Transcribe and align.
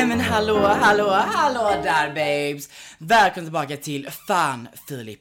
Nej 0.00 0.08
men 0.08 0.20
hallå, 0.20 0.66
hallå, 0.66 1.10
hallå 1.10 1.82
där 1.82 2.08
babes! 2.08 2.68
Välkommen 2.98 3.46
tillbaka 3.46 3.76
till 3.76 4.10
Fan 4.26 4.68
Filip. 4.88 5.20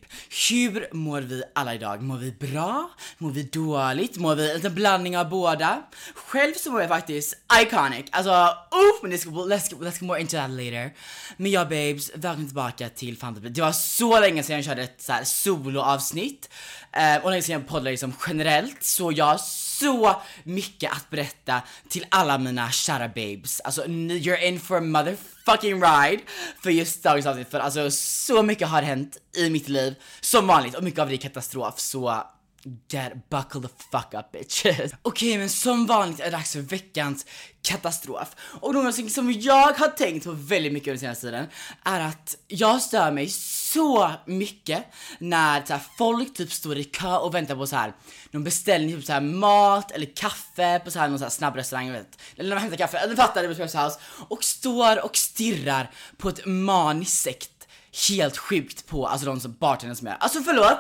Hur 0.49 0.95
mår 0.95 1.21
vi 1.21 1.43
alla 1.55 1.75
idag? 1.75 2.01
Mår 2.01 2.17
vi 2.17 2.31
bra? 2.31 2.89
Mår 3.17 3.31
vi 3.31 3.43
dåligt? 3.43 4.17
Mår 4.17 4.35
vi 4.35 4.61
en 4.65 4.75
blandning 4.75 5.17
av 5.17 5.29
båda? 5.29 5.81
Själv 6.15 6.53
så 6.53 6.71
mår 6.71 6.81
jag 6.81 6.89
faktiskt 6.89 7.37
iconic. 7.61 8.05
Alltså, 8.11 8.31
uff! 8.71 9.01
Men 9.01 9.11
det 9.11 9.17
ska, 9.17 9.29
let's, 9.29 9.79
let's 9.79 9.85
get 9.85 10.01
more 10.01 10.21
into 10.21 10.37
that 10.37 10.49
later. 10.49 10.93
Men 11.37 11.51
ja 11.51 11.63
babes, 11.65 12.11
välkommen 12.15 12.47
tillbaka 12.47 12.89
till 12.89 13.17
Fan 13.17 13.35
Filip. 13.35 13.55
Det 13.55 13.61
var 13.61 13.71
så 13.71 14.19
länge 14.19 14.43
sedan 14.43 14.55
jag 14.55 14.65
körde 14.65 14.83
ett 14.83 15.01
så 15.01 15.13
här 15.13 15.23
soloavsnitt. 15.23 16.49
Eh, 16.91 17.23
och 17.23 17.29
länge 17.29 17.41
sedan 17.41 17.53
jag 17.53 17.67
poddade 17.67 17.91
liksom 17.91 18.13
generellt, 18.27 18.83
så 18.83 19.11
jag 19.11 19.39
så 19.79 20.21
mycket 20.43 20.91
att 20.91 21.09
berätta 21.09 21.61
till 21.89 22.05
alla 22.09 22.37
mina 22.37 22.71
kära 22.71 23.07
babes. 23.07 23.59
Alltså 23.59 23.85
you're 23.85 24.47
in 24.47 24.59
for 24.59 24.77
a 24.77 24.81
motherfucking 24.81 25.81
ride 25.83 26.23
för 26.61 26.69
just 26.69 27.03
dagens 27.03 27.25
avsnitt 27.25 27.51
för 27.51 27.59
alltså 27.59 27.91
så 27.91 28.43
mycket 28.43 28.67
har 28.67 28.81
hänt 28.81 29.17
i 29.37 29.49
mitt 29.49 29.69
liv 29.69 29.95
som 30.21 30.47
vanligt 30.47 30.75
och 30.75 30.83
mycket 30.83 30.99
av 30.99 31.09
det 31.09 31.15
är 31.15 31.17
katastrof 31.17 31.79
så 31.79 32.23
Get 32.63 33.29
buckle 33.29 33.61
the 33.61 33.67
fuck 33.91 34.13
up 34.13 34.31
bitches. 34.31 34.91
Okej 35.01 35.37
men 35.37 35.49
som 35.49 35.85
vanligt 35.85 36.19
är 36.19 36.23
det 36.23 36.29
dags 36.29 36.53
för 36.53 36.59
veckans 36.59 37.25
katastrof. 37.61 38.35
Och 38.61 38.73
någonting 38.73 39.09
som 39.09 39.31
jag 39.31 39.73
har 39.73 39.87
tänkt 39.87 40.25
på 40.25 40.31
väldigt 40.31 40.73
mycket 40.73 40.87
under 40.87 40.99
senaste 40.99 41.27
tiden 41.27 41.47
är 41.83 41.99
att 41.99 42.35
jag 42.47 42.81
stör 42.81 43.11
mig 43.11 43.29
så 43.73 44.11
mycket 44.25 44.85
när 45.19 45.65
så 45.65 45.73
här, 45.73 45.81
folk 45.97 46.33
typ 46.33 46.51
står 46.51 46.77
i 46.77 46.83
kö 46.83 47.17
och 47.17 47.35
väntar 47.35 47.55
på 47.55 47.67
så 47.67 47.75
här 47.75 47.93
någon 48.31 48.43
beställning, 48.43 48.95
typ 48.95 49.05
så 49.05 49.13
här 49.13 49.21
mat 49.21 49.91
eller 49.91 50.15
kaffe 50.15 50.79
på 50.79 50.91
så 50.91 50.99
här 50.99 51.07
någon 51.07 51.19
så 51.19 51.25
här 51.25 51.29
snabb 51.29 51.55
restaurang, 51.55 51.91
vet. 51.91 52.19
Eller 52.35 52.49
när 52.49 52.55
man 52.55 52.61
hämtar 52.61 52.77
kaffe, 52.77 52.97
eller 52.97 53.15
fattar 53.15 53.43
det 53.43 53.55
på 53.55 53.63
House 53.63 53.99
och 54.29 54.43
står 54.43 55.05
och 55.05 55.17
stirrar 55.17 55.91
på 56.17 56.29
ett 56.29 56.45
maniskt 56.45 57.23
sätt 57.23 57.67
helt 58.09 58.37
sjukt 58.37 58.87
på 58.87 59.07
alltså 59.07 59.25
de 59.25 59.39
som 59.39 59.53
bartendern 59.59 59.95
som 59.95 60.07
är. 60.07 60.17
Alltså 60.19 60.41
förlåt, 60.41 60.77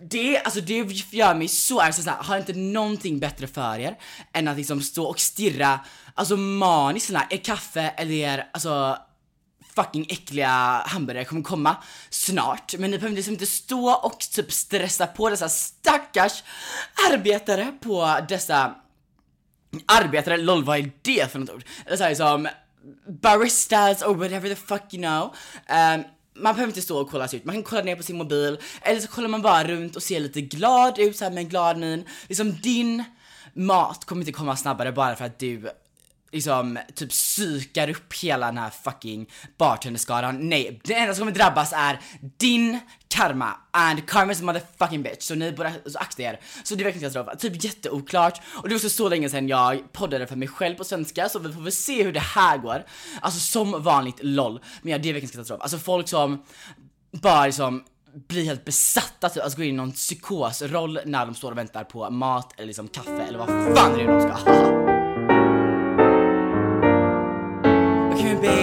det, 0.00 0.38
alltså 0.38 0.60
det 0.60 0.74
gör 1.10 1.34
mig 1.34 1.48
så 1.48 1.80
arg, 1.80 1.92
så 1.92 2.10
här, 2.10 2.22
har 2.22 2.38
inte 2.38 2.52
någonting 2.52 3.18
bättre 3.18 3.46
för 3.46 3.78
er 3.78 3.98
än 4.32 4.48
att 4.48 4.56
liksom 4.56 4.82
stå 4.82 5.04
och 5.04 5.20
stirra, 5.20 5.80
alltså 6.14 6.36
maniskt 6.36 7.06
såhär, 7.06 7.26
är 7.30 7.36
kaffe 7.36 7.92
eller 7.96 8.12
är 8.12 8.48
alltså 8.52 8.98
fucking 9.76 10.06
äckliga 10.08 10.82
hamburgare 10.86 11.24
kommer 11.24 11.42
komma 11.42 11.76
snart. 12.10 12.74
Men 12.78 12.90
ni 12.90 12.98
behöver 12.98 13.16
liksom 13.16 13.32
inte 13.32 13.46
stå 13.46 13.90
och 13.90 14.18
typ 14.18 14.52
stressa 14.52 15.06
på 15.06 15.30
dessa 15.30 15.48
stackars 15.48 16.42
arbetare 17.12 17.72
på 17.80 18.18
dessa 18.28 18.74
arbetare, 19.86 20.36
lol 20.36 20.64
vad 20.64 20.78
är 20.78 20.92
det 21.02 21.32
för 21.32 21.38
något 21.38 21.50
ord? 21.50 21.64
Eller 21.86 21.96
såhär 21.96 22.14
som 22.14 22.48
baristas 23.22 24.02
or 24.02 24.14
whatever 24.14 24.48
the 24.48 24.56
fuck 24.56 24.94
you 24.94 25.02
know. 25.02 25.34
Um, 25.68 26.04
man 26.42 26.54
behöver 26.54 26.66
inte 26.66 26.82
stå 26.82 27.00
och 27.00 27.10
kolla 27.10 27.28
sig 27.28 27.38
ut, 27.38 27.44
man 27.44 27.54
kan 27.54 27.62
kolla 27.62 27.82
ner 27.82 27.96
på 27.96 28.02
sin 28.02 28.16
mobil 28.16 28.58
eller 28.82 29.00
så 29.00 29.08
kollar 29.08 29.28
man 29.28 29.42
bara 29.42 29.64
runt 29.64 29.96
och 29.96 30.02
ser 30.02 30.20
lite 30.20 30.40
glad 30.40 30.98
ut 30.98 31.16
såhär 31.16 31.30
med 31.30 31.42
en 31.42 31.48
glad 31.48 31.78
min. 31.78 32.04
Liksom 32.26 32.52
din 32.52 33.04
mat 33.52 34.04
kommer 34.04 34.22
inte 34.22 34.32
komma 34.32 34.56
snabbare 34.56 34.92
bara 34.92 35.16
för 35.16 35.24
att 35.24 35.38
du 35.38 35.70
liksom 36.32 36.78
typ 36.94 37.10
psykar 37.10 37.90
upp 37.90 38.14
hela 38.14 38.46
den 38.46 38.58
här 38.58 38.70
fucking 38.70 39.26
bartenderskaran. 39.58 40.48
Nej, 40.48 40.80
det 40.84 40.94
enda 40.94 41.14
som 41.14 41.20
kommer 41.20 41.32
drabbas 41.32 41.72
är 41.72 42.00
din 42.38 42.80
karma 43.08 43.56
and 43.70 44.08
karma 44.08 44.32
is 44.32 44.40
a 44.40 44.44
motherfucking 44.44 45.02
bitch. 45.02 45.22
Så 45.22 45.34
ni 45.34 45.52
borde 45.52 45.72
alltså, 45.84 45.98
akta 45.98 46.22
er. 46.22 46.40
Så 46.64 46.74
det 46.74 46.82
är 46.82 46.84
verkligen 46.84 47.10
katastrof. 47.10 47.38
Typ 47.38 47.64
jätteoklart. 47.64 48.40
Och 48.54 48.68
det 48.68 48.74
var 48.74 48.76
också 48.76 48.90
så 48.90 49.08
länge 49.08 49.30
sedan 49.30 49.48
jag 49.48 49.92
poddade 49.92 50.26
för 50.26 50.36
mig 50.36 50.48
själv 50.48 50.74
på 50.74 50.84
svenska 50.84 51.28
så 51.28 51.38
vi 51.38 51.52
får 51.52 51.60
väl 51.60 51.72
se 51.72 52.02
hur 52.02 52.12
det 52.12 52.20
här 52.20 52.58
går. 52.58 52.84
Alltså 53.20 53.40
som 53.40 53.82
vanligt 53.82 54.18
LOL. 54.20 54.60
Men 54.82 54.92
ja, 54.92 54.98
det 54.98 55.08
är 55.08 55.12
verkligen 55.12 55.32
katastrof. 55.32 55.60
Alltså 55.60 55.78
folk 55.78 56.08
som 56.08 56.44
bara 57.12 57.46
liksom 57.46 57.84
blir 58.28 58.44
helt 58.44 58.64
besatta 58.64 59.28
typ, 59.28 59.42
alltså 59.42 59.58
går 59.58 59.66
in 59.66 59.74
i 59.74 59.76
någon 59.76 59.92
psykosroll 59.92 61.00
när 61.04 61.26
de 61.26 61.34
står 61.34 61.50
och 61.50 61.58
väntar 61.58 61.84
på 61.84 62.10
mat 62.10 62.52
eller 62.56 62.66
liksom 62.66 62.88
kaffe 62.88 63.22
eller 63.28 63.38
vad 63.38 63.48
fan 63.48 63.98
det 63.98 64.02
är 64.02 64.06
de 64.06 64.20
ska 64.20 64.32
ha. 64.32 64.95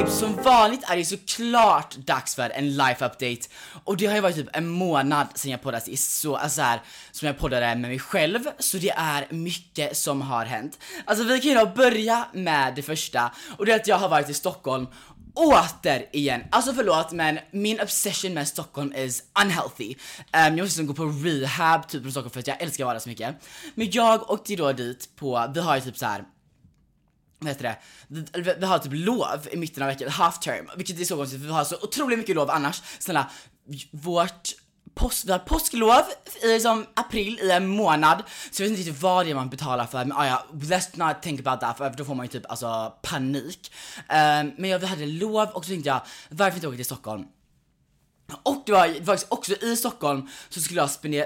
Babe, 0.03 0.11
som 0.11 0.35
vanligt 0.43 0.83
är 0.87 0.97
det 0.97 1.05
såklart 1.05 1.95
dags 1.95 2.35
för 2.35 2.49
en 2.49 2.77
life 2.77 3.05
update 3.05 3.49
och 3.83 3.97
det 3.97 4.05
har 4.05 4.15
ju 4.15 4.21
varit 4.21 4.35
typ 4.35 4.49
en 4.53 4.67
månad 4.67 5.27
sedan 5.35 5.51
jag 5.51 5.61
poddade 5.61 5.83
sist 5.83 6.21
så 6.21 6.35
alltså 6.35 6.61
här, 6.61 6.81
som 7.11 7.27
jag 7.27 7.37
poddade 7.37 7.65
med 7.65 7.77
mig 7.77 7.99
själv 7.99 8.39
så 8.59 8.77
det 8.77 8.89
är 8.89 9.27
mycket 9.29 9.97
som 9.97 10.21
har 10.21 10.45
hänt. 10.45 10.79
Alltså 11.05 11.23
vi 11.23 11.39
kan 11.39 11.49
ju 11.49 11.57
då 11.57 11.65
börja 11.65 12.27
med 12.33 12.75
det 12.75 12.81
första 12.81 13.31
och 13.57 13.65
det 13.65 13.71
är 13.71 13.75
att 13.75 13.87
jag 13.87 13.97
har 13.97 14.09
varit 14.09 14.29
i 14.29 14.33
Stockholm 14.33 14.87
återigen, 15.35 16.43
alltså 16.49 16.73
förlåt 16.73 17.11
men 17.11 17.39
min 17.51 17.79
obsession 17.81 18.33
med 18.33 18.47
Stockholm 18.47 18.93
is 18.93 19.23
unhealthy. 19.43 19.89
Um, 19.89 19.95
jag 20.31 20.51
måste 20.51 20.81
liksom 20.81 20.87
gå 20.87 20.93
på 20.93 21.05
rehab 21.05 21.87
typ 21.87 22.01
från 22.01 22.11
Stockholm 22.11 22.31
för 22.31 22.39
att 22.39 22.47
jag 22.47 22.61
älskar 22.61 22.83
att 22.83 22.85
vara 22.85 22.93
där 22.93 22.99
så 22.99 23.09
mycket. 23.09 23.35
Men 23.75 23.91
jag 23.91 24.31
åkte 24.31 24.51
ju 24.51 24.57
då 24.57 24.71
dit 24.71 25.09
på, 25.15 25.51
vi 25.53 25.59
har 25.59 25.75
ju 25.75 25.81
typ 25.81 25.97
så 25.97 26.05
här 26.05 26.23
vad 27.45 27.53
heter 27.53 27.63
det, 27.63 27.77
vi, 28.07 28.53
vi- 28.59 28.65
har 28.65 28.79
typ 28.79 28.91
lov 28.95 29.47
i 29.51 29.57
mitten 29.57 29.83
av 29.83 29.89
veckan, 29.89 30.09
half 30.09 30.39
term, 30.39 30.69
vilket 30.77 30.99
är 30.99 31.05
så 31.05 31.15
konstigt 31.15 31.39
för 31.39 31.47
vi 31.47 31.53
har 31.53 31.63
så 31.63 31.75
otroligt 31.81 32.19
mycket 32.19 32.35
lov 32.35 32.49
annars. 32.49 32.81
Snälla, 32.99 33.29
vårt 33.91 34.49
påsk, 34.95 35.25
vi 35.25 35.31
har 35.31 35.39
påsklov 35.39 36.01
i 36.43 36.47
liksom 36.47 36.85
april 36.93 37.39
i 37.43 37.51
en 37.51 37.67
månad, 37.67 38.23
så 38.51 38.63
jag 38.63 38.69
vet 38.69 38.77
inte 38.79 38.89
riktigt 38.89 39.03
vad 39.03 39.25
det 39.25 39.31
är 39.31 39.35
man 39.35 39.49
betalar 39.49 39.85
för, 39.85 40.05
men 40.05 40.17
ah, 40.17 40.27
ja, 40.27 40.45
let's 40.53 41.07
not 41.07 41.21
think 41.21 41.39
about 41.39 41.59
that 41.59 41.77
för 41.77 41.89
då 41.97 42.05
får 42.05 42.15
man 42.15 42.25
ju 42.25 42.31
typ 42.31 42.51
alltså 42.51 42.93
panik. 43.01 43.71
Um, 43.97 44.51
men 44.57 44.65
jag, 44.69 44.79
vi 44.79 44.85
hade 44.85 45.05
lov 45.05 45.49
och 45.49 45.65
så 45.65 45.69
tänkte 45.69 45.89
jag, 45.89 46.01
varför 46.29 46.55
inte 46.55 46.67
åka 46.67 46.75
till 46.75 46.85
Stockholm? 46.85 47.25
Och 48.43 48.63
det 48.65 48.71
var 48.71 49.05
faktiskt 49.05 49.31
också 49.31 49.53
i 49.63 49.77
Stockholm 49.77 50.29
så 50.49 50.61
skulle 50.61 50.79
jag 50.79 50.89
spendera 50.91 51.25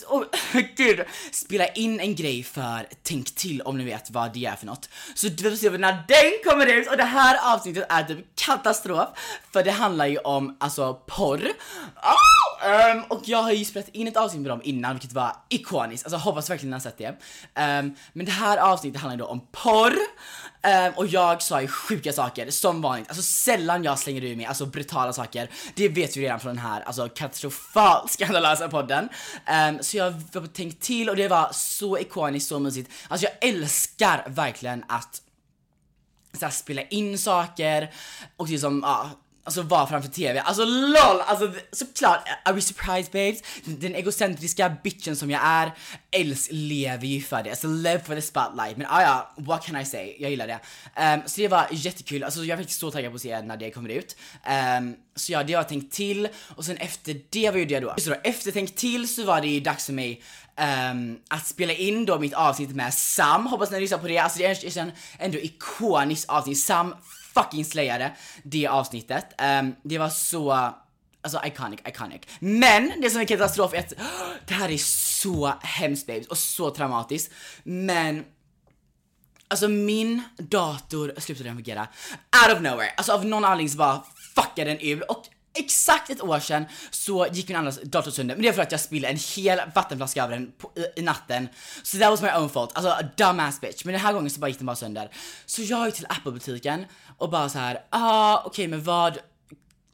och, 0.00 0.24
gud, 0.76 1.04
spela 1.32 1.66
in 1.66 2.00
en 2.00 2.14
grej 2.14 2.42
för 2.42 2.86
Tänk 3.02 3.34
till 3.34 3.62
om 3.62 3.78
ni 3.78 3.84
vet 3.84 4.10
vad 4.10 4.32
det 4.34 4.46
är 4.46 4.56
för 4.56 4.66
något. 4.66 4.88
Så 5.14 5.28
då 5.28 5.50
får 5.50 5.56
se 5.56 5.70
när 5.70 6.04
den 6.08 6.52
kommer 6.52 6.66
ut 6.66 6.90
och 6.90 6.96
det 6.96 7.04
här 7.04 7.54
avsnittet 7.54 7.86
är 7.88 8.04
typ 8.04 8.18
katastrof 8.34 9.08
för 9.52 9.64
det 9.64 9.70
handlar 9.70 10.06
ju 10.06 10.18
om 10.18 10.56
alltså 10.60 10.94
porr. 10.94 11.48
Ah! 11.96 12.41
Um, 12.62 13.02
och 13.08 13.20
jag 13.24 13.42
har 13.42 13.52
ju 13.52 13.64
spelat 13.64 13.88
in 13.88 14.08
ett 14.08 14.16
avsnitt 14.16 14.42
med 14.42 14.50
dem 14.50 14.60
innan 14.64 14.92
vilket 14.92 15.12
var 15.12 15.36
ikoniskt, 15.48 16.06
alltså 16.06 16.16
hoppas 16.16 16.50
verkligen 16.50 16.70
ni 16.70 16.74
har 16.74 16.80
sett 16.80 16.98
det. 16.98 17.08
Um, 17.08 17.94
men 18.12 18.26
det 18.26 18.32
här 18.32 18.58
avsnittet 18.58 19.00
handlar 19.00 19.16
ju 19.16 19.22
då 19.22 19.26
om 19.26 19.46
porr 19.52 19.92
um, 20.86 20.92
och 20.96 21.06
jag 21.06 21.42
sa 21.42 21.60
ju 21.62 21.68
sjuka 21.68 22.12
saker 22.12 22.50
som 22.50 22.82
vanligt, 22.82 23.08
alltså 23.08 23.22
sällan 23.22 23.84
jag 23.84 23.98
slänger 23.98 24.24
ur 24.24 24.36
mig 24.36 24.46
alltså 24.46 24.66
brutala 24.66 25.12
saker. 25.12 25.50
Det 25.74 25.88
vet 25.88 26.16
vi 26.16 26.22
redan 26.22 26.40
från 26.40 26.54
den 26.54 26.64
här 26.64 26.80
alltså 26.80 27.08
katastrofalt 27.08 28.10
skandalösa 28.10 28.68
podden. 28.68 29.08
Så 29.80 29.96
jag 29.96 30.04
har 30.04 30.46
tänkt 30.46 30.82
till 30.82 31.10
och 31.10 31.16
det 31.16 31.28
var 31.28 31.48
så 31.52 31.98
ikoniskt, 31.98 32.48
så 32.48 32.58
mysigt. 32.58 32.90
Alltså 33.08 33.26
jag 33.26 33.48
älskar 33.50 34.24
verkligen 34.28 34.84
att 34.88 35.22
så 36.38 36.44
här, 36.44 36.52
spela 36.52 36.82
in 36.82 37.18
saker 37.18 37.90
och 38.36 38.48
liksom, 38.48 38.80
ja, 38.84 39.10
alltså 39.44 39.62
vara 39.62 39.86
framför 39.86 40.10
TV. 40.10 40.40
Alltså 40.40 40.64
LOL! 40.64 41.20
Alltså 41.26 41.52
såklart, 41.72 42.28
are 42.44 42.54
we 42.54 42.60
surprised 42.60 43.12
babes? 43.12 43.42
Den 43.64 43.94
egocentriska 43.94 44.76
bitchen 44.82 45.16
som 45.16 45.30
jag 45.30 45.40
är, 45.44 45.72
älsk 46.10 46.48
lever 46.52 47.06
ju 47.06 47.22
för 47.22 47.42
det. 47.42 47.50
Alltså 47.50 47.68
live 47.68 48.00
for 48.00 48.14
the 48.14 48.22
spotlight. 48.22 48.76
Men 48.76 48.86
ah, 48.90 49.02
ja, 49.02 49.34
what 49.36 49.66
can 49.66 49.76
I 49.76 49.84
say? 49.84 50.16
Jag 50.18 50.30
gillar 50.30 50.46
det. 50.46 50.60
Um, 51.14 51.22
så 51.26 51.40
det 51.40 51.48
var 51.48 51.66
jättekul, 51.70 52.24
alltså 52.24 52.40
jag 52.40 52.50
är 52.50 52.56
faktiskt 52.56 52.80
så 52.80 52.90
taggad 52.90 53.12
på 53.12 53.16
att 53.16 53.22
se 53.22 53.42
när 53.42 53.56
det 53.56 53.70
kommer 53.70 53.88
ut. 53.88 54.16
Um, 54.78 54.96
så 55.16 55.32
ja, 55.32 55.42
det 55.42 55.52
har 55.52 55.60
jag 55.60 55.68
tänkt 55.68 55.92
till 55.94 56.28
och 56.56 56.64
sen 56.64 56.76
efter 56.76 57.20
det, 57.30 57.50
vad 57.50 57.60
gjorde 57.60 57.74
jag 57.74 57.82
då? 57.82 57.94
Så 57.98 58.10
då, 58.10 58.16
efter 58.24 58.50
tänkt 58.50 58.76
till 58.76 59.14
så 59.14 59.24
var 59.24 59.40
det 59.40 59.48
ju 59.48 59.60
dags 59.60 59.86
för 59.86 59.92
mig 59.92 60.22
um, 60.92 61.18
att 61.28 61.46
spela 61.46 61.72
in 61.72 62.06
då 62.06 62.18
mitt 62.18 62.34
avsnitt 62.34 62.70
med 62.70 62.94
Sam, 62.94 63.46
hoppas 63.46 63.70
ni 63.70 63.80
lyssnar 63.80 63.98
på 63.98 64.08
det, 64.08 64.18
alltså 64.18 64.38
det 64.38 64.44
är 64.44 64.78
en 64.78 64.92
ändå 65.18 65.38
ikoniskt 65.38 66.28
avsnitt, 66.28 66.58
Sam 66.60 66.94
fucking 67.34 67.64
slayade 67.64 68.12
det 68.42 68.66
avsnittet. 68.66 69.24
Um, 69.60 69.74
det 69.82 69.98
var 69.98 70.08
så 70.08 70.74
Alltså 71.24 71.40
iconic, 71.44 71.80
iconic. 71.86 72.20
Men 72.40 72.92
det 73.02 73.10
som 73.10 73.20
är 73.20 73.24
katastrof 73.24 73.74
är 73.74 73.78
att 73.78 73.92
det 74.46 74.54
här 74.54 74.70
är 74.70 74.78
så 74.78 75.52
hemskt 75.62 76.06
babes 76.06 76.26
och 76.26 76.38
så 76.38 76.70
traumatiskt. 76.70 77.32
Men 77.62 78.24
Alltså 79.48 79.68
min 79.68 80.22
dator 80.38 81.14
slutade 81.18 81.50
fungera 81.50 81.88
out 82.46 82.56
of 82.56 82.62
nowhere. 82.62 82.90
Alltså 82.96 83.12
av 83.12 83.26
någon 83.26 83.44
anledning 83.44 83.68
så 83.68 83.78
bara 83.78 84.04
fuckade 84.34 84.70
den 84.70 84.78
ur 84.80 85.10
och 85.10 85.24
exakt 85.54 86.10
ett 86.10 86.22
år 86.22 86.38
sedan 86.38 86.64
så 86.90 87.26
gick 87.32 87.48
min 87.48 87.56
andra 87.56 87.72
dator 87.82 88.10
sönder, 88.10 88.34
men 88.34 88.42
det 88.42 88.48
är 88.48 88.52
för 88.52 88.62
att 88.62 88.72
jag 88.72 88.80
spillde 88.80 89.08
en 89.08 89.18
hel 89.36 89.60
vattenflaska 89.74 90.24
över 90.24 90.34
den 90.34 90.52
på, 90.58 90.70
i, 90.76 91.00
i, 91.00 91.02
natten. 91.02 91.48
Så 91.82 91.96
so 91.96 91.98
that 91.98 92.10
was 92.10 92.22
my 92.22 92.28
own 92.28 92.50
fault, 92.50 92.70
alltså 92.74 92.90
a 92.90 93.02
dumbass 93.16 93.60
bitch. 93.60 93.84
Men 93.84 93.92
den 93.92 94.00
här 94.00 94.12
gången 94.12 94.30
så 94.30 94.40
bara 94.40 94.48
gick 94.48 94.58
den 94.58 94.66
bara 94.66 94.76
sönder. 94.76 95.10
Så 95.46 95.62
jag 95.62 95.86
gick 95.86 95.94
till 95.94 96.06
Apple-butiken 96.08 96.86
och 97.18 97.30
bara 97.30 97.48
så 97.48 97.58
här, 97.58 97.84
ah 97.90 98.38
okej 98.38 98.48
okay, 98.48 98.68
men 98.68 98.84
vad 98.84 99.18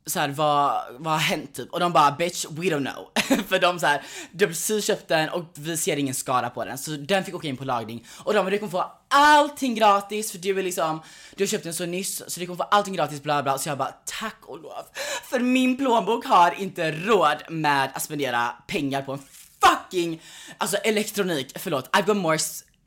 så 0.08 0.20
här, 0.20 0.28
vad, 0.28 0.82
vad 0.98 1.12
har 1.12 1.20
hänt 1.20 1.54
typ? 1.54 1.72
Och 1.72 1.80
de 1.80 1.92
bara 1.92 2.10
bitch, 2.10 2.44
we 2.50 2.62
don't 2.62 2.92
know. 2.92 3.08
för 3.48 3.58
de 3.58 3.80
så 3.80 3.86
här, 3.86 4.02
du 4.32 4.44
har 4.44 4.50
precis 4.50 4.84
köpt 4.84 5.08
den 5.08 5.28
och 5.28 5.44
vi 5.54 5.76
ser 5.76 5.96
ingen 5.96 6.14
skada 6.14 6.50
på 6.50 6.64
den. 6.64 6.78
Så 6.78 6.90
den 6.90 7.24
fick 7.24 7.34
åka 7.34 7.48
in 7.48 7.56
på 7.56 7.64
lagning. 7.64 8.06
Och 8.24 8.34
de 8.34 8.44
bara, 8.44 8.50
du 8.50 8.58
kommer 8.58 8.70
få 8.70 8.92
allting 9.08 9.74
gratis 9.74 10.32
för 10.32 10.38
du 10.38 10.58
är 10.58 10.62
liksom, 10.62 11.02
du 11.36 11.44
har 11.44 11.48
köpt 11.48 11.64
den 11.64 11.74
så 11.74 11.86
nyss 11.86 12.22
så 12.26 12.40
du 12.40 12.46
kommer 12.46 12.56
få 12.56 12.62
allting 12.62 12.94
gratis 12.94 13.22
bla 13.22 13.42
bla. 13.42 13.58
Så 13.58 13.68
jag 13.68 13.78
bara 13.78 13.94
tack 14.04 14.38
och 14.42 14.58
lov. 14.62 14.84
För 15.24 15.40
min 15.40 15.76
plånbok 15.76 16.26
har 16.26 16.60
inte 16.60 16.92
råd 16.92 17.36
med 17.48 17.90
att 17.94 18.02
spendera 18.02 18.48
pengar 18.66 19.02
på 19.02 19.12
en 19.12 19.20
fucking, 19.60 20.22
alltså 20.58 20.76
elektronik, 20.76 21.52
förlåt, 21.54 21.90
I've 21.90 22.06
got 22.06 22.16
more 22.16 22.38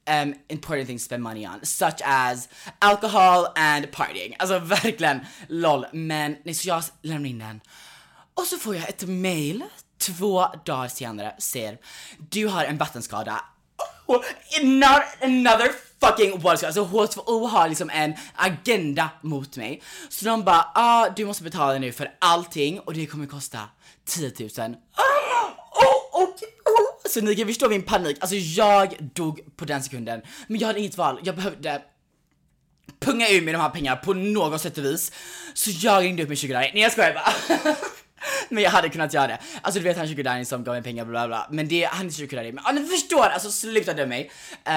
um, 0.07 0.35
important 0.49 0.87
things 0.87 1.03
to 1.03 1.05
spend 1.05 1.23
money 1.23 1.45
on, 1.45 1.59
such 1.63 2.01
as 2.03 2.49
alcohol 2.79 3.47
and 3.55 3.91
partying. 3.91 4.35
Alltså 4.39 4.59
verkligen 4.59 5.19
LOL. 5.47 5.85
Men 5.91 6.37
nej, 6.43 6.53
så 6.53 6.67
jag 6.67 6.83
lämnar 7.01 7.29
in 7.29 7.39
den. 7.39 7.61
Och 8.33 8.43
så 8.43 8.57
får 8.57 8.75
jag 8.75 8.89
ett 8.89 9.07
mail 9.07 9.63
två 10.01 10.45
dagar 10.65 10.87
senare, 10.87 11.35
säger 11.37 11.77
du 12.29 12.47
har 12.47 12.63
en 12.63 12.77
vattenskada. 12.77 13.41
Oh, 14.05 14.21
not 14.63 15.01
another 15.21 15.71
fucking 15.99 16.39
vattenskada. 16.39 16.67
Alltså 16.67 17.21
H2O 17.21 17.47
har 17.47 17.69
liksom 17.69 17.89
en 17.89 18.13
agenda 18.35 19.09
mot 19.21 19.57
mig. 19.57 19.81
Så 20.09 20.25
de 20.25 20.43
bara, 20.43 20.71
ah 20.75 21.09
du 21.15 21.25
måste 21.25 21.43
betala 21.43 21.79
nu 21.79 21.91
för 21.91 22.11
allting 22.19 22.79
och 22.79 22.93
det 22.93 23.05
kommer 23.05 23.25
kosta 23.25 23.59
10 24.05 24.33
000. 24.39 24.49
Ah, 24.57 25.03
oh, 25.71 26.23
okay. 26.23 26.60
Så 27.09 27.21
ni 27.21 27.35
kan 27.35 27.47
förstå 27.47 27.69
min 27.69 27.83
panik, 27.83 28.17
alltså 28.19 28.35
jag 28.35 28.95
dog 29.13 29.41
på 29.55 29.65
den 29.65 29.83
sekunden. 29.83 30.21
Men 30.47 30.59
jag 30.59 30.67
hade 30.67 30.79
inget 30.79 30.97
val, 30.97 31.19
jag 31.23 31.35
behövde 31.35 31.81
punga 32.99 33.29
ur 33.29 33.41
mig 33.41 33.53
de 33.53 33.61
här 33.61 33.69
pengarna 33.69 33.97
på 33.97 34.13
något 34.13 34.61
sätt 34.61 34.77
och 34.77 34.85
vis. 34.85 35.11
Så 35.53 35.69
jag 35.73 36.03
ringde 36.03 36.23
upp 36.23 36.29
min 36.29 36.37
sugar 36.37 36.59
nej 36.59 36.81
jag 36.81 36.91
skojar 36.91 37.13
bara. 37.13 37.75
men 38.49 38.63
jag 38.63 38.71
hade 38.71 38.89
kunnat 38.89 39.13
göra 39.13 39.27
det. 39.27 39.39
Alltså 39.61 39.79
du 39.79 39.83
vet 39.83 39.97
han 39.97 40.07
sugar 40.07 40.43
som 40.43 40.63
gav 40.63 40.75
mig 40.75 40.83
pengar 40.83 41.05
bla 41.05 41.11
bla 41.11 41.27
bla 41.27 41.47
men 41.51 41.67
det, 41.67 41.83
han 41.83 42.07
är 42.07 42.11
sugar 42.11 42.43
men 42.43 42.63
ja, 42.65 42.71
ni 42.71 42.85
förstår, 42.85 43.25
alltså 43.25 43.51
sluta 43.51 43.93
döma 43.93 44.07
mig. 44.07 44.31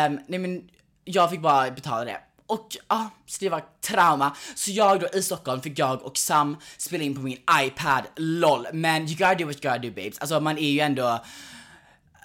Um, 0.07 0.21
nej 0.27 0.39
men 0.39 0.63
jag 1.05 1.31
fick 1.31 1.41
bara 1.41 1.71
betala 1.71 2.05
det. 2.05 2.21
Och 2.47 2.69
ja, 2.71 2.83
ah, 2.87 3.11
så 3.27 3.37
det 3.41 3.49
var 3.49 3.63
trauma. 3.81 4.37
Så 4.55 4.71
jag 4.71 5.01
då 5.01 5.09
i 5.13 5.23
Stockholm 5.23 5.63
fick 5.63 5.79
jag 5.79 6.03
och 6.03 6.19
Sam 6.19 6.57
spela 6.77 7.05
in 7.05 7.15
på 7.15 7.21
min 7.21 7.39
iPad, 7.65 8.05
LOL. 8.17 8.67
Men 8.73 9.03
you 9.03 9.17
gotta 9.17 9.35
do 9.35 9.47
what 9.47 9.65
you 9.65 9.73
gotta 9.73 9.79
do 9.79 9.91
babes. 9.91 10.19
Alltså 10.19 10.41
man 10.41 10.59
är 10.59 10.71
ju 10.71 10.81
ändå 10.81 11.25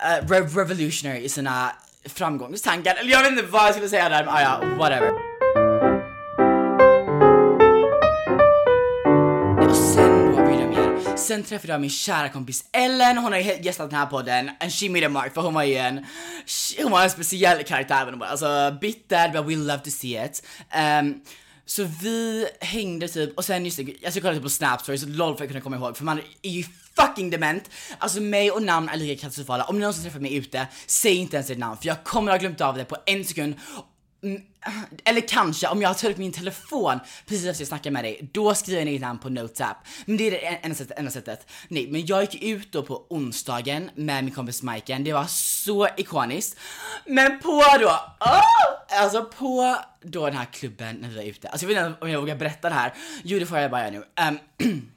uh, 0.03 0.27
revolutionary 0.29 1.23
i 1.23 1.29
sina 1.29 1.71
framgångstankar. 2.05 2.95
Eller 2.95 3.11
jag 3.11 3.21
vet 3.21 3.31
inte 3.31 3.43
vad 3.43 3.65
jag 3.65 3.73
skulle 3.73 3.89
säga 3.89 4.09
där, 4.09 4.25
men 4.25 4.33
ah, 4.33 4.41
ja, 4.41 4.61
whatever. 4.77 5.11
Och 9.69 9.75
sen 9.75 10.35
då, 10.35 10.41
mer? 10.41 11.17
Sen 11.17 11.43
träffade 11.43 11.73
jag 11.73 11.81
min 11.81 11.89
kära 11.89 12.29
kompis 12.29 12.65
Ellen, 12.71 13.17
hon 13.17 13.31
har 13.31 13.39
gästat 13.39 13.89
den 13.89 13.99
här 13.99 14.05
podden, 14.05 14.49
and 14.59 14.73
she 14.73 14.89
made 14.89 15.05
a 15.05 15.09
mark 15.09 15.33
för 15.33 15.41
hon 15.41 15.53
var 15.53 15.63
ju 15.63 15.75
en, 15.75 16.05
hon 16.81 16.91
var 16.91 17.03
en 17.03 17.09
speciell 17.09 17.63
karaktär, 17.63 18.17
alltså 18.21 18.77
bitter, 18.81 19.29
but 19.29 19.45
we 19.45 19.55
love 19.55 19.79
to 19.79 19.89
see 19.89 20.25
it. 20.25 20.43
Um, 20.75 21.21
så 21.69 21.83
vi 22.01 22.47
hängde 22.59 23.07
typ, 23.07 23.37
och 23.37 23.45
sen 23.45 23.65
just 23.65 23.77
det, 23.77 23.95
jag 24.01 24.11
ska 24.11 24.21
kolla 24.21 24.33
typ 24.33 24.43
på 24.43 24.49
Snap 24.49 24.81
stories, 24.81 25.03
LOL 25.07 25.37
för 25.37 25.43
att 25.43 25.49
kunna 25.49 25.61
komma 25.61 25.75
ihåg, 25.75 25.97
för 25.97 26.03
man 26.03 26.21
är 26.41 26.49
ju 26.49 26.63
fucking 26.95 27.29
dement. 27.29 27.69
Alltså 27.97 28.21
mig 28.21 28.51
och 28.51 28.63
namn 28.63 28.89
är 28.89 28.97
lika 28.97 29.21
katastrofala. 29.21 29.63
Om 29.63 29.75
ni 29.75 29.81
någonsin 29.81 30.03
träffar 30.03 30.19
mig 30.19 30.35
ute, 30.35 30.67
säg 30.87 31.15
inte 31.15 31.35
ens 31.35 31.49
ert 31.49 31.57
namn 31.57 31.77
för 31.77 31.87
jag 31.87 32.03
kommer 32.03 32.31
ha 32.31 32.37
glömt 32.37 32.61
av 32.61 32.77
det 32.77 32.85
på 32.85 32.97
en 33.05 33.25
sekund. 33.25 33.55
Mm, 34.23 34.41
eller 35.05 35.27
kanske 35.27 35.67
om 35.67 35.81
jag 35.81 35.97
tar 35.97 36.09
upp 36.09 36.17
min 36.17 36.31
telefon 36.31 36.99
precis 37.25 37.45
efter 37.45 37.61
jag 37.61 37.67
snackar 37.67 37.91
med 37.91 38.03
dig, 38.03 38.29
då 38.33 38.55
skriver 38.55 38.79
jag 38.79 38.85
ner 38.85 38.91
ditt 38.91 39.01
namn 39.01 39.19
på 39.19 39.29
Notes 39.29 39.61
app. 39.61 39.77
Men 40.05 40.17
det 40.17 40.27
är 40.27 40.31
det 40.31 40.37
enda 40.37 40.75
sättet, 40.75 40.99
enda 40.99 41.11
sättet. 41.11 41.51
Nej, 41.67 41.87
men 41.91 42.05
jag 42.05 42.21
gick 42.21 42.43
ut 42.43 42.71
då 42.71 42.83
på 42.83 43.05
onsdagen 43.09 43.89
med 43.95 44.23
min 44.23 44.33
kompis 44.33 44.63
Majken, 44.63 45.03
det 45.03 45.13
var 45.13 45.25
så 45.27 45.87
ikoniskt. 45.97 46.59
Men 47.05 47.39
på 47.39 47.63
då, 47.79 47.89
oh! 48.19 49.01
alltså 49.01 49.25
på 49.25 49.77
då 50.01 50.25
den 50.25 50.37
här 50.37 50.45
klubben 50.45 50.95
när 50.95 51.09
vi 51.09 51.15
var 51.15 51.23
ute, 51.23 51.49
alltså 51.49 51.65
jag 51.65 51.75
vet 51.75 51.85
inte 51.85 52.01
om 52.01 52.09
jag 52.09 52.19
vågar 52.19 52.35
berätta 52.35 52.69
det 52.69 52.75
här, 52.75 52.93
jo 53.23 53.39
det 53.39 53.45
får 53.45 53.57
jag 53.57 53.71
bara 53.71 53.81
göra 53.81 53.91
nu. 53.91 54.03
Um, 54.27 54.81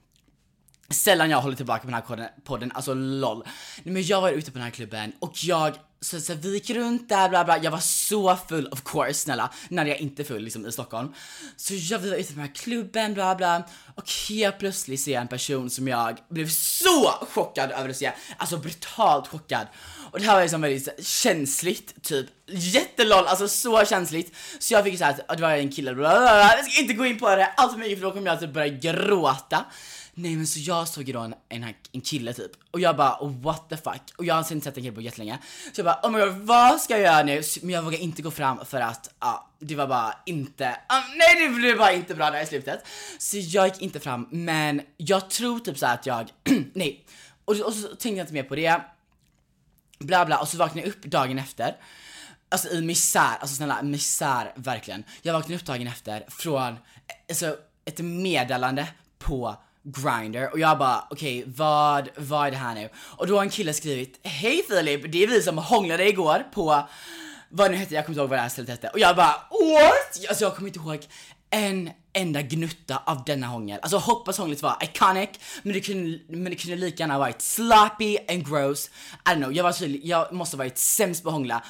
Sällan 0.91 1.31
jag 1.31 1.41
håller 1.41 1.57
tillbaka 1.57 1.81
på 1.81 1.87
den 1.87 1.95
här 1.95 2.31
podden, 2.45 2.73
alltså 2.75 2.95
LOL. 2.95 3.45
Nej, 3.83 3.93
men 3.95 4.03
jag 4.03 4.21
var 4.21 4.31
ute 4.31 4.51
på 4.51 4.59
den 4.59 4.65
här 4.65 4.71
klubben 4.71 5.13
och 5.19 5.33
jag 5.45 5.75
så, 6.03 6.21
så 6.21 6.35
vi 6.35 6.53
gick 6.53 6.71
runt 6.71 7.09
där 7.09 7.29
bla 7.29 7.45
bla, 7.45 7.59
jag 7.59 7.71
var 7.71 7.79
så 7.79 8.37
full 8.49 8.69
of 8.69 8.83
course 8.85 9.15
snälla, 9.15 9.51
när 9.69 9.87
jag 9.87 9.99
inte 9.99 10.25
full 10.25 10.43
liksom 10.43 10.67
i 10.67 10.73
Stockholm. 10.73 11.15
Så 11.57 11.75
jag 11.75 11.99
vi 11.99 12.11
var 12.11 12.17
ute 12.17 12.33
på 12.33 12.39
den 12.39 12.49
här 12.49 12.55
klubben 12.55 13.15
bla 13.15 13.35
bla 13.35 13.63
och 13.95 14.13
helt 14.29 14.59
plötsligt 14.59 15.01
ser 15.01 15.13
jag 15.13 15.21
en 15.21 15.29
person 15.29 15.71
som 15.71 15.89
jag 15.89 16.19
blev 16.29 16.49
så 16.49 17.11
chockad 17.31 17.71
över 17.71 17.89
att 17.89 17.97
se, 17.97 18.13
alltså 18.37 18.57
brutalt 18.57 19.29
chockad. 19.29 19.67
Och 20.11 20.21
det 20.21 20.27
här 20.27 20.35
var 20.35 20.43
liksom 20.43 20.61
väldigt 20.61 21.07
känsligt, 21.07 22.03
typ 22.03 22.27
jätteloll, 22.47 23.27
alltså 23.27 23.49
så 23.49 23.85
känsligt. 23.85 24.37
Så 24.59 24.75
jag 24.75 24.85
fick 24.85 24.99
såhär 24.99 25.17
att 25.29 25.37
det 25.37 25.43
var 25.43 25.51
en 25.51 25.73
kille, 25.73 25.95
bla, 25.95 26.09
bla, 26.11 26.21
bla, 26.21 26.57
jag 26.57 26.65
ska 26.65 26.81
inte 26.81 26.95
gå 26.95 27.07
in 27.07 27.19
på 27.19 27.37
det 27.37 27.47
allt 27.57 27.73
för 27.73 27.79
mycket 27.79 27.99
för 27.99 28.07
då 28.07 28.13
kommer 28.13 28.31
jag 28.31 28.41
typ 28.41 28.53
börja 28.53 28.69
gråta. 28.69 29.65
Nej 30.23 30.37
men 30.37 30.47
så 30.47 30.59
jag 30.61 30.89
såg 30.89 31.05
ju 31.05 31.13
då 31.13 31.21
en, 31.21 31.35
en, 31.49 31.75
en 31.93 32.01
kille 32.01 32.33
typ 32.33 32.51
och 32.71 32.81
jag 32.81 32.97
bara 32.97 33.17
oh, 33.21 33.41
what 33.41 33.69
the 33.69 33.77
fuck 33.77 34.03
och 34.17 34.25
jag 34.25 34.35
har 34.35 34.53
inte 34.53 34.65
sett 34.65 34.77
en 34.77 34.83
kille 34.83 34.95
på 34.95 35.01
jättelänge. 35.01 35.39
Så 35.73 35.81
jag 35.81 35.85
bara 35.85 36.01
oh 36.03 36.11
my 36.11 36.19
god 36.19 36.47
vad 36.47 36.81
ska 36.81 36.95
jag 36.95 37.03
göra 37.03 37.23
nu? 37.23 37.43
Men 37.63 37.71
jag 37.71 37.83
vågar 37.83 37.99
inte 37.99 38.23
gå 38.23 38.31
fram 38.31 38.65
för 38.65 38.81
att 38.81 39.15
ja, 39.21 39.27
ah, 39.27 39.51
det 39.59 39.75
var 39.75 39.87
bara 39.87 40.15
inte, 40.27 40.77
ah, 40.89 41.03
nej 41.17 41.49
det 41.49 41.55
blev 41.55 41.79
bara 41.79 41.93
inte 41.93 42.15
bra 42.15 42.31
där 42.31 42.43
i 42.43 42.47
slutet. 42.47 42.87
Så 43.19 43.37
jag 43.39 43.67
gick 43.67 43.83
inte 43.83 44.01
fram 44.01 44.29
men 44.31 44.83
jag 44.97 45.31
tror 45.31 45.59
typ 45.59 45.79
så 45.79 45.87
att 45.87 46.07
jag, 46.07 46.31
nej. 46.75 47.07
Och, 47.45 47.61
och 47.61 47.73
så 47.73 47.89
tänkte 47.89 48.09
jag 48.09 48.19
inte 48.19 48.33
mer 48.33 48.43
på 48.43 48.57
det. 48.57 48.81
Bla 49.99 50.27
bla 50.27 50.41
och 50.41 50.49
så 50.49 50.57
vaknade 50.57 50.87
jag 50.87 50.89
upp 50.89 51.05
dagen 51.05 51.39
efter. 51.39 51.77
Alltså 52.49 52.69
i 52.69 52.83
misär, 52.83 53.37
alltså 53.41 53.57
snälla 53.57 53.83
misär 53.83 54.53
verkligen. 54.55 55.05
Jag 55.23 55.33
vaknade 55.33 55.55
upp 55.55 55.67
dagen 55.67 55.87
efter 55.87 56.25
från, 56.29 56.73
eh, 56.73 56.77
alltså 57.29 57.57
ett 57.85 58.01
meddelande 58.01 58.89
på 59.19 59.57
Grinder 59.85 60.53
och 60.53 60.59
jag 60.59 60.79
bara 60.79 61.05
okej 61.11 61.39
okay, 61.41 61.53
vad, 61.57 62.09
vad 62.17 62.47
är 62.47 62.51
det 62.51 62.57
här 62.57 62.75
nu? 62.75 62.89
Och 62.97 63.27
då 63.27 63.37
har 63.37 63.43
en 63.43 63.51
kille 63.51 63.73
skrivit 63.73 64.21
Hej 64.23 64.63
Filip, 64.69 65.13
det 65.13 65.23
är 65.23 65.27
vi 65.27 65.43
som 65.43 65.59
hånglade 65.59 66.09
igår 66.09 66.45
på 66.55 66.89
vad 67.49 67.71
nu 67.71 67.77
hette, 67.77 67.95
jag 67.95 68.05
kommer 68.05 68.15
inte 68.15 68.21
ihåg 68.21 68.31
vad 68.31 68.39
det 68.39 68.43
här 68.43 68.49
stället 68.49 68.71
hette 68.71 68.89
och 68.89 68.99
jag 68.99 69.17
bara 69.17 69.33
what? 69.51 70.29
Alltså 70.29 70.45
jag 70.45 70.57
kommer 70.57 70.69
inte 70.69 70.79
ihåg 70.79 71.07
en 71.51 71.91
enda 72.13 72.43
gnutta 72.43 73.03
av 73.07 73.25
denna 73.25 73.47
hångel. 73.47 73.79
Alltså 73.83 73.99
hoppas 73.99 74.39
hånglet 74.39 74.63
var 74.63 74.79
iconic, 74.83 75.31
men 75.63 75.73
det 75.73 75.81
kunde, 75.81 76.19
men 76.29 76.45
det 76.45 76.55
kunde 76.55 76.77
lika 76.77 77.03
gärna 77.03 77.19
varit 77.19 77.43
sloppy 77.43 78.19
and 78.29 78.49
gross. 78.49 78.91
I 79.27 79.29
don't 79.29 79.37
know, 79.37 79.53
jag 79.53 79.65
var 79.65 79.73
tydlig, 79.73 80.01
jag 80.05 80.33
måste 80.33 80.57
ha 80.57 80.59
varit 80.59 80.79
sämst 80.79 81.23
på 81.23 81.29
att 81.29 81.33
hångla. 81.35 81.63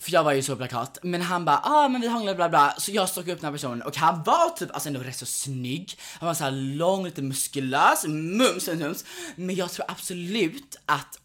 För 0.00 0.12
jag 0.12 0.24
var 0.24 0.32
ju 0.32 0.42
så 0.42 0.56
plakat. 0.56 0.98
Men 1.02 1.22
han 1.22 1.44
bara, 1.44 1.60
ah 1.64 1.88
men 1.88 2.00
vi 2.00 2.08
hånglade 2.08 2.36
bla 2.36 2.48
bla. 2.48 2.74
Så 2.78 2.90
jag 2.92 3.08
stalkade 3.08 3.32
upp 3.32 3.40
den 3.40 3.46
här 3.46 3.52
personen 3.52 3.82
och 3.82 3.96
han 3.96 4.22
var 4.22 4.56
typ 4.56 4.70
alltså 4.72 4.88
ändå 4.88 5.00
rätt 5.00 5.16
så 5.16 5.26
snygg. 5.26 5.98
Han 6.20 6.26
var 6.26 6.34
så 6.34 6.44
här 6.44 6.50
lång, 6.50 7.04
lite 7.04 7.22
muskulös, 7.22 8.04
mums, 8.06 8.66
mums, 8.66 8.80
mums. 8.80 9.04
Men 9.36 9.54
jag 9.54 9.70
tror 9.70 9.86
absolut 9.88 10.76
att 10.86 11.18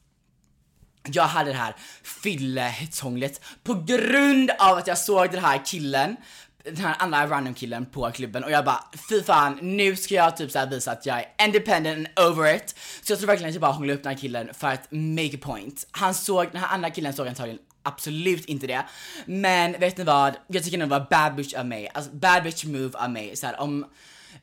jag 1.12 1.24
hade 1.24 1.50
det 1.50 1.58
här 1.58 1.76
fyllehetshånglet 2.04 3.42
på 3.64 3.74
grund 3.74 4.52
av 4.60 4.78
att 4.78 4.88
jag 4.88 4.98
såg 4.98 5.32
den 5.32 5.44
här 5.44 5.66
killen 5.66 6.16
den 6.64 6.78
här 6.78 6.96
andra 7.00 7.28
random 7.28 7.54
killen 7.54 7.86
på 7.86 8.12
klubben 8.12 8.44
och 8.44 8.52
jag 8.52 8.66
bara 8.66 8.84
fy 9.10 9.24
fan 9.24 9.60
nu 9.62 9.96
ska 9.96 10.16
jag 10.16 10.38
typ 10.38 10.52
såhär 10.52 10.68
visa 10.68 10.92
att 10.92 11.06
jag 11.06 11.20
är 11.20 11.46
independent 11.46 11.98
and 11.98 12.30
over 12.30 12.56
it. 12.56 12.76
Så 13.02 13.12
jag 13.12 13.20
tror 13.20 13.28
verkligen 13.28 13.50
att 13.50 13.56
jag 13.56 13.62
bara 13.62 13.72
hånglade 13.72 13.98
upp 13.98 14.04
den 14.04 14.14
här 14.14 14.20
killen 14.20 14.50
för 14.54 14.68
att 14.68 14.92
make 14.92 15.36
a 15.36 15.40
point. 15.42 15.88
Han 15.92 16.14
såg, 16.14 16.52
den 16.52 16.62
här 16.62 16.74
andra 16.74 16.90
killen 16.90 17.14
såg 17.14 17.28
antagligen 17.28 17.60
absolut 17.84 18.46
inte 18.46 18.68
det. 18.68 18.86
Men 19.26 19.80
vet 19.80 19.98
ni 19.98 20.04
vad? 20.04 20.36
Jag 20.48 20.64
tycker 20.64 20.78
nog 20.78 20.90
det 20.90 21.00
var 21.00 21.08
bad 21.10 21.36
bitch 21.36 21.54
av 21.54 21.66
mig. 21.66 21.90
Alltså 21.94 22.12
bad 22.12 22.44
bitch 22.44 22.66
move 22.66 22.98
av 22.98 23.12
mig. 23.12 23.36
Så 23.36 23.46
här, 23.46 23.60
om 23.60 23.86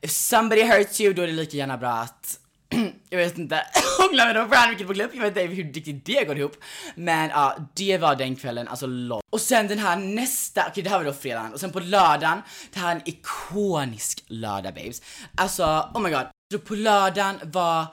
if 0.01 0.11
somebody 0.11 0.63
hurts 0.63 1.01
you 1.01 1.13
då 1.13 1.21
är 1.21 1.27
det 1.27 1.33
lika 1.33 1.57
gärna 1.57 1.77
bra 1.77 1.91
att 1.91 2.37
jag 3.09 3.17
vet 3.17 3.37
inte, 3.37 3.63
hångla 3.99 4.25
med 4.25 4.35
dem 4.35 4.51
random 4.51 4.87
på 4.87 4.93
klubb, 4.93 5.09
jag 5.13 5.21
vet 5.21 5.37
inte 5.37 5.55
hur 5.55 5.73
riktigt 5.73 6.05
det 6.05 6.27
går 6.27 6.37
ihop. 6.37 6.55
Men 6.95 7.29
ja, 7.29 7.57
det 7.73 7.97
var 7.97 8.15
den 8.15 8.35
kvällen, 8.35 8.67
alltså 8.67 8.87
LOL. 8.87 9.21
Och 9.29 9.41
sen 9.41 9.67
den 9.67 9.79
här 9.79 9.95
nästa, 9.95 10.61
okej 10.61 10.71
okay, 10.71 10.83
det 10.83 10.89
här 10.89 10.97
var 10.97 11.05
då 11.05 11.13
fredagen, 11.13 11.53
och 11.53 11.59
sen 11.59 11.71
på 11.71 11.79
lördagen, 11.79 12.41
det 12.73 12.79
här 12.79 12.91
är 12.91 12.95
en 12.95 13.09
ikonisk 13.09 14.23
lördag 14.27 14.73
babes. 14.73 15.01
Alltså, 15.35 15.89
oh 15.93 16.01
my 16.01 16.09
god. 16.09 16.27
Så 16.53 16.59
på 16.59 16.75
lördagen 16.75 17.39
var, 17.43 17.85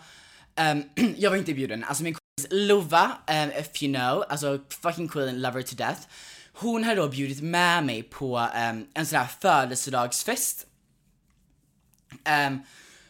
um, 0.73 0.83
jag 1.17 1.31
var 1.31 1.37
inte 1.37 1.55
bjuden, 1.55 1.85
alltså 1.85 2.03
min 2.03 2.15
Lova, 2.51 3.19
um, 3.29 3.51
if 3.61 3.83
you 3.83 3.93
know, 3.93 4.25
alltså 4.29 4.59
fucking 4.69 5.09
queen, 5.09 5.43
love 5.43 5.55
her 5.55 5.63
to 5.63 5.75
death. 5.77 6.01
Hon 6.53 6.85
hade 6.85 7.01
då 7.01 7.09
bjudit 7.09 7.43
med 7.43 7.85
mig 7.85 8.03
på 8.03 8.39
um, 8.39 8.87
en 8.95 9.07
sån 9.07 9.19
här 9.19 9.29
födelsedagsfest. 9.41 10.67
Um, 12.49 12.63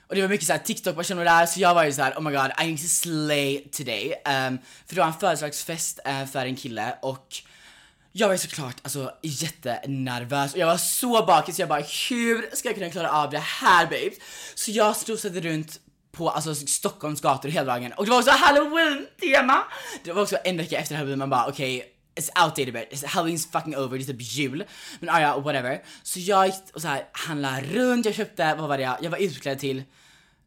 och 0.07 0.15
det 0.15 0.23
var 0.23 0.29
mycket 0.29 0.47
såhär 0.47 0.61
TikTok-personer 0.61 1.25
där, 1.25 1.47
så 1.47 1.61
jag 1.61 1.75
var 1.75 1.85
ju 1.85 1.93
såhär 1.93 2.13
oh 2.13 2.21
my 2.21 2.31
god, 2.31 2.51
I 2.61 2.67
need 2.67 2.79
to 2.79 2.87
slay 2.87 3.69
today. 3.73 4.09
Um, 4.09 4.59
för 4.87 4.95
det 4.95 5.01
var 5.01 5.07
en 5.07 5.13
födelsedagsfest 5.13 6.01
uh, 6.09 6.27
för 6.27 6.47
en 6.47 6.57
kille 6.57 6.95
och 7.03 7.43
jag 8.13 8.29
var 8.29 8.35
ju 8.35 8.39
såklart 8.39 8.77
alltså 8.83 9.13
jättenervös 9.23 10.53
och 10.53 10.59
jag 10.59 10.67
var 10.67 10.77
så 10.77 11.25
bakis 11.27 11.57
så 11.57 11.63
jag 11.63 11.69
bara 11.69 11.83
hur 12.11 12.57
ska 12.57 12.69
jag 12.69 12.77
kunna 12.77 12.91
klara 12.91 13.11
av 13.11 13.31
det 13.31 13.39
här 13.39 13.87
babes? 13.87 14.19
Så 14.55 14.71
jag 14.71 14.97
strosade 14.97 15.41
runt 15.41 15.81
på 16.19 16.31
alltså, 16.31 16.55
Stockholms 16.55 17.21
gator 17.21 17.49
hela 17.49 17.75
dagen 17.75 17.93
och 17.93 18.05
det 18.05 18.11
var 18.11 18.19
också 18.19 18.31
halloween-tema! 18.31 19.65
Det 20.05 20.13
var 20.13 20.23
också 20.23 20.37
en 20.45 20.57
vecka 20.57 20.79
efter 20.79 20.95
halloween 20.95 21.19
man 21.19 21.31
bara 21.31 21.47
okej 21.47 21.77
okay, 21.77 21.89
it's 22.19 22.45
outdated 22.45 22.75
bit, 22.75 22.89
it's, 22.91 23.05
halloween's 23.05 23.53
fucking 23.53 23.77
over, 23.77 23.99
det 23.99 24.05
är 24.05 24.07
typ 24.07 24.37
jul. 24.37 24.65
Men 25.01 25.11
ah, 25.11 25.21
ja, 25.21 25.39
whatever. 25.39 25.83
Så 26.03 26.21
jag 26.21 26.47
gick 26.47 26.55
och 26.75 26.81
så 26.83 26.89
här 26.89 27.09
handlade 27.13 27.63
runt, 27.63 28.07
jag 28.07 28.15
köpte, 28.15 28.55
vad 28.55 28.69
var 28.69 28.77
det 28.77 28.83
jag, 28.83 28.97
jag 29.01 29.11
var 29.11 29.19
utklädd 29.19 29.59
till 29.59 29.83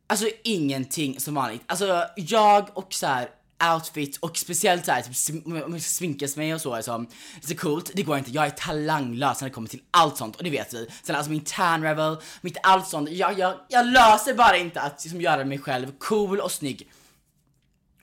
Alltså 0.07 0.29
ingenting 0.43 1.19
som 1.19 1.35
vanligt. 1.35 1.63
Alltså 1.65 2.05
jag 2.15 2.69
och 2.73 2.93
så 2.93 3.07
här 3.07 3.29
outfit 3.73 4.17
och 4.17 4.37
speciellt 4.37 4.85
såhär 4.85 5.01
typ 5.01 5.45
om 5.45 5.73
jag 5.73 5.81
sminkas 5.81 6.37
mig 6.37 6.53
och 6.53 6.61
så 6.61 6.73
alltså, 6.73 6.97
liksom, 6.97 7.17
så 7.41 7.55
coolt, 7.55 7.91
det 7.93 8.03
går 8.03 8.17
inte, 8.17 8.31
jag 8.31 8.45
är 8.45 8.49
talanglös 8.49 9.41
när 9.41 9.49
det 9.49 9.53
kommer 9.53 9.69
till 9.69 9.81
allt 9.91 10.17
sånt 10.17 10.35
och 10.35 10.43
det 10.43 10.49
vet 10.49 10.73
vi. 10.73 10.87
Sen 11.03 11.15
alltså 11.15 11.31
min 11.31 11.43
tan 11.43 11.83
revel, 11.83 12.17
mitt 12.41 12.57
allt 12.63 12.87
sånt, 12.87 13.09
jag, 13.09 13.39
jag, 13.39 13.53
jag 13.69 13.85
löser 13.85 14.33
bara 14.33 14.57
inte 14.57 14.81
att 14.81 15.03
liksom, 15.03 15.21
göra 15.21 15.45
mig 15.45 15.59
själv 15.59 15.91
cool 15.99 16.39
och 16.39 16.51
snygg 16.51 16.91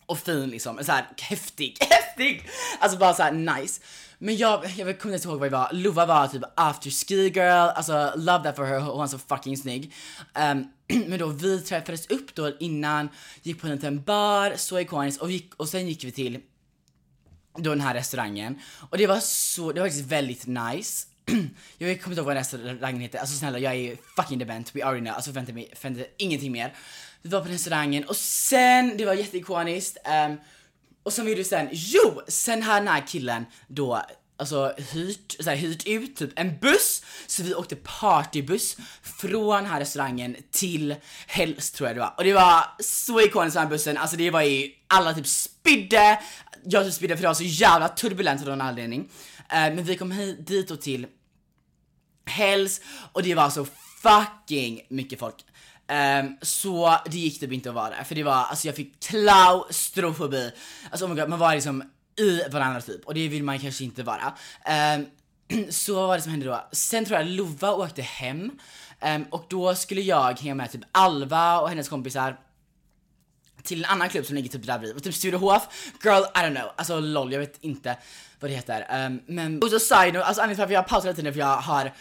och 0.06 0.18
fin 0.18 0.50
liksom, 0.50 0.84
så 0.84 0.92
här 0.92 1.08
häftig, 1.20 1.76
häftig! 1.90 2.48
Alltså 2.80 2.98
bara 2.98 3.14
så 3.14 3.22
här 3.22 3.32
nice. 3.32 3.80
Men 4.18 4.36
jag, 4.36 4.66
jag 4.76 5.00
kommer 5.00 5.14
inte 5.14 5.28
ihåg 5.28 5.38
vad 5.38 5.50
det 5.50 5.56
var, 5.56 5.68
Lova 5.72 6.06
var 6.06 6.28
typ 6.28 6.42
after 6.56 6.90
ski 6.90 7.28
girl, 7.28 7.68
alltså 7.68 8.12
love 8.16 8.44
that 8.44 8.56
for 8.56 8.64
her, 8.64 8.80
hon 8.80 8.98
var 8.98 9.06
så 9.06 9.18
fucking 9.18 9.56
snygg. 9.56 9.94
Um, 10.34 10.72
men 11.06 11.18
då 11.18 11.26
vi 11.26 11.60
träffades 11.60 12.06
upp 12.06 12.34
då 12.34 12.52
innan, 12.60 13.08
gick 13.42 13.60
på 13.60 13.66
en 13.66 13.74
liten 13.74 14.02
bar, 14.02 14.54
så 14.56 14.80
ikoniskt 14.80 15.22
och, 15.22 15.30
gick, 15.30 15.54
och 15.54 15.68
sen 15.68 15.88
gick 15.88 16.04
vi 16.04 16.12
till 16.12 16.40
då 17.58 17.70
den 17.70 17.80
här 17.80 17.94
restaurangen. 17.94 18.58
Och 18.90 18.98
det 18.98 19.06
var 19.06 19.20
så, 19.20 19.72
det 19.72 19.80
var 19.80 19.88
faktiskt 19.88 20.06
väldigt 20.06 20.46
nice. 20.46 21.06
jag 21.78 22.02
kommer 22.02 22.12
inte 22.12 22.20
ihåg 22.20 22.26
vad 22.26 22.36
restaurangen 22.36 23.00
heter, 23.00 23.18
alltså 23.18 23.36
snälla 23.36 23.58
jag 23.58 23.74
är 23.74 23.96
fucking 24.16 24.38
dement, 24.38 24.76
we 24.76 24.84
already 24.84 25.00
know, 25.00 25.14
alltså 25.14 25.30
förvänta 25.30 25.52
mig, 25.52 25.72
förvänta 25.76 26.04
ingenting 26.16 26.52
mer. 26.52 26.74
Vi 27.22 27.28
var 27.28 27.40
på 27.40 27.48
restaurangen 27.48 28.04
och 28.04 28.16
sen, 28.16 28.96
det 28.96 29.04
var 29.04 29.14
jätteikoniskt, 29.14 29.98
um, 30.28 30.36
och 31.02 31.12
som 31.12 31.24
vi 31.24 31.30
gjorde 31.30 31.44
sen, 31.44 31.68
jo! 31.72 32.20
Sen 32.28 32.62
här 32.62 32.80
den 32.80 32.88
här 32.88 33.06
killen 33.06 33.44
då 33.66 34.02
alltså 34.38 34.72
hyrt, 34.92 35.36
så 35.40 35.50
här, 35.50 35.56
hyrt 35.56 35.86
ut 35.86 36.16
typ 36.16 36.30
en 36.36 36.58
buss, 36.58 37.02
så 37.26 37.42
vi 37.42 37.54
åkte 37.54 37.76
partybuss 37.76 38.76
från 39.02 39.66
här 39.66 39.80
restaurangen 39.80 40.36
till 40.50 40.94
Hells 41.26 41.70
tror 41.70 41.88
jag 41.88 41.96
det 41.96 42.00
var. 42.00 42.14
Och 42.16 42.24
det 42.24 42.32
var 42.32 42.64
så 42.80 43.20
ikoniskt 43.20 43.54
den 43.54 43.62
här 43.62 43.70
bussen, 43.70 43.96
alltså 43.96 44.16
det 44.16 44.30
var 44.30 44.42
ju, 44.42 44.70
alla 44.86 45.14
typ 45.14 45.26
spydde, 45.26 46.20
jag 46.64 46.84
typ 46.84 46.94
spydde 46.94 47.16
för 47.16 47.22
det 47.22 47.28
var 47.28 47.34
så 47.34 47.44
jävla 47.44 47.88
turbulent 47.88 48.42
av 48.42 48.48
någon 48.48 48.60
anledning. 48.60 49.00
Uh, 49.00 49.74
men 49.74 49.84
vi 49.84 49.96
kom 49.96 50.10
hit, 50.10 50.46
dit 50.46 50.70
och 50.70 50.80
till 50.80 51.06
Hells 52.26 52.80
och 53.12 53.22
det 53.22 53.34
var 53.34 53.50
så 53.50 53.66
fucking 54.02 54.80
mycket 54.88 55.18
folk. 55.18 55.44
Um, 56.22 56.36
så 56.42 56.96
det 57.06 57.18
gick 57.18 57.40
typ 57.40 57.52
inte 57.52 57.68
att 57.68 57.74
vara 57.74 57.90
där 57.90 58.04
för 58.04 58.14
det 58.14 58.22
var, 58.22 58.44
alltså 58.44 58.66
jag 58.66 58.76
fick 58.76 59.02
klaustrofobi. 59.02 60.50
Alltså 60.90 61.04
oh 61.04 61.10
my 61.10 61.20
god, 61.20 61.28
man 61.28 61.38
var 61.38 61.54
liksom 61.54 61.84
i 62.18 62.42
varandra 62.50 62.80
typ 62.80 63.04
och 63.04 63.14
det 63.14 63.28
vill 63.28 63.44
man 63.44 63.58
kanske 63.58 63.84
inte 63.84 64.02
vara. 64.02 64.34
Um, 64.96 65.06
så 65.70 65.94
vad 65.94 66.08
var 66.08 66.16
det 66.16 66.22
som 66.22 66.30
hände 66.30 66.46
då? 66.46 66.68
Sen 66.72 67.04
tror 67.04 67.18
jag 67.18 67.28
Lova 67.28 67.72
åkte 67.72 68.02
hem 68.02 68.50
um, 69.00 69.24
och 69.30 69.46
då 69.48 69.74
skulle 69.74 70.00
jag 70.00 70.40
hänga 70.40 70.54
med 70.54 70.72
typ 70.72 70.82
Alva 70.92 71.60
och 71.60 71.68
hennes 71.68 71.88
kompisar 71.88 72.36
till 73.62 73.84
en 73.84 73.90
annan 73.90 74.08
klubb 74.08 74.26
som 74.26 74.36
ligger 74.36 74.50
typ 74.50 74.66
där 74.66 74.78
bredvid, 74.78 75.02
typ 75.04 75.14
Sturehof, 75.14 75.68
girl 76.04 76.22
I 76.22 76.38
don't 76.38 76.54
know, 76.54 76.70
alltså 76.76 77.00
LOL 77.00 77.32
jag 77.32 77.40
vet 77.40 77.58
inte 77.60 77.96
vad 78.40 78.50
det 78.50 78.54
heter. 78.54 79.06
Um, 79.06 79.20
men, 79.26 79.62
och 79.62 79.70
så 79.70 79.78
side 79.78 80.14
note, 80.14 80.24
alltså 80.24 80.42
anledningen 80.42 80.68
till 80.68 80.76
att 80.76 80.82
jag 80.82 80.88
pausar 80.88 81.08
lite 81.08 81.22
nu 81.22 81.32
för 81.32 81.40
jag 81.40 81.56
har 81.56 81.92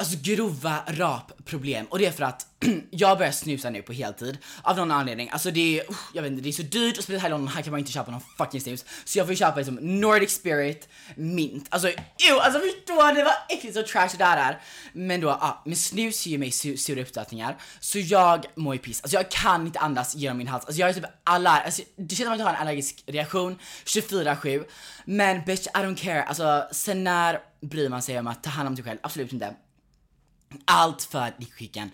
alltså 0.00 0.18
grova 0.22 0.82
rapproblem 0.86 1.86
och 1.86 1.98
det 1.98 2.06
är 2.06 2.10
för 2.10 2.24
att 2.24 2.46
jag 2.90 3.18
börjar 3.18 3.32
snusa 3.32 3.70
nu 3.70 3.82
på 3.82 3.92
heltid 3.92 4.38
av 4.62 4.76
någon 4.76 4.90
anledning. 4.90 5.30
Alltså 5.32 5.50
det 5.50 5.78
är, 5.78 5.90
uh, 5.90 5.96
jag 6.14 6.22
vet 6.22 6.32
inte, 6.32 6.42
det 6.42 6.48
är 6.48 6.52
så 6.52 6.62
dyrt 6.62 6.98
och 6.98 7.04
speciellt 7.04 7.22
här 7.22 7.28
i 7.28 7.30
London, 7.30 7.48
här 7.48 7.62
kan 7.62 7.70
man 7.70 7.80
inte 7.80 7.92
köpa 7.92 8.10
någon 8.10 8.20
fucking 8.38 8.60
snus. 8.60 8.84
Så 9.04 9.18
jag 9.18 9.26
får 9.26 9.34
köpa 9.34 9.56
liksom 9.56 9.74
Nordic 9.74 10.30
Spirit 10.30 10.88
mint. 11.16 11.66
Alltså 11.68 11.88
ew, 11.88 12.40
alltså 12.40 12.60
förstår 12.60 13.14
ni 13.14 13.22
vad 13.22 13.32
äckligt 13.48 13.76
och 13.76 13.86
trash 13.86 14.08
det 14.12 14.18
där 14.18 14.36
är. 14.36 14.60
Men 14.92 15.20
då, 15.20 15.28
ja, 15.28 15.38
ah, 15.40 15.62
men 15.64 15.76
snus 15.76 16.26
ger 16.26 16.38
mig 16.38 16.50
su 16.50 16.76
sura 16.76 17.02
uppstötningar. 17.02 17.56
Så 17.80 17.98
jag 17.98 18.46
mår 18.54 18.74
ju 18.74 18.78
piss. 18.78 19.02
Alltså 19.02 19.16
jag 19.16 19.30
kan 19.30 19.66
inte 19.66 19.78
andas 19.78 20.16
genom 20.16 20.38
min 20.38 20.48
hals. 20.48 20.64
Alltså 20.64 20.80
jag 20.80 20.90
är 20.90 20.94
typ 20.94 21.04
allergisk, 21.24 21.66
alltså, 21.66 21.82
det 21.96 22.14
känns 22.14 22.26
som 22.26 22.32
att 22.32 22.38
jag 22.38 22.46
har 22.46 22.54
en 22.54 22.60
allergisk 22.60 23.04
reaktion 23.06 23.58
24-7. 23.84 24.64
Men 25.04 25.44
bitch 25.44 25.66
I 25.66 25.78
don't 25.78 25.96
care. 25.96 26.22
Alltså 26.22 26.68
sen 26.72 27.04
när 27.04 27.40
bryr 27.60 27.88
man 27.88 28.02
sig 28.02 28.18
om 28.18 28.26
att 28.26 28.42
ta 28.42 28.50
hand 28.50 28.68
om 28.68 28.76
sig 28.76 28.84
själv? 28.84 28.98
Absolut 29.02 29.32
inte. 29.32 29.54
Allt 30.64 31.02
för 31.02 31.32
dickskicken. 31.38 31.90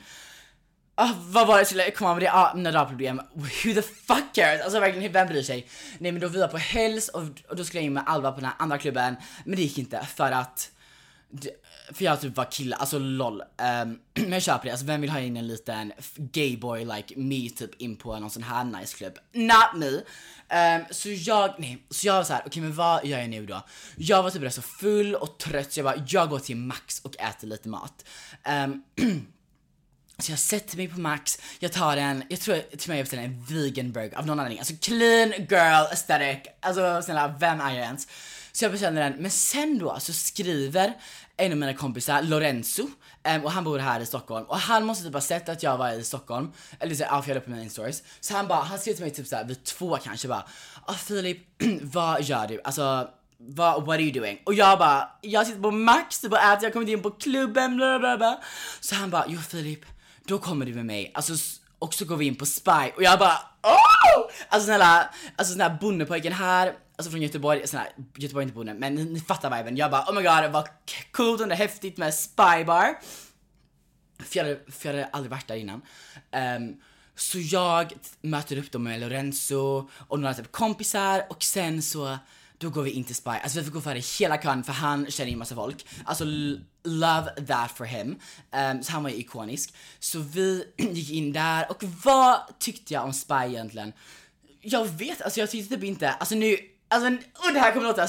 Ah, 0.94 1.12
vad 1.18 1.46
var 1.46 1.54
det 1.54 1.60
jag 1.60 1.66
skulle 1.66 1.90
komma 1.90 2.14
med 2.14 2.22
det? 2.22 2.32
Ah, 2.32 2.54
mina 2.54 2.84
problem. 2.84 3.20
Who 3.34 3.74
the 3.74 3.82
fuck 3.82 4.34
cares? 4.34 4.62
Alltså 4.62 4.80
verkligen, 4.80 5.12
vem 5.12 5.28
bryr 5.28 5.42
sig? 5.42 5.68
Nej 5.98 6.12
men 6.12 6.20
då 6.20 6.28
vi 6.28 6.40
var 6.40 6.48
på 6.48 6.56
Hells 6.56 7.08
och, 7.08 7.22
och 7.48 7.56
då 7.56 7.64
skulle 7.64 7.80
jag 7.80 7.86
in 7.86 7.92
med 7.92 8.02
Alva 8.06 8.32
på 8.32 8.40
den 8.40 8.48
här 8.48 8.54
andra 8.58 8.78
klubben. 8.78 9.16
Men 9.44 9.56
det 9.56 9.62
gick 9.62 9.78
inte 9.78 10.06
för 10.06 10.32
att 10.32 10.70
för 11.92 12.04
jag 12.04 12.20
typ 12.20 12.36
var 12.36 12.50
kille, 12.50 12.76
alltså 12.76 12.98
LOL. 12.98 13.40
Um, 13.40 13.98
men 14.14 14.32
jag 14.32 14.42
köper 14.42 14.64
det, 14.64 14.70
alltså 14.70 14.86
vem 14.86 15.00
vill 15.00 15.10
ha 15.10 15.20
in 15.20 15.36
en 15.36 15.46
liten 15.46 15.92
gayboy 16.16 16.84
like 16.84 17.14
me 17.16 17.50
typ 17.50 17.80
in 17.80 17.96
på 17.96 18.18
någon 18.18 18.30
sån 18.30 18.42
här 18.42 18.64
nice 18.64 18.96
klubb? 18.96 19.18
Not 19.32 19.74
me! 19.74 19.86
Um, 20.76 20.84
så 20.90 21.08
jag, 21.10 21.54
nej, 21.58 21.86
så 21.90 22.06
jag 22.06 22.14
var 22.14 22.24
såhär, 22.24 22.40
okej 22.40 22.48
okay, 22.48 22.62
men 22.62 22.74
vad 22.74 23.06
gör 23.06 23.18
jag 23.18 23.30
nu 23.30 23.46
då? 23.46 23.62
Jag 23.96 24.22
var 24.22 24.30
typ 24.30 24.42
rätt 24.42 24.54
så 24.54 24.62
full 24.62 25.14
och 25.14 25.38
trött 25.38 25.72
så 25.72 25.80
jag 25.80 25.84
bara, 25.84 26.04
jag 26.08 26.28
går 26.28 26.38
till 26.38 26.56
Max 26.56 27.00
och 27.00 27.20
äter 27.20 27.48
lite 27.48 27.68
mat. 27.68 28.04
Um, 28.64 28.82
Så 30.18 30.32
jag 30.32 30.38
sätter 30.38 30.76
mig 30.76 30.88
på 30.88 31.00
Max, 31.00 31.38
jag 31.58 31.72
tar 31.72 31.96
en, 31.96 32.24
jag 32.28 32.40
tror 32.40 32.56
till 32.56 32.78
och 32.80 32.88
med 32.88 32.98
jag 32.98 33.04
beställer 33.04 33.22
en 33.22 33.44
vegan 33.44 33.92
burger 33.92 34.18
av 34.18 34.26
någon 34.26 34.38
anledning. 34.40 34.58
Alltså 34.58 34.74
clean 34.80 35.32
girl 35.50 35.86
aesthetic. 35.90 36.52
Alltså 36.60 37.02
snälla, 37.02 37.34
vem 37.40 37.60
är 37.60 37.74
jag 37.74 37.84
ens? 37.84 38.08
Så 38.56 38.64
jag 38.64 38.72
beställde 38.72 39.00
den, 39.00 39.12
men 39.12 39.30
sen 39.30 39.78
då 39.78 39.96
så 40.00 40.12
skriver 40.12 40.92
en 41.36 41.52
av 41.52 41.58
mina 41.58 41.74
kompisar, 41.74 42.22
Lorenzo, 42.22 42.82
um, 43.34 43.44
och 43.44 43.50
han 43.50 43.64
bor 43.64 43.78
här 43.78 44.00
i 44.00 44.06
Stockholm 44.06 44.46
och 44.46 44.58
han 44.58 44.84
måste 44.84 45.04
typ 45.04 45.14
ha 45.14 45.20
sett 45.20 45.48
att 45.48 45.62
jag 45.62 45.78
var 45.78 45.90
i 45.90 46.04
Stockholm, 46.04 46.52
eller 46.80 46.94
så, 46.94 47.02
ja, 47.02 47.22
för 47.22 47.34
jag 47.34 47.44
på 47.44 47.50
mina 47.50 47.70
stories. 47.70 48.02
Så 48.20 48.34
han 48.34 48.48
bara, 48.48 48.60
han 48.60 48.78
skrev 48.78 48.92
till 48.94 49.02
mig 49.02 49.12
typ 49.12 49.26
såhär 49.26 49.44
vid 49.44 49.64
två 49.64 49.96
kanske 49.96 50.28
bara, 50.28 50.46
ah 50.86 50.94
Filip, 50.94 51.38
vad 51.82 52.22
gör 52.22 52.46
du? 52.46 52.60
Alltså 52.64 53.08
vad, 53.38 53.86
what 53.86 53.94
are 53.94 54.02
you 54.02 54.12
doing? 54.12 54.42
Och 54.44 54.54
jag 54.54 54.78
bara, 54.78 55.10
jag 55.20 55.46
sitter 55.46 55.60
på 55.60 55.70
Max, 55.70 56.20
typ 56.20 56.32
och 56.32 56.38
äter, 56.38 56.62
jag 56.62 56.68
har 56.68 56.72
kommit 56.72 56.88
in 56.88 57.02
på 57.02 57.10
klubben, 57.10 57.76
bla 57.76 57.98
bla 57.98 58.16
bla. 58.16 58.40
Så 58.80 58.94
han 58.94 59.10
bara, 59.10 59.24
jo 59.28 59.40
Filip, 59.40 59.84
då 60.26 60.38
kommer 60.38 60.66
du 60.66 60.74
med 60.74 60.86
mig. 60.86 61.10
Alltså, 61.14 61.32
och 61.78 61.94
så 61.94 62.04
går 62.04 62.16
vi 62.16 62.26
in 62.26 62.36
på 62.36 62.46
Spy. 62.46 62.90
Och 62.96 63.02
jag 63.02 63.18
bara, 63.18 63.38
oh! 63.62 64.30
Alltså 64.48 64.66
snälla, 64.66 65.08
alltså 65.36 65.54
den 65.54 65.70
här 65.70 65.78
bondepojken 65.80 66.32
här, 66.32 66.74
alltså 66.96 67.10
från 67.10 67.22
Göteborg, 67.22 67.68
sån 67.68 67.80
här, 67.80 67.88
Göteborg 68.16 68.42
är 68.42 68.46
inte 68.46 68.54
boende, 68.54 68.74
men 68.74 68.94
ni, 68.94 69.04
ni 69.04 69.20
fattar 69.20 69.56
viben. 69.56 69.76
Jag 69.76 69.90
bara, 69.90 70.02
oh 70.02 70.14
my 70.14 70.22
god, 70.22 70.52
vad 70.52 70.68
coolt 71.12 71.40
och 71.40 71.50
häftigt 71.50 71.96
med 71.96 72.14
Spy 72.14 72.64
bar. 72.66 72.98
För 74.18 74.38
jag 74.38 74.44
hade, 74.44 74.60
för 74.72 74.88
jag 74.88 74.94
hade 74.94 75.06
aldrig 75.06 75.30
varit 75.30 75.48
där 75.48 75.56
innan. 75.56 75.82
Um, 76.58 76.80
så 77.14 77.38
jag 77.38 77.92
möter 78.20 78.58
upp 78.58 78.72
dem 78.72 78.82
med 78.82 79.00
Lorenzo 79.00 79.90
och 80.08 80.20
några 80.20 80.34
typ 80.34 80.52
kompisar 80.52 81.26
och 81.30 81.42
sen 81.42 81.82
så 81.82 82.18
då 82.58 82.70
går 82.70 82.82
vi 82.82 82.90
in 82.90 83.04
till 83.04 83.14
Spy. 83.14 83.30
Alltså 83.30 83.58
vi 83.58 83.64
får 83.64 83.72
gå 83.72 83.80
före 83.80 83.98
hela 83.98 84.38
kön 84.38 84.64
för 84.64 84.72
han 84.72 85.10
känner 85.10 85.30
ju 85.30 85.36
massa 85.36 85.54
folk. 85.54 85.86
Alltså 86.04 86.24
love 86.84 87.30
that 87.46 87.70
for 87.70 87.84
him. 87.84 88.18
Um, 88.52 88.82
så 88.82 88.92
han 88.92 89.02
var 89.02 89.10
ju 89.10 89.16
ikonisk. 89.16 89.74
Så 89.98 90.18
vi 90.18 90.64
gick 90.76 91.10
in 91.10 91.32
där 91.32 91.70
och 91.70 91.84
vad 92.04 92.40
tyckte 92.58 92.94
jag 92.94 93.04
om 93.04 93.12
Spy 93.12 93.34
egentligen? 93.34 93.92
Jag 94.60 94.84
vet, 94.84 95.22
alltså 95.22 95.40
jag 95.40 95.50
tyckte 95.50 95.74
typ 95.74 95.84
inte, 95.84 96.10
alltså 96.10 96.34
nu, 96.34 96.58
alltså 96.88 97.10
och 97.46 97.52
det 97.52 97.60
här 97.60 97.72
kommer 97.72 97.86
låta 97.86 98.08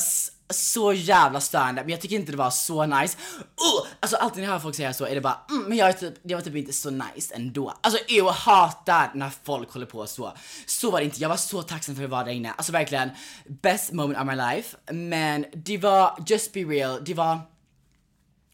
så 0.49 0.93
jävla 0.93 1.41
störande 1.41 1.81
men 1.81 1.89
jag 1.89 2.01
tycker 2.01 2.15
inte 2.15 2.31
det 2.31 2.37
var 2.37 2.49
så 2.49 2.85
nice. 2.85 3.17
Uh, 3.39 3.91
alltså 3.99 4.17
alltid 4.17 4.37
när 4.37 4.43
jag 4.43 4.51
hör 4.51 4.59
folk 4.59 4.75
säga 4.75 4.93
så 4.93 5.05
är 5.05 5.15
det 5.15 5.21
bara 5.21 5.39
mm, 5.49 5.63
men 5.63 5.77
jag, 5.77 5.89
är 5.89 5.93
typ, 5.93 6.13
det 6.23 6.35
var 6.35 6.41
typ 6.41 6.55
inte 6.55 6.73
så 6.73 6.89
nice 6.89 7.35
ändå. 7.35 7.73
Alltså 7.81 7.99
jag 8.07 8.31
hatar 8.31 9.11
när 9.13 9.31
folk 9.43 9.71
håller 9.71 9.85
på 9.85 10.07
så. 10.07 10.33
Så 10.65 10.91
var 10.91 10.99
det 10.99 11.05
inte, 11.05 11.21
jag 11.21 11.29
var 11.29 11.37
så 11.37 11.61
tacksam 11.61 11.95
för 11.95 12.03
att 12.03 12.09
vara 12.09 12.23
där 12.23 12.31
inne. 12.31 12.51
Alltså 12.51 12.71
verkligen 12.71 13.09
best 13.47 13.91
moment 13.91 14.19
of 14.19 14.25
my 14.27 14.35
life. 14.35 14.77
Men 14.91 15.45
det 15.53 15.77
var, 15.77 16.23
just 16.27 16.53
be 16.53 16.59
real, 16.59 17.03
det 17.05 17.13
var 17.13 17.39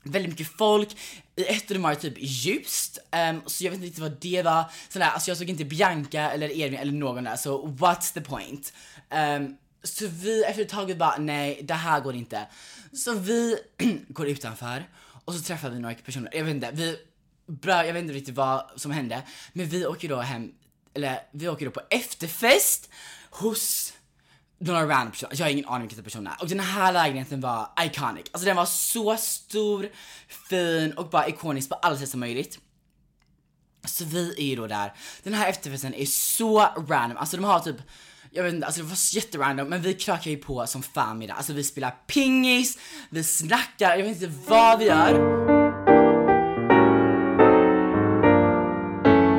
väldigt 0.04 0.32
mycket 0.32 0.58
folk. 0.58 0.98
I 1.36 1.46
ett 1.46 1.72
rum 1.72 1.82
var 1.82 1.90
det 1.90 1.96
typ 1.96 2.18
ljust, 2.18 2.98
um, 3.30 3.42
så 3.46 3.64
jag 3.64 3.72
vet 3.72 3.76
inte 3.76 3.88
riktigt 3.88 4.02
vad 4.02 4.18
det 4.22 4.42
var. 4.42 4.64
Sådär, 4.90 5.10
alltså 5.10 5.32
jag 5.32 5.38
såg 5.38 5.50
inte 5.50 5.66
Bianca 5.66 6.32
eller 6.32 6.58
Edvin 6.58 6.80
eller 6.80 6.92
någon 6.92 7.24
där, 7.24 7.36
så 7.36 7.68
what's 7.68 8.14
the 8.14 8.22
point? 8.22 8.74
Um, 9.12 9.58
så 9.84 10.08
vi 10.08 10.44
efter 10.44 10.62
ett 10.62 10.70
tag 10.70 10.98
bara, 10.98 11.18
nej 11.18 11.62
det 11.64 11.74
här 11.74 12.00
går 12.00 12.16
inte. 12.16 12.48
Så 12.94 13.14
vi 13.14 13.58
går 14.08 14.28
utanför 14.28 14.86
och 15.26 15.34
så 15.34 15.42
träffar 15.42 15.70
vi 15.70 15.80
några 15.80 15.96
personer, 15.96 16.30
jag 16.34 16.44
vet 16.44 16.56
inte, 16.56 16.72
vi, 16.74 16.98
bra, 17.48 17.86
jag 17.86 17.94
vet 17.94 18.02
inte 18.02 18.14
riktigt 18.14 18.36
vad 18.36 18.72
som 18.76 18.92
hände. 18.92 19.22
Men 19.54 19.66
vi 19.66 19.86
åker 19.86 20.10
då 20.10 20.20
hem, 20.20 20.52
eller 20.94 21.20
vi 21.32 21.48
åker 21.48 21.66
då 21.66 21.72
på 21.72 21.82
efterfest 21.90 22.90
hos 23.30 23.94
några 24.58 24.88
random 24.88 25.12
personer, 25.12 25.36
jag 25.36 25.46
har 25.46 25.52
ingen 25.52 25.66
aning 25.66 25.82
vilka 25.82 25.96
typ 25.96 26.06
personer 26.06 26.32
är. 26.32 26.42
Och 26.42 26.48
den 26.48 26.60
här 26.60 26.94
lägenheten 26.94 27.42
var 27.42 27.70
iconic. 27.80 28.26
Alltså 28.32 28.46
den 28.46 28.56
var 28.56 28.66
så 28.66 29.18
stor, 29.18 29.90
fin 30.28 30.94
och 30.94 31.10
bara 31.10 31.28
ikonisk 31.28 31.70
på 31.70 31.76
alla 31.76 31.98
sätt 31.98 32.10
som 32.10 32.20
möjligt. 32.20 32.60
Så 33.86 34.06
vi 34.06 34.36
är 34.38 34.46
ju 34.46 34.56
då 34.56 34.68
där. 34.68 34.94
Den 35.24 35.34
här 35.34 35.50
efterfesten 35.50 35.94
är 35.94 36.06
så 36.06 36.60
random, 36.60 37.18
alltså 37.18 37.38
de 37.38 37.44
har 37.44 37.60
typ 37.60 37.78
jag 38.36 38.44
vet 38.44 38.54
inte, 38.54 38.66
alltså 38.66 38.82
det 38.82 38.88
var 38.88 39.16
jätterandom 39.16 39.70
men 39.70 39.82
vi 39.82 39.94
krökar 39.94 40.32
ju 40.32 40.38
på 40.38 40.68
som 40.68 40.84
fan 40.84 41.18
med 41.18 41.30
det. 41.30 41.34
Alltså 41.34 41.54
vi 41.54 41.64
spelar 41.64 41.92
pingis, 42.08 42.78
vi 43.10 43.24
snackar, 43.24 43.98
jag 43.98 44.06
vet 44.06 44.22
inte 44.22 44.34
vad 44.48 44.80
vi 44.80 44.86
gör. 44.86 45.14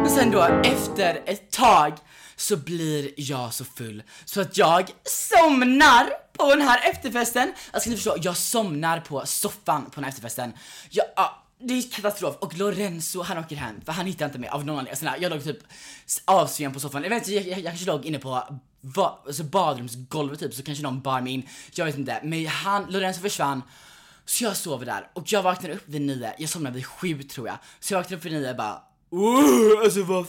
Men 0.02 0.10
sen 0.10 0.30
då 0.30 0.42
efter 0.62 1.22
ett 1.26 1.50
tag 1.50 1.92
så 2.36 2.56
blir 2.56 3.10
jag 3.16 3.54
så 3.54 3.64
full 3.64 4.02
så 4.24 4.40
att 4.40 4.56
jag 4.58 4.90
somnar 5.04 6.10
på 6.32 6.54
den 6.54 6.68
här 6.68 6.90
efterfesten. 6.90 7.52
Alltså 7.70 7.90
ni 7.90 7.96
förstå, 7.96 8.16
jag 8.22 8.36
somnar 8.36 9.00
på 9.00 9.22
soffan 9.26 9.84
på 9.84 9.90
den 9.94 10.04
här 10.04 10.10
efterfesten. 10.10 10.52
Jag, 10.90 11.06
ja, 11.16 11.42
det 11.60 11.74
är 11.74 11.90
katastrof 11.90 12.36
och 12.40 12.58
Lorenzo 12.58 13.22
han 13.22 13.38
åker 13.38 13.56
hem 13.56 13.80
för 13.84 13.92
han 13.92 14.06
hittar 14.06 14.26
inte 14.26 14.38
mig 14.38 14.48
av 14.48 14.66
någon 14.66 14.78
anledning. 14.78 15.08
Alltså, 15.08 15.22
jag 15.22 15.30
låg 15.30 15.44
typ 15.44 15.58
avsvimmad 16.24 16.74
på 16.74 16.80
soffan. 16.80 17.02
Jag 17.02 17.10
vet 17.10 17.22
inte, 17.22 17.34
jag, 17.34 17.46
jag, 17.46 17.58
jag 17.58 17.72
kanske 17.72 17.86
låg 17.86 18.04
inne 18.04 18.18
på 18.18 18.58
va, 18.84 19.18
alltså 19.26 19.44
badrumsgolvet 19.44 20.40
typ 20.40 20.54
så 20.54 20.62
kanske 20.62 20.84
någon 20.84 21.00
bar 21.00 21.20
mig 21.20 21.32
in. 21.32 21.48
Jag 21.74 21.84
vet 21.84 21.98
inte. 21.98 22.20
Men 22.22 22.46
han, 22.46 22.86
Lorenzo 22.90 23.20
försvann. 23.20 23.62
Så 24.24 24.44
jag 24.44 24.56
sover 24.56 24.86
där 24.86 25.10
och 25.12 25.32
jag 25.32 25.42
vaknar 25.42 25.70
upp 25.70 25.82
vid 25.88 26.02
nio. 26.02 26.34
Jag 26.38 26.50
somnar 26.50 26.70
vid 26.70 26.86
sju 26.86 27.22
tror 27.22 27.46
jag. 27.46 27.56
Så 27.80 27.94
jag 27.94 27.98
vaknar 27.98 28.18
upp 28.18 28.24
vid 28.24 28.32
nio 28.32 28.50
och 28.50 28.56
bara 28.56 28.82
alltså 29.84 30.02
vad 30.02 30.26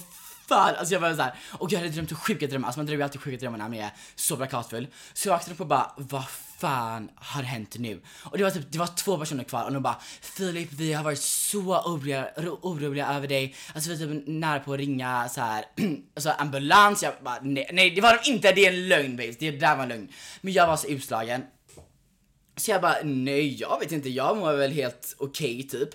fan. 0.47 0.75
Alltså 0.75 0.93
jag 0.93 1.01
var 1.01 1.13
såhär, 1.13 1.33
och 1.51 1.71
jag 1.71 1.79
hade 1.79 1.91
drömt 1.91 2.13
sjuka 2.13 2.47
drömmar. 2.47 2.67
Alltså 2.67 2.79
man 2.79 2.85
drömmer 2.85 3.03
alltid 3.03 3.21
sjuka 3.21 3.37
drömmar 3.37 3.57
när 3.57 3.69
man 3.69 3.77
är 3.77 3.91
så 4.15 4.37
plakatfull. 4.37 4.87
Så 5.13 5.27
jag 5.27 5.33
vaknade 5.33 5.53
upp 5.53 5.61
och 5.61 5.67
bara 5.67 5.91
vad 5.97 6.23
fan 6.57 7.09
har 7.15 7.43
hänt 7.43 7.75
nu? 7.79 8.01
Och 8.23 8.37
det 8.37 8.43
var 8.43 8.51
typ, 8.51 8.71
det 8.71 8.77
var 8.77 8.87
två 8.87 9.17
personer 9.17 9.43
kvar 9.43 9.63
och 9.65 9.74
de 9.74 9.83
bara 9.83 10.01
Filip 10.22 10.70
vi 10.72 10.93
har 10.93 11.03
varit 11.03 11.20
så 11.20 11.59
oroliga, 11.59 12.29
oroliga 12.61 13.07
över 13.07 13.27
dig. 13.27 13.55
Alltså 13.74 13.89
vi 13.89 14.03
är 14.03 14.07
typ 14.07 14.27
nära 14.27 14.59
på 14.59 14.74
att 14.74 14.79
ringa 14.79 15.29
så 15.29 15.41
här, 15.41 15.65
alltså 16.15 16.29
ambulans. 16.29 17.03
Jag 17.03 17.13
bara 17.24 17.39
nej, 17.41 17.70
nej 17.74 17.89
det 17.89 18.01
var 18.01 18.20
de 18.24 18.31
inte, 18.31 18.51
det 18.51 18.65
är 18.65 18.74
en 18.74 18.87
lögn 18.87 19.17
babes. 19.17 19.37
Det 19.37 19.51
där 19.51 19.75
var 19.75 19.83
en 19.83 19.89
lögn. 19.89 20.09
Men 20.41 20.53
jag 20.53 20.67
var 20.67 20.77
så 20.77 20.87
utslagen. 20.87 21.43
Så 22.57 22.72
jag 22.72 22.81
bara 22.81 22.96
nej 23.03 23.55
jag 23.55 23.79
vet 23.79 23.91
inte, 23.91 24.09
jag 24.09 24.37
mår 24.37 24.53
väl 24.53 24.72
helt 24.72 25.15
okej 25.17 25.55
okay, 25.55 25.79
typ 25.79 25.89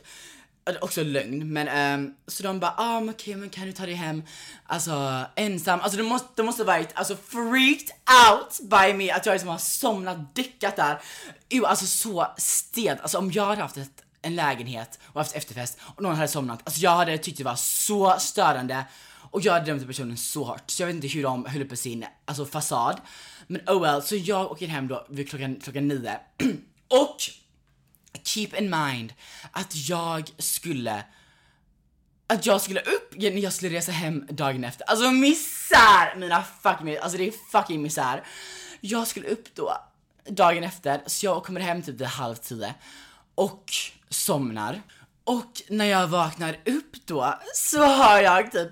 också 0.85 1.03
lögn, 1.03 1.53
men 1.53 1.99
um, 2.01 2.15
så 2.27 2.43
de 2.43 2.61
bara 2.61 2.75
ah, 2.77 3.01
men 3.01 3.15
okej 3.15 3.33
okay, 3.33 3.37
men 3.37 3.51
kan 3.51 3.67
du 3.67 3.73
ta 3.73 3.87
dig 3.87 3.95
hem? 3.95 4.23
Alltså 4.67 5.25
ensam, 5.37 5.81
alltså 5.81 5.99
de 5.99 6.03
måste, 6.03 6.29
de 6.37 6.47
måste 6.47 6.65
varit 6.65 6.89
alltså 6.95 7.17
freaked 7.17 7.91
out 8.29 8.61
by 8.61 8.95
me 8.95 9.11
att 9.11 9.27
jag 9.27 9.33
liksom 9.33 9.49
har 9.49 9.59
somnat, 9.59 10.35
däckat 10.35 10.77
där. 10.77 11.01
Jo 11.49 11.65
alltså 11.65 11.87
så 11.87 12.27
stel, 12.37 12.99
alltså 13.03 13.19
om 13.19 13.33
jag 13.33 13.47
hade 13.47 13.63
haft 13.63 13.77
ett, 13.77 14.03
en 14.23 14.35
lägenhet 14.35 14.99
och 15.07 15.21
haft 15.21 15.37
efterfest 15.37 15.79
och 15.97 16.03
någon 16.03 16.15
hade 16.15 16.29
somnat, 16.29 16.61
alltså 16.65 16.81
jag 16.81 16.97
hade 16.97 17.19
tyckt 17.19 17.39
det 17.39 17.45
var 17.45 17.57
så 17.57 18.17
störande 18.19 18.85
och 19.31 19.41
jag 19.41 19.53
hade 19.53 19.67
dömt 19.67 19.87
personen 19.87 20.17
så 20.17 20.45
hårt. 20.45 20.71
Så 20.71 20.83
jag 20.83 20.87
vet 20.87 20.97
inte 20.97 21.09
hur 21.09 21.23
de 21.23 21.45
höll 21.45 21.63
uppe 21.63 21.77
sin 21.77 22.05
alltså 22.25 22.45
fasad. 22.45 23.01
Men 23.47 23.61
oh 23.67 23.83
well, 23.83 24.03
så 24.03 24.17
jag 24.17 24.53
åker 24.53 24.67
hem 24.67 24.89
då 24.89 25.07
vid 25.09 25.31
klockan, 25.31 25.57
klockan 25.63 25.89
nio. 25.89 26.19
Och 26.89 27.17
keep 28.25 28.49
in 28.59 28.71
mind 28.71 29.13
att 29.53 29.89
jag 29.89 30.31
skulle 30.39 31.05
att 32.27 32.47
jag 32.47 32.61
skulle 32.61 32.81
upp 32.81 33.15
när 33.17 33.39
jag 33.39 33.53
skulle 33.53 33.77
resa 33.77 33.93
hem 33.93 34.27
dagen 34.31 34.65
efter. 34.65 34.85
Alltså 34.91 35.11
misär 35.11 36.17
mina 36.17 36.45
fucking 36.63 36.97
alltså 36.97 37.19
det 37.19 37.29
är 37.29 37.33
fucking 37.53 37.83
misär. 37.83 38.23
Jag 38.81 39.07
skulle 39.07 39.29
upp 39.29 39.55
då 39.55 39.77
dagen 40.29 40.65
efter 40.65 41.03
så 41.07 41.27
jag 41.27 41.45
kommer 41.45 41.61
hem 41.61 41.83
typ 41.83 42.01
vid 42.01 42.07
halv 42.07 42.35
tio 42.35 42.75
och 43.35 43.73
somnar. 44.09 44.83
Och 45.25 45.63
när 45.69 45.85
jag 45.85 46.07
vaknar 46.07 46.59
upp 46.67 47.07
då 47.07 47.39
så 47.55 47.85
har 47.85 48.21
jag 48.21 48.53
typ 48.53 48.71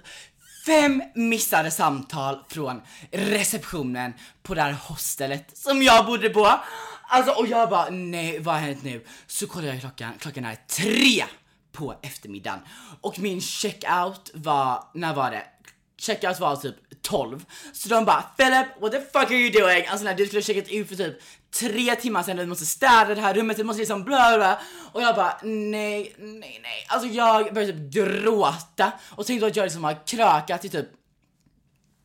fem 0.69 1.03
missade 1.15 1.71
samtal 1.71 2.39
från 2.49 2.83
receptionen 3.11 4.13
på 4.43 4.55
det 4.55 4.63
här 4.63 4.73
hostelet 4.73 5.57
som 5.57 5.83
jag 5.83 6.07
bodde 6.07 6.31
på. 6.31 6.61
Alltså 7.09 7.33
och 7.33 7.47
jag 7.47 7.71
bara 7.71 7.91
nej 7.91 8.39
vad 8.39 8.55
har 8.55 8.61
hänt 8.61 8.83
nu? 8.85 9.05
Så 9.27 9.47
kollar 9.47 9.69
jag 9.69 9.81
klockan, 9.81 10.13
klockan 10.19 10.45
är 10.45 10.57
tre 10.67 11.25
på 11.73 11.95
eftermiddagen 12.03 12.61
och 13.01 13.19
min 13.19 13.41
checkout 13.41 14.31
var, 14.35 14.85
när 14.95 15.15
var 15.15 15.31
det? 15.31 15.45
Checkout 15.99 16.41
var 16.41 16.57
typ 16.57 17.03
12. 17.03 17.45
Så 17.73 17.89
de 17.89 18.05
bara 18.05 18.23
Philip 18.23 18.67
what 18.81 18.93
the 18.93 19.01
fuck 19.01 19.31
are 19.31 19.35
you 19.35 19.51
doing? 19.61 19.87
Alltså 19.87 20.05
när 20.05 20.15
du 20.15 20.27
skulle 20.27 20.39
ha 20.39 20.45
checkat 20.45 20.69
ut 20.69 20.89
för 20.89 20.97
typ 20.97 21.19
tre 21.55 21.95
timmar 21.95 22.23
sedan, 22.23 22.37
du 22.37 22.47
måste 22.47 22.67
städa 22.67 23.15
det 23.15 23.21
här 23.21 23.35
rummet, 23.35 23.57
du 23.57 23.65
måste 23.65 23.81
liksom 23.81 24.05
bla 24.05 24.37
bla 24.37 24.61
Och 24.93 25.03
jag 25.03 25.15
bara 25.15 25.37
nej, 25.43 26.15
nej, 26.19 26.61
nej. 26.63 26.87
Alltså 26.89 27.09
jag 27.09 27.55
började 27.55 27.73
typ 27.73 27.93
gråta 27.93 28.93
och 29.11 29.27
tänkte 29.27 29.47
att 29.47 29.57
jag 29.57 29.65
liksom 29.65 29.85
har 29.85 30.07
krökat 30.07 30.65
i 30.65 30.69
typ 30.69 30.89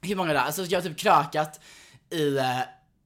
hur 0.01 0.15
många 0.15 0.33
dagar? 0.33 0.45
Alltså 0.45 0.65
jag 0.65 0.81
har 0.81 0.89
typ 0.89 0.97
krökat 0.97 1.59
i 2.09 2.37
eh, 2.37 2.59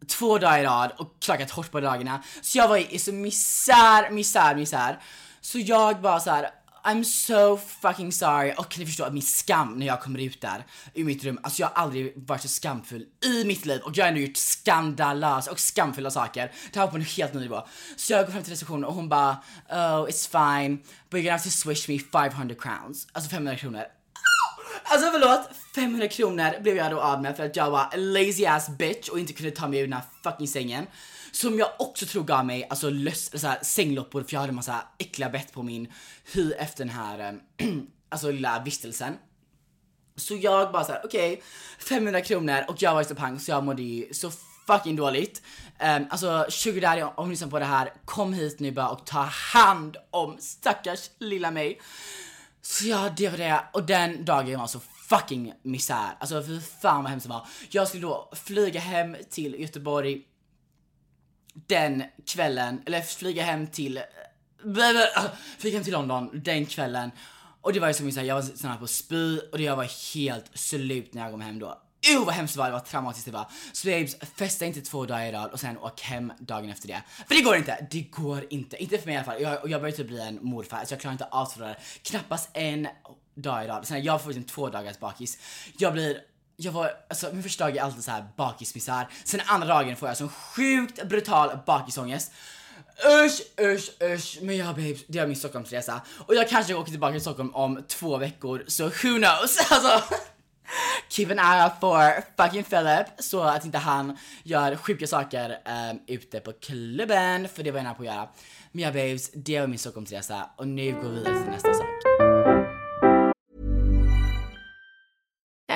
två 0.07 0.37
dagar 0.37 0.59
i 0.59 0.63
rad 0.63 0.91
och 0.97 1.19
klagat 1.21 1.51
hårt 1.51 1.71
på 1.71 1.79
dagarna. 1.79 2.23
Så 2.41 2.57
jag 2.57 2.67
var 2.67 2.77
i 2.93 2.99
så 2.99 3.13
misär, 3.13 4.09
misär, 4.09 4.55
misär. 4.55 4.99
Så 5.41 5.59
jag 5.59 6.01
bara 6.01 6.19
så 6.19 6.29
här. 6.29 6.49
I'm 6.87 7.03
so 7.03 7.57
fucking 7.57 8.11
sorry 8.11 8.53
och 8.57 8.79
ni 8.79 8.85
förstår 8.85 9.11
min 9.11 9.21
skam 9.21 9.79
när 9.79 9.87
jag 9.87 10.01
kommer 10.01 10.19
ut 10.19 10.41
där 10.41 10.65
ur 10.93 11.03
mitt 11.03 11.23
rum. 11.23 11.39
Alltså 11.43 11.61
jag 11.61 11.67
har 11.67 11.83
aldrig 11.83 12.13
varit 12.15 12.41
så 12.41 12.47
skamfull 12.47 13.05
i 13.25 13.43
mitt 13.45 13.65
liv 13.65 13.81
och 13.81 13.97
jag 13.97 14.03
har 14.03 14.09
ändå 14.09 14.21
gjort 14.21 14.37
skandalösa 14.37 15.51
och 15.51 15.59
skamfulla 15.59 16.11
saker. 16.11 16.51
Det 16.73 16.79
här 16.79 16.85
var 16.85 16.91
på 16.91 16.97
en 16.97 17.01
helt 17.01 17.33
ny 17.33 17.39
nivå. 17.39 17.67
Så 17.95 18.13
jag 18.13 18.25
går 18.25 18.31
fram 18.31 18.43
till 18.43 18.53
receptionen 18.53 18.83
och 18.83 18.93
hon 18.93 19.09
bara 19.09 19.37
oh 19.69 20.07
it's 20.07 20.29
fine 20.31 20.77
but 21.09 21.19
you're 21.19 21.23
gonna 21.23 21.31
have 21.31 21.43
to 21.43 21.49
swish 21.49 21.89
me 21.89 21.99
500 21.99 22.55
crowns. 22.55 23.07
Alltså 23.11 23.29
500 23.29 23.55
kronor. 23.55 23.83
Alltså 24.83 25.11
förlåt, 25.11 25.49
500 25.75 26.07
kronor 26.07 26.61
blev 26.61 26.77
jag 26.77 26.91
då 26.91 27.01
av 27.01 27.21
med 27.21 27.37
för 27.37 27.45
att 27.45 27.55
jag 27.55 27.71
var 27.71 27.79
a 27.79 27.95
lazy 27.95 28.45
ass 28.45 28.69
bitch 28.69 29.09
och 29.09 29.19
inte 29.19 29.33
kunde 29.33 29.51
ta 29.51 29.67
mig 29.67 29.79
ur 29.79 29.83
den 29.83 29.93
här 29.93 30.03
fucking 30.23 30.47
sängen. 30.47 30.87
Som 31.41 31.59
jag 31.59 31.69
också 31.79 32.05
tror 32.05 32.23
gav 32.23 32.45
mig 32.45 32.67
alltså 32.69 32.89
löss, 32.89 33.41
så 33.41 33.47
här, 33.47 33.59
sängloppor 33.63 34.23
för 34.23 34.33
jag 34.33 34.41
hade 34.41 34.53
massa 34.53 34.83
äckliga 34.97 35.29
bett 35.29 35.53
på 35.53 35.63
min 35.63 35.93
hy 36.33 36.51
efter 36.51 36.85
den 36.85 36.93
här 36.93 37.39
äh, 37.57 37.67
alltså 38.09 38.31
lilla 38.31 38.63
vistelsen. 38.63 39.13
Så 40.15 40.35
jag 40.35 40.71
bara 40.71 40.83
såhär, 40.83 41.01
okej, 41.05 41.33
okay, 41.33 41.43
500 41.79 42.21
kronor 42.21 42.63
och 42.67 42.81
jag 42.81 42.95
var 42.95 43.03
så 43.03 43.15
pang 43.15 43.39
så 43.39 43.51
jag 43.51 43.63
mådde 43.63 43.81
ju 43.81 44.13
så 44.13 44.31
fucking 44.67 44.95
dåligt. 44.95 45.41
Um, 45.79 46.05
alltså 46.09 46.45
Sugar 46.49 46.81
Daddy, 46.81 47.01
om 47.01 47.27
ni 47.27 47.31
lyssnar 47.31 47.47
på 47.47 47.59
det 47.59 47.65
här, 47.65 47.93
kom 48.05 48.33
hit 48.33 48.59
nu 48.59 48.71
bara 48.71 48.89
och 48.89 49.05
ta 49.05 49.21
hand 49.53 49.97
om 50.11 50.37
stackars 50.39 51.09
lilla 51.19 51.51
mig. 51.51 51.81
Så 52.61 52.87
ja, 52.87 53.13
det 53.17 53.29
var 53.29 53.37
det. 53.37 53.63
Och 53.73 53.83
den 53.83 54.25
dagen 54.25 54.59
var 54.59 54.67
så 54.67 54.79
fucking 55.09 55.53
misär. 55.61 56.17
Alltså 56.19 56.43
för 56.43 56.79
fan 56.81 57.03
vad 57.03 57.11
hemskt 57.11 57.27
det 57.27 57.33
var. 57.33 57.47
Jag 57.69 57.87
skulle 57.87 58.03
då 58.03 58.31
flyga 58.45 58.79
hem 58.79 59.15
till 59.29 59.55
Göteborg 59.59 60.23
den 61.67 62.03
kvällen, 62.25 62.81
eller 62.85 63.01
flyga 63.01 63.43
hem 63.43 63.67
till, 63.67 63.99
flyga 65.57 65.77
hem 65.77 65.83
till 65.83 65.93
London 65.93 66.29
den 66.33 66.65
kvällen. 66.65 67.11
Och 67.61 67.73
det 67.73 67.79
var 67.79 67.87
ju 67.87 67.93
som 67.93 68.09
jag 68.09 68.25
jag 68.25 68.35
var 68.35 68.41
sån 68.41 68.69
här 68.69 68.77
på 68.77 68.87
spy 68.87 69.39
och 69.39 69.59
jag 69.59 69.75
var 69.75 70.15
helt 70.15 70.57
slut 70.57 71.13
när 71.13 71.21
jag 71.21 71.31
kom 71.31 71.41
hem 71.41 71.59
då. 71.59 71.81
Uh 72.15 72.25
vad 72.25 72.35
hemskt 72.35 72.53
det 72.53 72.59
var, 72.59 72.65
det 72.65 72.71
var 72.71 72.79
traumatiskt 72.79 73.25
det 73.25 73.31
var. 73.31 73.47
Så 73.73 73.87
babes, 73.87 74.15
festa 74.35 74.65
inte 74.65 74.81
två 74.81 75.05
dagar 75.05 75.25
i 75.25 75.31
rad 75.31 75.51
och 75.51 75.59
sen 75.59 75.77
åk 75.77 76.01
hem 76.01 76.33
dagen 76.39 76.69
efter 76.69 76.87
det. 76.87 77.03
För 77.27 77.35
det 77.35 77.41
går 77.41 77.55
inte, 77.55 77.87
det 77.91 78.01
går 78.01 78.45
inte. 78.49 78.83
Inte 78.83 78.97
för 78.97 79.05
mig 79.05 79.15
i 79.15 79.17
alla 79.17 79.25
fall. 79.25 79.41
Jag, 79.41 79.69
jag 79.69 79.81
börjar 79.81 79.95
typ 79.95 80.07
bli 80.07 80.21
en 80.21 80.39
morfar 80.41 80.85
så 80.85 80.93
jag 80.93 81.01
klarar 81.01 81.11
inte 81.11 81.25
av 81.25 81.53
det 81.57 81.75
Knappast 82.01 82.49
en 82.53 82.87
dag 83.35 83.65
i 83.65 83.67
rad. 83.67 83.87
Sen 83.87 84.03
jag 84.03 84.21
får 84.21 84.29
liksom 84.29 84.43
två 84.43 84.69
dagars 84.69 84.99
bakis. 84.99 85.37
Jag 85.77 85.93
blir 85.93 86.21
jag 86.59 86.71
var, 86.71 86.91
alltså 87.09 87.29
min 87.33 87.43
första 87.43 87.63
dag 87.63 87.77
är 87.77 87.81
alltid 87.81 88.03
så 88.03 88.11
här 88.11 88.25
bakismisär. 88.35 89.07
Sen 89.23 89.41
andra 89.45 89.67
dagen 89.67 89.95
får 89.95 90.07
jag 90.07 90.17
sån 90.17 90.29
sjukt 90.29 91.03
brutal 91.03 91.57
bakisångest. 91.65 92.31
Usch, 93.25 93.41
usch, 93.61 94.01
usch. 94.01 94.37
Men 94.41 94.57
ja 94.57 94.65
babes, 94.65 95.07
det 95.07 95.19
är 95.19 95.27
min 95.27 95.35
Stockholmsresa. 95.35 96.01
Och 96.27 96.35
jag 96.35 96.49
kanske 96.49 96.73
åker 96.73 96.91
tillbaka 96.91 97.11
till 97.11 97.21
Stockholm 97.21 97.55
om 97.55 97.83
två 97.87 98.17
veckor, 98.17 98.63
så 98.67 98.83
who 98.83 99.17
knows? 99.17 99.71
Alltså, 99.71 100.15
keep 101.09 101.31
an 101.31 101.39
eye 101.39 101.63
out 101.63 101.73
for 101.79 102.23
fucking 102.37 102.63
Philip 102.63 103.07
så 103.19 103.41
att 103.41 103.65
inte 103.65 103.77
han 103.77 104.17
gör 104.43 104.75
sjuka 104.75 105.07
saker 105.07 105.49
um, 105.49 105.99
ute 106.07 106.39
på 106.39 106.53
klubben, 106.53 107.47
för 107.49 107.63
det 107.63 107.71
var 107.71 107.79
jag 107.79 107.83
nära 107.83 107.93
på 107.93 108.01
att 108.01 108.07
göra. 108.07 108.27
Men 108.71 108.83
ja 108.83 108.91
babes, 108.91 109.31
det 109.31 109.59
var 109.59 109.67
min 109.67 109.79
Stockholmsresa 109.79 110.49
och 110.55 110.67
nu 110.67 110.91
går 110.91 111.09
vi 111.09 111.09
vidare 111.09 111.43
till 111.43 111.51
nästa 111.51 111.73
sak. 111.73 111.96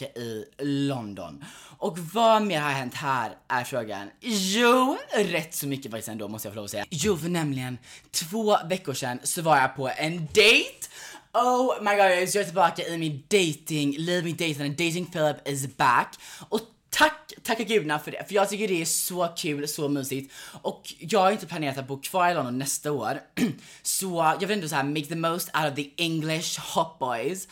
Tillbaka 0.00 0.20
i 0.20 0.44
London. 0.58 1.44
Och 1.78 1.98
vad 1.98 2.42
mer 2.42 2.60
har 2.60 2.70
hänt 2.70 2.94
här 2.94 3.32
är 3.48 3.64
frågan. 3.64 4.10
Jo, 4.20 4.98
rätt 5.14 5.54
så 5.54 5.66
mycket 5.66 5.90
faktiskt 5.90 6.08
ändå 6.08 6.28
måste 6.28 6.48
jag 6.48 6.54
få 6.54 6.56
lov 6.56 6.64
att 6.64 6.70
säga. 6.70 6.84
Jo, 6.90 7.16
för 7.16 7.28
nämligen 7.28 7.78
två 8.10 8.56
veckor 8.68 8.94
sedan 8.94 9.18
så 9.22 9.42
var 9.42 9.56
jag 9.56 9.76
på 9.76 9.90
en 9.96 10.26
date. 10.26 10.88
Oh 11.32 11.82
my 11.82 11.90
god, 11.90 11.98
jag 11.98 12.22
är 12.22 12.44
tillbaka 12.44 12.82
i 12.82 12.98
min 12.98 13.22
dating, 13.28 13.96
liv, 13.98 14.24
min 14.24 14.36
dating, 14.36 14.70
dating 14.70 15.06
Philip 15.06 15.48
is 15.48 15.76
back. 15.76 16.18
Och 16.48 16.60
tack, 16.90 17.32
tacka 17.42 17.64
gudarna 17.64 17.98
för 17.98 18.10
det, 18.10 18.24
för 18.28 18.34
jag 18.34 18.48
tycker 18.48 18.68
det 18.68 18.80
är 18.80 18.84
så 18.84 19.28
kul, 19.36 19.68
så 19.68 19.88
mysigt. 19.88 20.32
Och 20.62 20.94
jag 20.98 21.20
har 21.20 21.30
inte 21.30 21.46
planerat 21.46 21.78
att 21.78 21.88
bo 21.88 22.00
kvar 22.00 22.30
i 22.30 22.34
London 22.34 22.58
nästa 22.58 22.92
år. 22.92 23.20
så 23.82 24.36
jag 24.40 24.48
vill 24.48 24.56
ändå 24.56 24.68
såhär 24.68 24.84
make 24.84 25.06
the 25.06 25.16
most 25.16 25.50
out 25.56 25.70
of 25.70 25.76
the 25.76 25.90
English 25.96 26.60
hot 26.74 26.98
boys, 26.98 27.48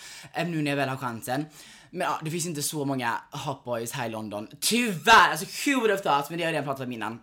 nu 0.46 0.62
när 0.62 0.70
jag 0.70 0.76
väl 0.76 0.88
har 0.88 0.96
chansen. 0.96 1.44
Men 1.90 2.06
ja, 2.06 2.20
det 2.24 2.30
finns 2.30 2.46
inte 2.46 2.62
så 2.62 2.84
många 2.84 3.20
hotboys 3.30 3.92
här 3.92 4.06
i 4.06 4.10
London. 4.10 4.48
Tyvärr! 4.60 5.30
Alltså 5.30 5.44
who 5.44 5.76
would 5.76 5.90
have 5.90 6.02
thought, 6.02 6.30
men 6.30 6.38
det 6.38 6.44
har 6.44 6.52
jag 6.52 6.54
redan 6.54 6.64
pratat 6.64 6.86
om 6.86 6.92
innan. 6.92 7.20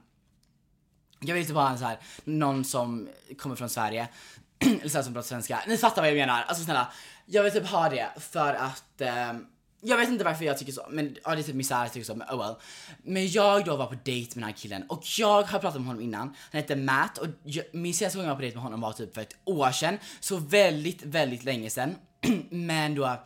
Jag 1.19 1.33
vill 1.33 1.41
inte 1.41 1.53
bara 1.53 1.69
ha 1.69 1.77
så 1.77 1.85
här, 1.85 1.99
någon 2.23 2.63
som 2.63 3.09
kommer 3.37 3.55
från 3.55 3.69
Sverige, 3.69 4.07
eller 4.59 4.89
så 4.89 4.97
här, 4.97 5.03
som 5.03 5.13
pratar 5.13 5.27
svenska. 5.27 5.59
Ni 5.67 5.77
fattar 5.77 6.01
vad 6.01 6.09
jag 6.09 6.15
menar. 6.15 6.43
Alltså 6.43 6.63
snälla, 6.63 6.91
jag 7.25 7.43
vill 7.43 7.51
typ 7.51 7.67
ha 7.67 7.89
det 7.89 8.09
för 8.19 8.53
att 8.53 9.01
eh, 9.01 9.33
jag 9.81 9.97
vet 9.97 10.09
inte 10.09 10.23
varför 10.23 10.45
jag 10.45 10.57
tycker 10.57 10.71
så, 10.71 10.85
men 10.89 11.15
ja, 11.23 11.35
det 11.35 11.41
är 11.41 11.43
typ 11.43 11.55
misär 11.55 11.81
jag 11.81 11.93
tycker 11.93 12.05
så, 12.05 12.15
men 12.15 12.27
oh 12.27 12.37
well. 12.37 12.55
Men 13.03 13.27
jag 13.27 13.65
då 13.65 13.75
var 13.75 13.85
på 13.85 13.95
dejt 14.03 14.31
med 14.35 14.43
den 14.43 14.43
här 14.43 14.57
killen 14.57 14.83
och 14.89 15.03
jag 15.17 15.43
har 15.43 15.59
pratat 15.59 15.75
med 15.75 15.87
honom 15.87 16.03
innan. 16.03 16.35
Han 16.51 16.61
heter 16.61 16.75
Matt 16.75 17.17
och 17.17 17.27
jag, 17.43 17.65
min 17.73 17.93
senaste 17.93 18.17
gång 18.17 18.25
jag 18.25 18.33
var 18.33 18.35
på 18.35 18.41
dejt 18.41 18.55
med 18.55 18.63
honom 18.63 18.81
var 18.81 18.93
typ 18.93 19.13
för 19.13 19.21
ett 19.21 19.35
år 19.43 19.71
sedan. 19.71 19.97
Så 20.19 20.37
väldigt, 20.37 21.03
väldigt 21.03 21.43
länge 21.43 21.69
sedan. 21.69 21.95
men 22.49 22.95
då, 22.95 23.17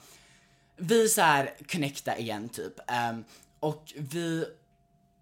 vi 0.80 1.10
så 1.10 1.22
här 1.22 1.54
connecta 1.72 2.18
igen 2.18 2.50
typ. 2.50 2.74
Um, 3.12 3.24
och 3.60 3.94
vi 3.96 4.46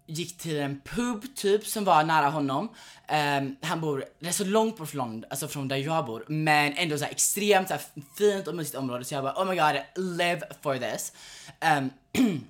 gick 0.06 0.38
till 0.38 0.60
en 0.60 0.80
pub 0.80 1.36
typ 1.36 1.66
som 1.66 1.84
var 1.84 2.04
nära 2.04 2.28
honom. 2.28 2.68
Um, 3.08 3.56
han 3.62 3.80
bor 3.80 4.04
rätt 4.20 4.34
så 4.34 4.44
långt 4.44 4.76
bort 4.76 4.88
från, 4.88 5.24
alltså 5.30 5.48
från 5.48 5.68
där 5.68 5.76
jag 5.76 6.06
bor, 6.06 6.24
men 6.28 6.72
ändå 6.72 6.98
så 6.98 7.04
här 7.04 7.10
extremt 7.10 7.68
så 7.68 7.74
här 7.74 7.82
fint 8.18 8.48
och 8.48 8.54
mysigt 8.54 8.76
område 8.76 9.04
så 9.04 9.14
jag 9.14 9.24
bara 9.24 9.42
oh 9.42 9.44
my 9.44 9.56
god, 9.56 10.06
live 10.16 10.40
for 10.62 10.76
this. 10.76 11.12
Um, 11.78 11.90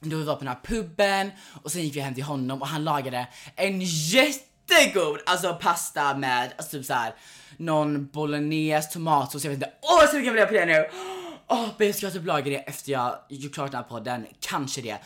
då 0.00 0.16
vi 0.16 0.24
var 0.24 0.34
på 0.34 0.40
den 0.40 0.48
här 0.48 0.60
puben 0.62 1.30
och 1.62 1.72
sen 1.72 1.82
gick 1.82 1.96
vi 1.96 2.00
hem 2.00 2.14
till 2.14 2.24
honom 2.24 2.62
och 2.62 2.68
han 2.68 2.84
lagade 2.84 3.26
en 3.56 3.80
jättegod 3.80 5.20
alltså 5.26 5.54
pasta 5.54 6.16
med 6.16 6.52
alltså 6.56 6.76
typ 6.76 6.86
så 6.86 6.94
här 6.94 7.14
någon 7.56 8.06
bolognese, 8.06 8.92
tomatsås, 8.92 9.44
jag 9.44 9.50
vet 9.50 9.56
inte. 9.56 9.72
Åh, 9.82 9.94
oh, 9.94 9.98
jag 9.98 10.08
är 10.08 10.24
så 10.24 10.30
mycket 10.30 10.48
på 10.48 10.54
det 10.54 10.66
nu! 10.66 11.17
Åh, 11.50 11.70
oh, 11.78 11.84
jag 11.84 12.12
typ 12.12 12.26
laga 12.26 12.50
det 12.50 12.56
efter 12.56 12.92
jag 12.92 13.18
gjort 13.28 13.54
klart 13.54 13.70
den 13.70 13.82
här 13.82 13.88
podden, 13.88 14.26
kanske 14.40 14.80
det. 14.82 14.98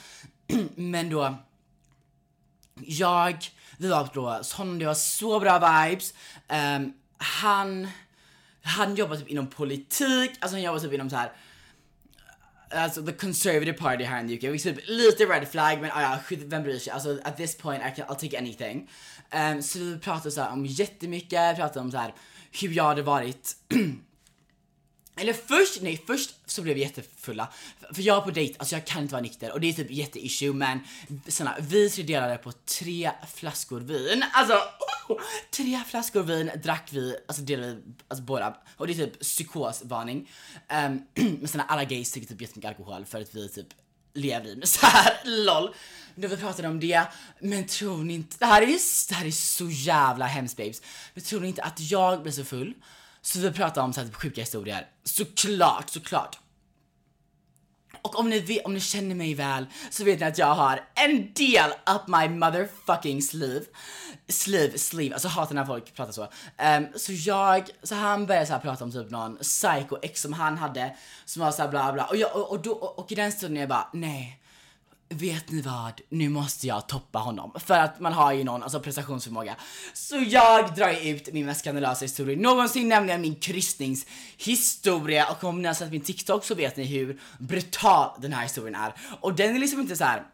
Men 0.74 1.10
då, 1.10 1.34
jag, 2.80 3.36
vi 3.78 3.88
var 3.88 4.08
då 4.14 4.30
hos 4.30 4.52
honom, 4.52 4.78
det 4.78 4.86
var 4.86 4.94
så 4.94 5.40
bra 5.40 5.58
vibes. 5.58 6.14
Um, 6.48 6.92
han, 7.18 7.88
han 8.62 8.94
jobbar 8.94 9.16
typ 9.16 9.28
inom 9.28 9.46
politik, 9.46 10.30
alltså 10.40 10.56
han 10.56 10.62
jobbar 10.62 10.78
typ 10.78 10.92
inom 10.92 11.10
så 11.10 11.16
här 11.16 11.32
Alltså 12.74 13.02
the 13.06 13.12
conservative 13.12 13.72
party 13.72 14.04
här 14.04 14.24
i 14.24 14.36
UK, 14.36 14.42
vilket 14.42 14.76
typ 14.76 14.88
lite 14.88 15.24
red 15.24 15.48
flag 15.48 15.80
men 15.80 15.90
ah, 15.94 16.02
ja, 16.02 16.18
skit, 16.24 16.40
vem 16.42 16.62
bryr 16.62 16.78
sig? 16.78 16.92
Alltså 16.92 17.18
at 17.24 17.36
this 17.36 17.56
point 17.56 17.82
I 17.82 17.96
can, 17.96 18.06
I'll 18.08 18.20
take 18.20 18.38
anything. 18.38 18.90
Um, 19.34 19.62
så 19.62 19.78
vi 19.78 19.98
pratade 19.98 20.30
så 20.30 20.40
här 20.40 20.52
om 20.52 20.66
jättemycket, 20.66 21.56
pratade 21.56 21.80
om 21.80 21.90
så 21.90 21.96
här 21.96 22.14
hur 22.60 22.72
jag 22.72 22.84
hade 22.84 23.02
varit 23.02 23.56
eller 25.16 25.32
först, 25.32 25.82
nej 25.82 26.04
först 26.06 26.34
så 26.46 26.62
blev 26.62 26.74
vi 26.74 26.80
jättefulla. 26.80 27.48
För 27.92 28.02
jag 28.02 28.14
var 28.14 28.22
på 28.22 28.30
dejt, 28.30 28.54
alltså 28.58 28.74
jag 28.74 28.86
kan 28.86 29.02
inte 29.02 29.12
vara 29.12 29.22
nykter 29.22 29.52
och 29.52 29.60
det 29.60 29.68
är 29.68 29.72
typ 29.72 29.90
jätteissue 29.90 30.52
men 30.52 30.80
såna, 31.28 31.56
vi 31.60 31.90
tre 31.90 32.04
delade 32.04 32.36
på 32.36 32.52
tre 32.52 33.10
flaskor 33.34 33.80
vin. 33.80 34.24
Alltså 34.32 34.54
oh, 35.08 35.20
tre 35.50 35.80
flaskor 35.88 36.22
vin 36.22 36.50
drack 36.62 36.88
vi, 36.92 37.16
alltså 37.26 37.42
delade 37.42 37.74
vi 37.74 37.82
alltså 38.08 38.24
båda 38.24 38.56
och 38.76 38.86
det 38.86 38.92
är 38.92 39.06
typ 39.06 39.20
psykosvarning. 39.20 40.30
Um, 40.86 41.06
men 41.38 41.48
sen 41.48 41.62
alla 41.68 41.84
gays 41.84 42.12
dricker 42.12 42.28
typ 42.28 42.40
jättemycket 42.40 42.68
alkohol 42.68 43.04
för 43.04 43.20
att 43.20 43.34
vi 43.34 43.48
typ 43.48 43.68
lever 44.14 44.46
i 44.46 44.56
misär 44.56 44.80
så 44.80 44.86
här 44.96 45.20
LOL. 45.24 45.74
Då 46.14 46.28
vi 46.28 46.36
pratade 46.36 46.68
om 46.68 46.80
det, 46.80 47.02
men 47.40 47.66
tror 47.66 47.96
ni 47.96 48.14
inte, 48.14 48.36
det 48.38 48.46
här 48.46 48.62
är, 48.62 48.66
det 49.08 49.14
här 49.14 49.26
är 49.26 49.30
så 49.30 49.68
jävla 49.70 50.26
hemskt 50.26 50.56
babes. 50.56 50.82
Men 51.14 51.24
tror 51.24 51.40
ni 51.40 51.48
inte 51.48 51.62
att 51.62 51.80
jag 51.80 52.22
blir 52.22 52.32
så 52.32 52.44
full 52.44 52.74
så 53.22 53.38
vi 53.38 53.52
pratar 53.52 53.82
om 53.82 53.92
så 53.92 54.00
här, 54.00 54.06
typ 54.06 54.16
sjuka 54.16 54.40
historier. 54.40 54.86
Såklart, 55.04 55.90
såklart. 55.90 56.38
och 58.02 58.18
om 58.18 58.30
ni, 58.30 58.40
vet, 58.40 58.64
om 58.64 58.74
ni 58.74 58.80
känner 58.80 59.14
mig 59.14 59.34
väl 59.34 59.66
så 59.90 60.04
vet 60.04 60.20
ni 60.20 60.26
att 60.26 60.38
jag 60.38 60.54
har 60.54 60.80
en 60.94 61.32
del 61.32 61.70
up 61.70 62.06
my 62.06 62.28
motherfucking 62.28 63.22
sleeve. 63.22 63.64
Sleeve, 64.28 64.78
sleeve, 64.78 65.14
alltså 65.14 65.28
hatar 65.28 65.54
när 65.54 65.64
folk 65.64 65.94
pratar 65.94 66.12
så. 66.12 66.22
Um, 66.22 66.86
så 66.96 67.12
jag, 67.12 67.70
så 67.82 67.94
han 67.94 68.26
började 68.26 68.46
så 68.46 68.52
här 68.52 68.60
prata 68.60 68.84
om 68.84 68.92
typ 68.92 69.10
någon 69.10 69.36
psycho 69.36 69.96
ex 70.02 70.22
som 70.22 70.32
han 70.32 70.58
hade 70.58 70.96
som 71.24 71.42
var 71.42 71.50
så 71.50 71.62
här 71.62 71.68
bla 71.68 71.92
bla 71.92 72.04
och, 72.04 72.16
jag, 72.16 72.36
och, 72.36 72.50
och, 72.50 72.62
då, 72.62 72.72
och, 72.72 72.98
och 72.98 73.12
i 73.12 73.14
den 73.14 73.32
stunden 73.32 73.60
jag 73.60 73.68
bara 73.68 73.88
nej 73.92 74.41
vet 75.12 75.50
ni 75.50 75.60
vad, 75.60 76.00
nu 76.08 76.28
måste 76.28 76.66
jag 76.66 76.88
toppa 76.88 77.18
honom. 77.18 77.52
För 77.64 77.78
att 77.78 78.00
man 78.00 78.12
har 78.12 78.32
ju 78.32 78.44
någon 78.44 78.62
alltså 78.62 78.80
prestationsförmåga. 78.80 79.56
Så 79.92 80.16
jag 80.26 80.74
drar 80.74 81.06
ut 81.06 81.32
min 81.32 81.46
mest 81.46 81.60
skandalösa 81.60 82.04
historia 82.04 82.38
någonsin, 82.38 82.88
nämligen 82.88 83.20
min 83.20 83.34
kryssningshistoria. 83.34 85.30
Och 85.30 85.44
om 85.44 85.62
ni 85.62 85.68
har 85.68 85.74
sett 85.74 85.90
min 85.90 86.00
TikTok 86.00 86.44
så 86.44 86.54
vet 86.54 86.76
ni 86.76 86.84
hur 86.84 87.20
brutal 87.38 88.10
den 88.18 88.32
här 88.32 88.42
historien 88.42 88.74
är. 88.74 88.94
Och 89.20 89.34
den 89.34 89.56
är 89.56 89.58
liksom 89.58 89.80
inte 89.80 89.96
så 89.96 90.04
här 90.04 90.24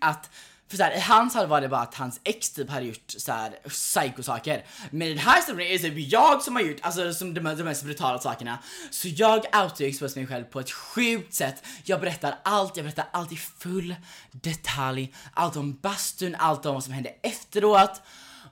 att 0.00 0.30
för 0.72 0.76
så 0.76 0.82
här, 0.82 0.96
i 0.96 1.00
hans 1.00 1.32
fall 1.32 1.46
var 1.46 1.60
det 1.60 1.68
bara 1.68 1.80
att 1.80 1.94
hans 1.94 2.20
ex 2.24 2.50
typ 2.50 2.70
hade 2.70 2.86
gjort 2.86 3.04
så 3.06 3.32
här 3.32 3.50
psykosaker. 3.68 4.64
Men 4.90 5.08
i 5.08 5.10
den 5.10 5.18
här 5.18 5.36
historien 5.36 5.68
är 5.68 5.78
det 5.78 5.78
typ 5.78 6.12
jag 6.12 6.42
som 6.42 6.56
har 6.56 6.62
gjort 6.62 6.76
alltså, 6.80 7.14
som 7.14 7.34
de, 7.34 7.40
de 7.40 7.62
mest 7.62 7.84
brutala 7.84 8.18
sakerna. 8.18 8.58
Så 8.90 9.08
jag 9.08 9.36
outar 9.38 9.84
exposerar 9.84 10.20
mig 10.20 10.26
själv 10.26 10.44
på 10.44 10.60
ett 10.60 10.70
sjukt 10.70 11.34
sätt. 11.34 11.64
Jag 11.84 12.00
berättar 12.00 12.38
allt, 12.42 12.76
jag 12.76 12.84
berättar 12.84 13.08
allt 13.10 13.32
i 13.32 13.36
full 13.36 13.94
detalj. 14.30 15.14
Allt 15.34 15.56
om 15.56 15.78
bastun, 15.82 16.34
allt 16.38 16.66
om 16.66 16.74
vad 16.74 16.84
som 16.84 16.92
hände 16.92 17.14
efteråt. 17.22 18.02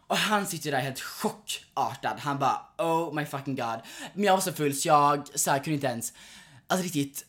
Och 0.07 0.17
han 0.17 0.47
sitter 0.47 0.71
där 0.71 0.81
helt 0.81 1.01
chockartad. 1.01 2.19
Han 2.19 2.39
bara 2.39 2.67
oh 2.79 3.15
my 3.15 3.27
fucking 3.27 3.57
god. 3.57 3.81
Men 4.15 4.25
jag 4.25 4.33
var 4.33 4.41
så 4.41 4.53
full 4.53 4.75
så 4.75 4.89
jag 4.89 5.29
så 5.35 5.51
här, 5.51 5.59
kunde 5.59 5.75
inte 5.75 5.87
ens 5.87 6.13
alltså 6.67 6.85
riktigt 6.85 7.25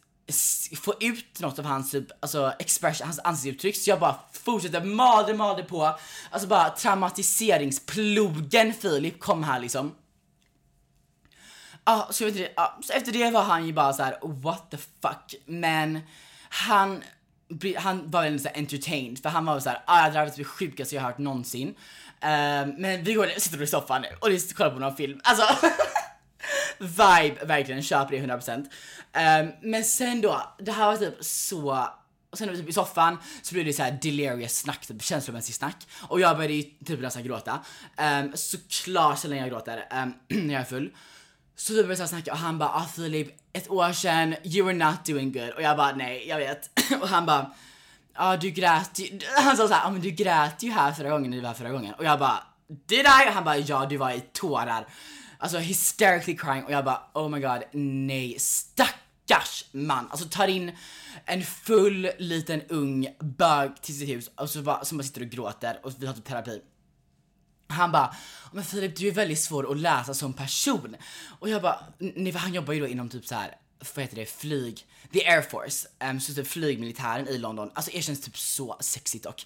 få 0.81 0.93
ut 0.99 1.39
något 1.39 1.59
av 1.59 1.65
hans 1.65 1.91
typ, 1.91 2.07
alltså 2.19 2.53
expression, 2.59 3.07
hans 3.07 3.19
ansiktsuttryck 3.19 3.75
så 3.75 3.89
jag 3.89 3.99
bara 3.99 4.19
fortsätter 4.31 4.83
malde, 4.83 5.33
malde 5.33 5.63
på. 5.63 5.97
Alltså 6.31 6.47
bara 6.47 6.69
traumatiseringsplogen 6.69 8.73
Filip 8.73 9.19
kom 9.19 9.43
här 9.43 9.59
liksom. 9.59 9.95
Ja, 11.85 12.07
ah, 12.09 12.13
så, 12.13 12.25
vet 12.25 12.59
ah, 12.59 12.79
så 12.81 12.93
efter 12.93 13.11
det 13.11 13.31
var 13.31 13.43
han 13.43 13.67
ju 13.67 13.73
bara 13.73 13.93
så 13.93 14.03
här: 14.03 14.17
what 14.21 14.71
the 14.71 14.77
fuck. 14.77 15.35
Men 15.45 15.99
han, 16.49 17.03
han 17.77 18.11
var 18.11 18.23
väldigt 18.23 18.57
entertained 18.57 19.21
för 19.21 19.29
han 19.29 19.45
var 19.45 19.59
såhär, 19.59 19.83
ah, 19.85 20.09
det 20.09 20.17
här 20.17 20.25
var 20.25 20.33
det 20.37 20.43
sjukaste 20.43 20.95
jag 20.95 21.01
har 21.01 21.09
hört 21.09 21.17
någonsin. 21.17 21.67
Uh, 21.67 22.67
men 22.77 23.03
vi 23.03 23.13
går, 23.13 23.39
sitter 23.39 23.61
i 23.61 23.67
soffan 23.67 24.01
nu 24.01 24.07
och 24.19 24.55
kollar 24.55 24.71
på 24.71 24.79
någon 24.79 24.95
film. 24.95 25.19
Alltså 25.23 25.43
vibe, 26.79 27.45
verkligen, 27.45 27.81
köper 27.81 28.11
det 28.11 28.27
100%. 28.27 28.57
Um, 28.57 28.67
ehm, 29.13 29.51
men 29.61 29.83
sen 29.83 30.21
då, 30.21 30.55
det 30.59 30.71
här 30.71 30.85
var 30.85 30.97
typ 30.97 31.15
så 31.25 31.87
och 32.31 32.37
sen 32.37 32.55
typ 32.55 32.69
i 32.69 32.73
soffan 32.73 33.17
så 33.41 33.53
blev 33.53 33.65
det 33.65 33.73
så 33.73 33.83
här 33.83 33.99
delirious 34.01 34.59
snack, 34.59 34.85
typ 34.85 35.03
känslomässigt 35.03 35.55
snack. 35.55 35.87
Och 36.07 36.19
jag 36.19 36.35
började 36.35 36.53
ju 36.53 36.63
typ 36.63 36.99
nästan 37.01 37.23
gråta. 37.23 37.59
Um, 37.97 38.31
såklart 38.35 39.19
så 39.19 39.27
länge 39.27 39.41
jag 39.41 39.49
gråter 39.49 39.87
um, 40.03 40.13
när 40.47 40.53
jag 40.53 40.61
är 40.61 40.65
full. 40.65 40.91
Så 41.55 41.73
vi 41.73 41.83
började 41.83 42.07
snacka 42.07 42.31
och 42.31 42.37
han 42.37 42.57
bara 42.57 42.69
ah 42.69 42.85
Filip, 42.95 43.27
ett 43.53 43.69
år 43.69 43.93
sedan, 43.93 44.35
you 44.43 44.65
were 44.65 44.85
not 44.85 45.05
doing 45.05 45.31
good. 45.31 45.49
Och 45.49 45.61
jag 45.61 45.77
bara 45.77 45.95
nej, 45.95 46.27
jag 46.27 46.37
vet. 46.37 46.69
och 47.01 47.07
han 47.07 47.25
bara 47.25 47.51
ja 48.13 48.33
ah, 48.33 48.37
du 48.37 48.49
grät 48.49 48.99
ju. 48.99 49.19
Han 49.43 49.57
sa 49.57 49.67
såhär, 49.67 49.81
ja 49.81 49.87
ah, 49.87 49.91
men 49.91 50.01
du 50.01 50.11
grät 50.11 50.63
ju 50.63 50.71
här 50.71 50.91
förra 50.91 51.09
gången 51.09 51.29
när 51.29 51.37
du 51.37 51.41
var 51.41 51.49
här 51.49 51.55
förra 51.55 51.69
gången. 51.69 51.93
Och 51.93 52.03
jag 52.03 52.19
bara 52.19 52.43
did 52.67 52.99
I? 52.99 53.29
Och 53.29 53.33
han 53.33 53.43
bara 53.43 53.57
ja 53.57 53.85
du 53.85 53.97
var 53.97 54.11
i 54.11 54.23
tårar. 54.33 54.87
Alltså 55.41 55.57
hysterically 55.57 56.37
crying 56.37 56.63
och 56.63 56.71
jag 56.71 56.85
bara 56.85 57.01
oh 57.13 57.29
my 57.29 57.39
god 57.39 57.63
nej 57.71 58.39
stackars 58.39 59.65
man. 59.71 60.07
Alltså 60.11 60.27
tar 60.29 60.47
in 60.47 60.71
en 61.25 61.43
full 61.43 62.11
liten 62.17 62.61
ung 62.61 63.07
bög 63.19 63.81
till 63.81 63.99
sitt 63.99 64.09
hus 64.09 64.31
och 64.35 64.49
så 64.49 64.61
bara, 64.61 64.85
som 64.85 64.97
bara 64.97 65.03
sitter 65.03 65.21
och 65.21 65.27
gråter 65.27 65.79
och 65.83 65.93
vi 65.97 66.07
har 66.07 66.13
typ 66.13 66.25
terapi. 66.25 66.61
Han 67.67 67.91
bara, 67.91 68.15
men 68.51 68.63
Filip 68.63 68.95
du 68.95 69.07
är 69.07 69.11
väldigt 69.11 69.39
svår 69.39 69.71
att 69.71 69.77
läsa 69.77 70.13
som 70.13 70.33
person. 70.33 70.95
Och 71.39 71.49
jag 71.49 71.61
bara, 71.61 71.79
nej 71.97 72.31
för 72.31 72.39
han 72.39 72.53
jobbar 72.53 72.73
ju 72.73 72.79
då 72.79 72.87
inom 72.87 73.09
typ 73.09 73.25
så 73.25 73.35
här 73.35 73.55
vad 73.95 74.03
heter 74.03 74.15
det, 74.15 74.25
flyg, 74.25 74.85
the 75.13 75.27
air 75.27 75.41
force, 75.41 75.87
um, 76.09 76.19
så 76.19 76.33
typ 76.33 76.47
flygmilitären 76.47 77.27
i 77.27 77.37
London. 77.37 77.71
Alltså 77.73 77.91
det 77.93 78.01
känns 78.01 78.21
typ 78.21 78.37
så 78.37 78.77
sexigt 78.79 79.25
och 79.25 79.43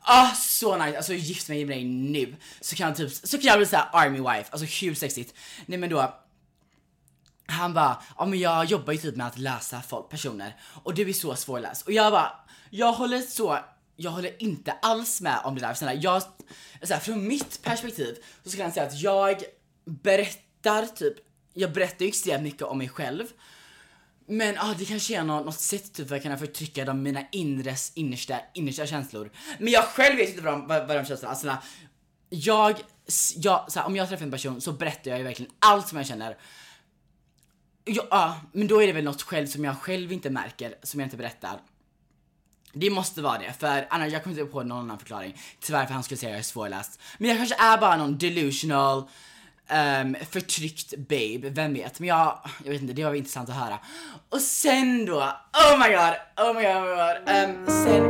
ah 0.00 0.34
så 0.34 0.76
nice, 0.76 0.96
alltså 0.96 1.14
gift 1.14 1.48
mig 1.48 1.64
med 1.64 1.76
dig 1.76 1.84
nu 1.84 2.36
så 2.60 2.76
kan 2.76 2.88
jag 2.88 2.96
typ, 2.96 3.12
så 3.12 3.38
kan 3.38 3.46
jag 3.46 3.58
bli 3.58 3.66
såhär 3.66 3.88
army 3.92 4.18
wife, 4.18 4.44
alltså 4.50 4.84
hur 4.84 4.94
sexigt. 4.94 5.34
Nej 5.66 5.78
men 5.78 5.90
då, 5.90 6.14
han 7.46 7.74
bara, 7.74 8.02
ja 8.18 8.26
men 8.26 8.38
jag 8.38 8.64
jobbar 8.64 8.92
ju 8.92 8.98
typ 8.98 9.16
med 9.16 9.26
att 9.26 9.38
läsa 9.38 9.82
folk, 9.82 10.08
personer 10.08 10.56
och 10.82 10.94
du 10.94 11.08
är 11.08 11.12
så 11.12 11.36
svårläst. 11.36 11.86
Och 11.86 11.92
jag 11.92 12.12
bara, 12.12 12.32
jag 12.70 12.92
håller 12.92 13.20
så, 13.20 13.58
jag 13.96 14.10
håller 14.10 14.42
inte 14.42 14.72
alls 14.72 15.20
med 15.20 15.40
om 15.44 15.54
det 15.54 15.60
där. 15.60 15.74
Snälla, 15.74 15.94
jag, 15.94 16.22
så 16.82 16.94
här, 16.94 17.00
från 17.00 17.28
mitt 17.28 17.62
perspektiv 17.62 18.16
så 18.44 18.50
skulle 18.50 18.64
jag 18.64 18.72
säga 18.72 18.86
att 18.86 19.00
jag 19.00 19.42
berättar 19.84 20.86
typ, 20.86 21.14
jag 21.54 21.72
berättar 21.72 22.04
ju 22.04 22.08
extremt 22.08 22.42
mycket 22.42 22.62
om 22.62 22.78
mig 22.78 22.88
själv 22.88 23.24
men 24.26 24.58
ah, 24.58 24.74
det 24.78 24.84
kanske 24.84 25.16
är 25.16 25.24
något, 25.24 25.46
något 25.46 25.60
sätt 25.60 25.92
typ 25.92 26.08
för 26.08 26.16
att 26.16 26.22
kunna 26.22 26.38
förtrycka 26.38 26.84
de 26.84 27.02
mina 27.02 27.24
inres, 27.32 27.92
innersta, 27.94 28.40
innersta 28.54 28.86
känslor. 28.86 29.30
Men 29.58 29.72
jag 29.72 29.84
själv 29.84 30.16
vet 30.16 30.28
inte 30.28 30.42
vad 30.42 30.52
de, 30.52 30.66
vad, 30.66 30.88
vad 30.88 30.96
de 30.96 31.04
känslorna, 31.04 31.30
alltså 31.30 31.56
jag, 32.28 32.76
jag 33.36 33.72
såhär, 33.72 33.86
om 33.86 33.96
jag 33.96 34.08
träffar 34.08 34.24
en 34.24 34.30
person 34.30 34.60
så 34.60 34.72
berättar 34.72 35.10
jag 35.10 35.18
ju 35.18 35.24
verkligen 35.24 35.52
allt 35.58 35.88
som 35.88 35.98
jag 35.98 36.06
känner. 36.06 36.36
Ja, 37.84 38.06
ah, 38.10 38.34
men 38.52 38.66
då 38.66 38.82
är 38.82 38.86
det 38.86 38.92
väl 38.92 39.04
något 39.04 39.22
själv 39.22 39.46
som 39.46 39.64
jag 39.64 39.78
själv 39.78 40.12
inte 40.12 40.30
märker, 40.30 40.74
som 40.82 41.00
jag 41.00 41.06
inte 41.06 41.16
berättar. 41.16 41.60
Det 42.72 42.90
måste 42.90 43.22
vara 43.22 43.38
det, 43.38 43.52
för 43.58 43.86
annars 43.90 44.12
jag 44.12 44.22
kommer 44.22 44.38
inte 44.38 44.52
på 44.52 44.62
någon 44.62 44.78
annan 44.78 44.98
förklaring 44.98 45.40
Tyvärr 45.60 45.86
för 45.86 45.94
han 45.94 46.02
skulle 46.02 46.18
säga 46.18 46.30
att 46.30 46.34
jag 46.34 46.38
är 46.38 46.44
svårläst. 46.44 47.00
Men 47.18 47.28
jag 47.28 47.38
kanske 47.38 47.62
är 47.62 47.78
bara 47.78 47.96
någon 47.96 48.18
delusional 48.18 49.08
um, 49.70 50.16
förtryckt 50.30 50.96
babe, 50.96 51.50
vem 51.50 51.74
vet? 51.74 52.00
Men 52.00 52.08
jag, 52.08 52.38
jag 52.64 52.72
vet 52.72 52.82
inte, 52.82 52.94
det 52.94 53.04
var 53.04 53.14
intressant 53.14 53.48
att 53.48 53.56
höra. 53.56 53.78
Och 54.28 54.40
sen 54.40 55.06
då, 55.06 55.18
oh 55.52 55.78
my 55.78 55.94
god, 55.94 56.14
oh 56.36 56.54
my 56.54 56.62
god, 56.62 56.76
oh 56.76 56.84
my 56.84 56.94
god. 56.96 57.16
Um, 57.28 57.66
sen, 57.66 58.02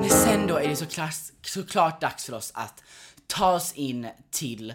Men 0.00 0.10
sen 0.10 0.46
då 0.46 0.56
är 0.56 0.68
det 0.68 0.76
såklart, 0.76 1.14
såklart 1.42 2.00
dags 2.00 2.24
för 2.24 2.34
oss 2.34 2.52
att 2.54 2.82
ta 3.26 3.52
oss 3.52 3.72
in 3.72 4.08
till 4.30 4.74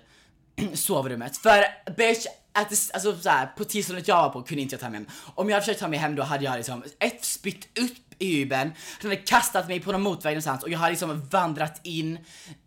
sovrummet. 0.74 1.38
För 1.38 1.66
bitch, 1.98 2.26
att 2.54 2.70
det, 2.70 2.78
alltså 2.94 3.18
så 3.18 3.30
här, 3.30 3.46
på 3.46 3.64
tillståndet 3.64 4.08
jag 4.08 4.16
var 4.16 4.30
på 4.30 4.42
kunde 4.42 4.62
inte 4.62 4.74
jag 4.74 4.82
ta 4.82 4.90
mig 4.90 5.00
hem. 5.00 5.08
Om 5.36 5.50
jag 5.50 5.56
hade 5.56 5.66
försökt 5.66 5.80
ta 5.80 5.88
mig 5.88 6.00
hem 6.00 6.16
då 6.16 6.24
hade 6.24 6.44
jag 6.44 6.58
liksom 6.58 6.84
ett 7.00 7.26
spytt 7.26 7.80
upp 7.80 8.11
i 8.22 8.54
han 8.54 8.72
hade 9.02 9.16
kastat 9.16 9.68
mig 9.68 9.80
på 9.80 9.92
någon 9.92 10.02
motväg 10.02 10.32
någonstans 10.32 10.64
och 10.64 10.70
jag 10.70 10.80
hade 10.80 10.92
liksom 10.92 11.28
vandrat 11.30 11.82
in 11.84 12.20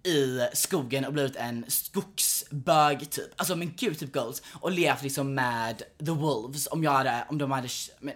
i 0.07 0.41
skogen 0.53 1.05
och 1.05 1.13
blivit 1.13 1.37
en 1.37 1.65
skogsbög 1.69 3.11
typ. 3.11 3.31
Alltså 3.37 3.57
men 3.57 3.73
gud 3.77 3.99
typ 3.99 4.13
goals. 4.13 4.43
Och 4.53 4.71
levt 4.71 5.03
liksom 5.03 5.35
med 5.35 5.83
the 5.99 6.11
wolves 6.11 6.69
om 6.71 6.85
jag 6.85 6.91
hade, 6.91 7.27
om 7.29 7.39
de 7.39 7.51
hade, 7.51 7.69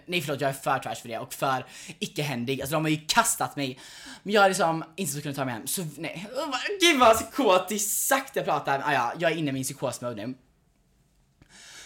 nej 0.05 0.21
förlåt 0.21 0.41
jag 0.41 0.49
är 0.49 0.53
för 0.53 0.79
trash 0.79 0.95
för 0.95 1.07
det 1.07 1.19
och 1.19 1.33
för 1.33 1.65
icke-händig. 1.99 2.61
Alltså 2.61 2.73
de 2.73 2.83
har 2.83 2.89
ju 2.89 3.01
kastat 3.07 3.55
mig. 3.55 3.79
Men 4.23 4.33
jag 4.33 4.41
hade 4.41 4.49
liksom 4.49 4.83
inte 4.95 5.13
så 5.13 5.21
kunnat 5.21 5.35
ta 5.35 5.45
mig 5.45 5.53
hem. 5.53 5.67
Så 5.67 5.87
nej, 5.97 6.27
oh, 6.35 6.55
gud 6.81 6.99
vad 6.99 7.15
psykotiskt 7.15 8.07
sagt 8.07 8.35
jag 8.35 8.45
pratar. 8.45 8.81
Ah, 8.85 8.93
ja, 8.93 9.13
jag 9.19 9.31
är 9.31 9.35
inne 9.35 9.49
i 9.49 9.53
min 9.53 9.63
psykosmode 9.63 10.27
nu. 10.27 10.35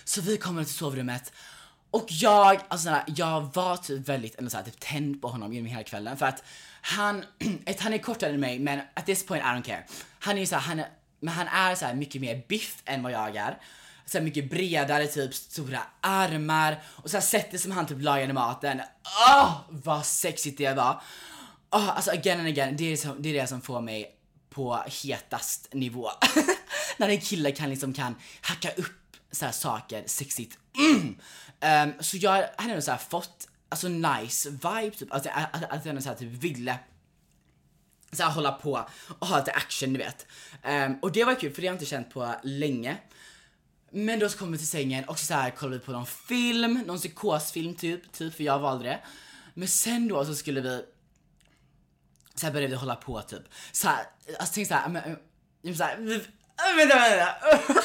Så 0.06 0.22
vi 0.22 0.38
kommer 0.38 0.63
till 0.63 0.74
sovrummet 0.74 1.34
och 1.94 2.06
jag, 2.10 2.62
alltså 2.68 2.88
såhär, 2.88 3.04
jag 3.08 3.54
var 3.54 3.78
typ 3.78 4.10
väldigt 4.10 4.36
ändå 4.36 4.50
såhär, 4.50 4.64
typ 4.64 4.80
tänd 4.80 5.22
på 5.22 5.28
honom 5.28 5.54
genom 5.54 5.70
hela 5.70 5.84
kvällen 5.84 6.18
för 6.18 6.26
att 6.26 6.44
han, 6.82 7.24
ett, 7.66 7.82
han 7.82 7.94
är 7.94 7.98
kortare 7.98 8.30
än 8.30 8.40
mig 8.40 8.60
men 8.60 8.80
at 8.94 9.06
this 9.06 9.26
point 9.26 9.44
I 9.44 9.48
don't 9.48 9.64
care. 9.64 9.84
Han 10.20 10.36
är 10.36 10.40
ju 10.40 10.46
såhär, 10.46 10.62
han, 10.62 10.82
men 11.20 11.34
han 11.34 11.48
är 11.48 11.76
såhär 11.76 11.94
mycket 11.94 12.22
mer 12.22 12.44
biff 12.48 12.82
än 12.86 13.04
vad 13.04 13.12
jag 13.12 13.36
är. 13.36 13.58
Så 14.06 14.22
mycket 14.22 14.50
bredare, 14.50 15.08
typ 15.08 15.34
stora 15.34 15.80
armar 16.02 16.82
och 16.86 17.10
så 17.10 17.18
här 17.18 17.22
sättet 17.22 17.62
som 17.62 17.72
han 17.72 17.86
typ 17.86 18.02
lagade 18.02 18.34
maten. 18.34 18.82
Åh, 19.30 19.46
oh, 19.46 19.62
vad 19.70 20.06
sexigt 20.06 20.58
det 20.58 20.74
var. 20.74 21.02
Oh, 21.72 21.90
alltså 21.90 22.12
again 22.12 22.40
and 22.40 22.48
again, 22.48 22.76
det 22.78 22.94
är, 22.94 22.98
som, 22.98 23.22
det 23.22 23.30
är 23.30 23.42
det 23.42 23.48
som 23.48 23.62
får 23.62 23.82
mig 23.82 24.16
på 24.50 24.84
hetast 25.04 25.74
nivå. 25.74 26.10
När 26.98 27.10
en 27.10 27.22
kille 27.22 27.52
kan 27.52 27.70
liksom 27.70 27.94
kan 27.94 28.16
hacka 28.42 28.72
upp 28.72 29.03
så 29.34 29.52
saker 29.52 30.04
sexigt. 30.08 30.58
Mm. 30.78 31.15
Um, 31.89 32.04
så 32.04 32.17
jag 32.17 32.50
hade 32.58 32.74
nog 32.74 32.84
så 32.84 32.98
fått, 33.10 33.48
alltså 33.69 33.88
nice 33.88 34.50
vibe 34.50 34.91
typ, 34.91 35.13
alltså, 35.13 35.30
att, 35.34 35.72
att 35.72 35.86
jag 35.86 36.04
så 36.04 36.13
typ 36.13 36.30
ville 36.43 36.80
så 38.12 38.24
hålla 38.24 38.52
på 38.52 38.89
och 39.19 39.28
ha 39.28 39.38
lite 39.38 39.52
action 39.52 39.93
du 39.93 40.00
vet. 40.00 40.28
Um, 40.63 41.00
och 41.02 41.12
det 41.12 41.24
var 41.24 41.36
kul 41.36 41.54
för 41.54 41.62
det 41.62 41.67
har 41.67 41.74
jag 41.74 41.76
inte 41.76 41.86
känt 41.86 42.10
på 42.10 42.36
länge. 42.43 42.98
Men 43.91 44.19
då 44.19 44.30
så 44.30 44.38
kom 44.38 44.52
vi 44.52 44.58
till 44.58 44.67
sängen 44.67 45.04
och 45.04 45.19
så, 45.19 45.34
här 45.34 45.50
kollade 45.50 45.78
vi 45.78 45.86
på 45.86 45.91
någon 45.91 46.06
film, 46.06 46.84
någon 46.86 46.98
psykosfilm 46.98 47.76
typ, 47.76 48.12
typ 48.12 48.36
för 48.36 48.43
jag 48.43 48.60
valde 48.60 48.84
det. 48.84 49.00
Men 49.54 49.67
sen 49.67 50.08
då 50.08 50.26
så 50.26 50.36
skulle 50.36 50.62
vi 50.62 50.86
så 52.36 52.46
här 52.46 52.54
började 52.54 52.74
vi 52.74 52.80
hålla 52.80 52.96
på 52.96 53.22
typ. 53.22 53.43
Så 53.72 53.88
här, 53.88 54.06
alltså 54.39 54.54
tänkte 54.54 54.76
såhär, 54.76 54.89
men, 54.89 55.76
så 55.76 55.84
här, 55.84 55.98
vänta, 56.78 56.96
vänta 57.00 57.84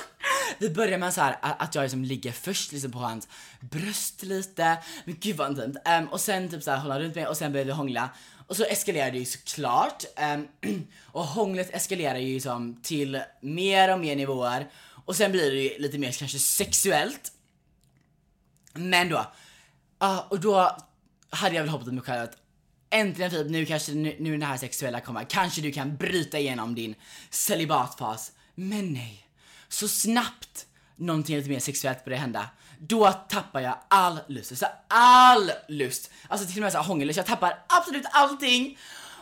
vi 0.58 0.70
börjar 0.70 0.98
med 0.98 1.14
så 1.14 1.20
här 1.20 1.36
att 1.40 1.74
jag 1.74 1.82
liksom 1.82 2.04
ligger 2.04 2.32
först 2.32 2.72
liksom 2.72 2.92
på 2.92 2.98
hans 2.98 3.28
bröst 3.60 4.22
lite, 4.22 4.78
men 5.04 5.16
gud 5.20 5.36
vad 5.36 5.50
intimt. 5.50 5.76
Um, 5.98 6.08
och 6.08 6.20
sen 6.20 6.48
typ 6.48 6.62
så 6.62 6.70
här 6.70 6.78
hålla 6.78 7.00
runt 7.00 7.14
mig 7.14 7.26
och 7.26 7.36
sen 7.36 7.52
börjar 7.52 7.66
vi 7.66 7.72
hångla. 7.72 8.10
Och 8.46 8.56
så 8.56 8.64
eskalerar 8.64 9.10
det 9.10 9.18
ju 9.18 9.24
såklart. 9.24 10.04
Um, 10.34 10.48
och 11.06 11.24
hånglet 11.24 11.74
eskalerar 11.74 12.18
ju 12.18 12.34
liksom 12.34 12.80
till 12.82 13.20
mer 13.40 13.92
och 13.92 14.00
mer 14.00 14.16
nivåer. 14.16 14.70
Och 15.04 15.16
sen 15.16 15.32
blir 15.32 15.50
det 15.50 15.62
ju 15.62 15.78
lite 15.78 15.98
mer 15.98 16.12
kanske 16.12 16.38
sexuellt. 16.38 17.32
Men 18.74 19.08
då, 19.08 19.26
Uh, 20.02 20.18
och 20.18 20.40
då 20.40 20.76
hade 21.30 21.54
jag 21.54 21.62
väl 21.62 21.70
hoppats 21.70 21.88
på 21.88 21.94
mig 21.94 22.04
själv 22.04 22.22
att 22.22 22.36
äntligen 22.90 23.30
typ 23.30 23.50
nu 23.50 23.66
kanske 23.66 23.92
nu, 23.92 24.16
nu 24.18 24.30
när 24.30 24.38
det 24.38 24.46
här 24.46 24.56
sexuella 24.56 25.00
kommer, 25.00 25.24
kanske 25.24 25.60
du 25.60 25.72
kan 25.72 25.96
bryta 25.96 26.38
igenom 26.38 26.74
din 26.74 26.94
celibatfas. 27.30 28.32
Men 28.54 28.92
nej, 28.92 29.27
så 29.68 29.88
snabbt 29.88 30.66
någonting 30.96 31.36
lite 31.36 31.50
mer 31.50 31.58
sexuellt 31.58 32.04
börjar 32.04 32.18
hända, 32.18 32.50
då 32.78 33.12
tappar 33.12 33.60
jag 33.60 33.78
all 33.88 34.20
lust. 34.26 34.58
Så 34.58 34.66
all 34.88 35.50
lust! 35.68 36.10
Alltså 36.28 36.46
till 36.46 36.56
och 36.56 36.62
med 36.62 36.72
så 36.72 36.78
hångellust, 36.78 37.16
jag 37.16 37.26
tappar 37.26 37.64
absolut 37.68 38.06
allting. 38.10 38.78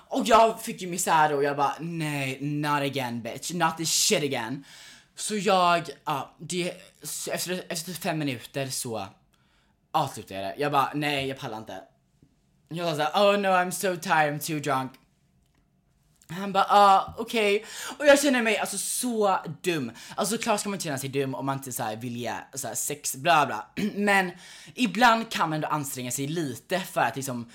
Och 0.08 0.26
jag 0.26 0.62
fick 0.62 0.82
ju 0.82 0.88
misär 0.88 1.32
och 1.32 1.44
jag 1.44 1.56
bara 1.56 1.74
nej, 1.80 2.38
not 2.40 2.82
again 2.82 3.22
bitch, 3.22 3.52
not 3.52 3.76
this 3.76 3.92
shit 3.92 4.22
again. 4.22 4.64
Så 5.16 5.36
jag, 5.36 5.88
ja, 6.04 6.34
det, 6.38 6.72
så 7.02 7.30
efter, 7.30 7.64
efter 7.68 7.92
fem 7.92 8.18
minuter 8.18 8.66
så 8.66 9.06
avslutade 9.90 10.40
jag 10.40 10.50
det. 10.50 10.62
Jag 10.62 10.72
bara 10.72 10.90
nej, 10.94 11.28
jag 11.28 11.38
pallar 11.38 11.58
inte. 11.58 11.82
Jag 12.68 12.88
sa 12.88 12.96
såhär, 12.96 13.32
oh 13.32 13.40
no 13.40 13.48
I'm 13.48 13.70
so 13.70 13.96
tired, 13.96 14.34
I'm 14.34 14.46
too 14.46 14.58
drunk. 14.58 14.92
Han 16.28 16.52
bara, 16.52 16.66
ah 16.68 17.14
okej. 17.18 17.64
Och 17.98 18.06
jag 18.06 18.20
känner 18.20 18.42
mig 18.42 18.58
alltså 18.58 18.78
så 18.78 19.38
dum. 19.62 19.92
Alltså 20.14 20.38
klart 20.38 20.60
ska 20.60 20.68
man 20.68 20.74
inte 20.74 20.84
känna 20.84 20.98
sig 20.98 21.08
dum 21.08 21.34
om 21.34 21.46
man 21.46 21.58
inte 21.58 21.72
så 21.72 21.82
här 21.82 21.96
vill 21.96 22.16
ge 22.16 22.34
så 22.54 22.68
här, 22.68 22.74
sex, 22.74 23.16
bla 23.16 23.46
bla. 23.46 23.66
Men 23.94 24.30
ibland 24.74 25.30
kan 25.30 25.50
man 25.50 25.56
ändå 25.56 25.68
anstränga 25.68 26.10
sig 26.10 26.26
lite 26.26 26.80
för 26.80 27.00
att 27.00 27.16
liksom 27.16 27.50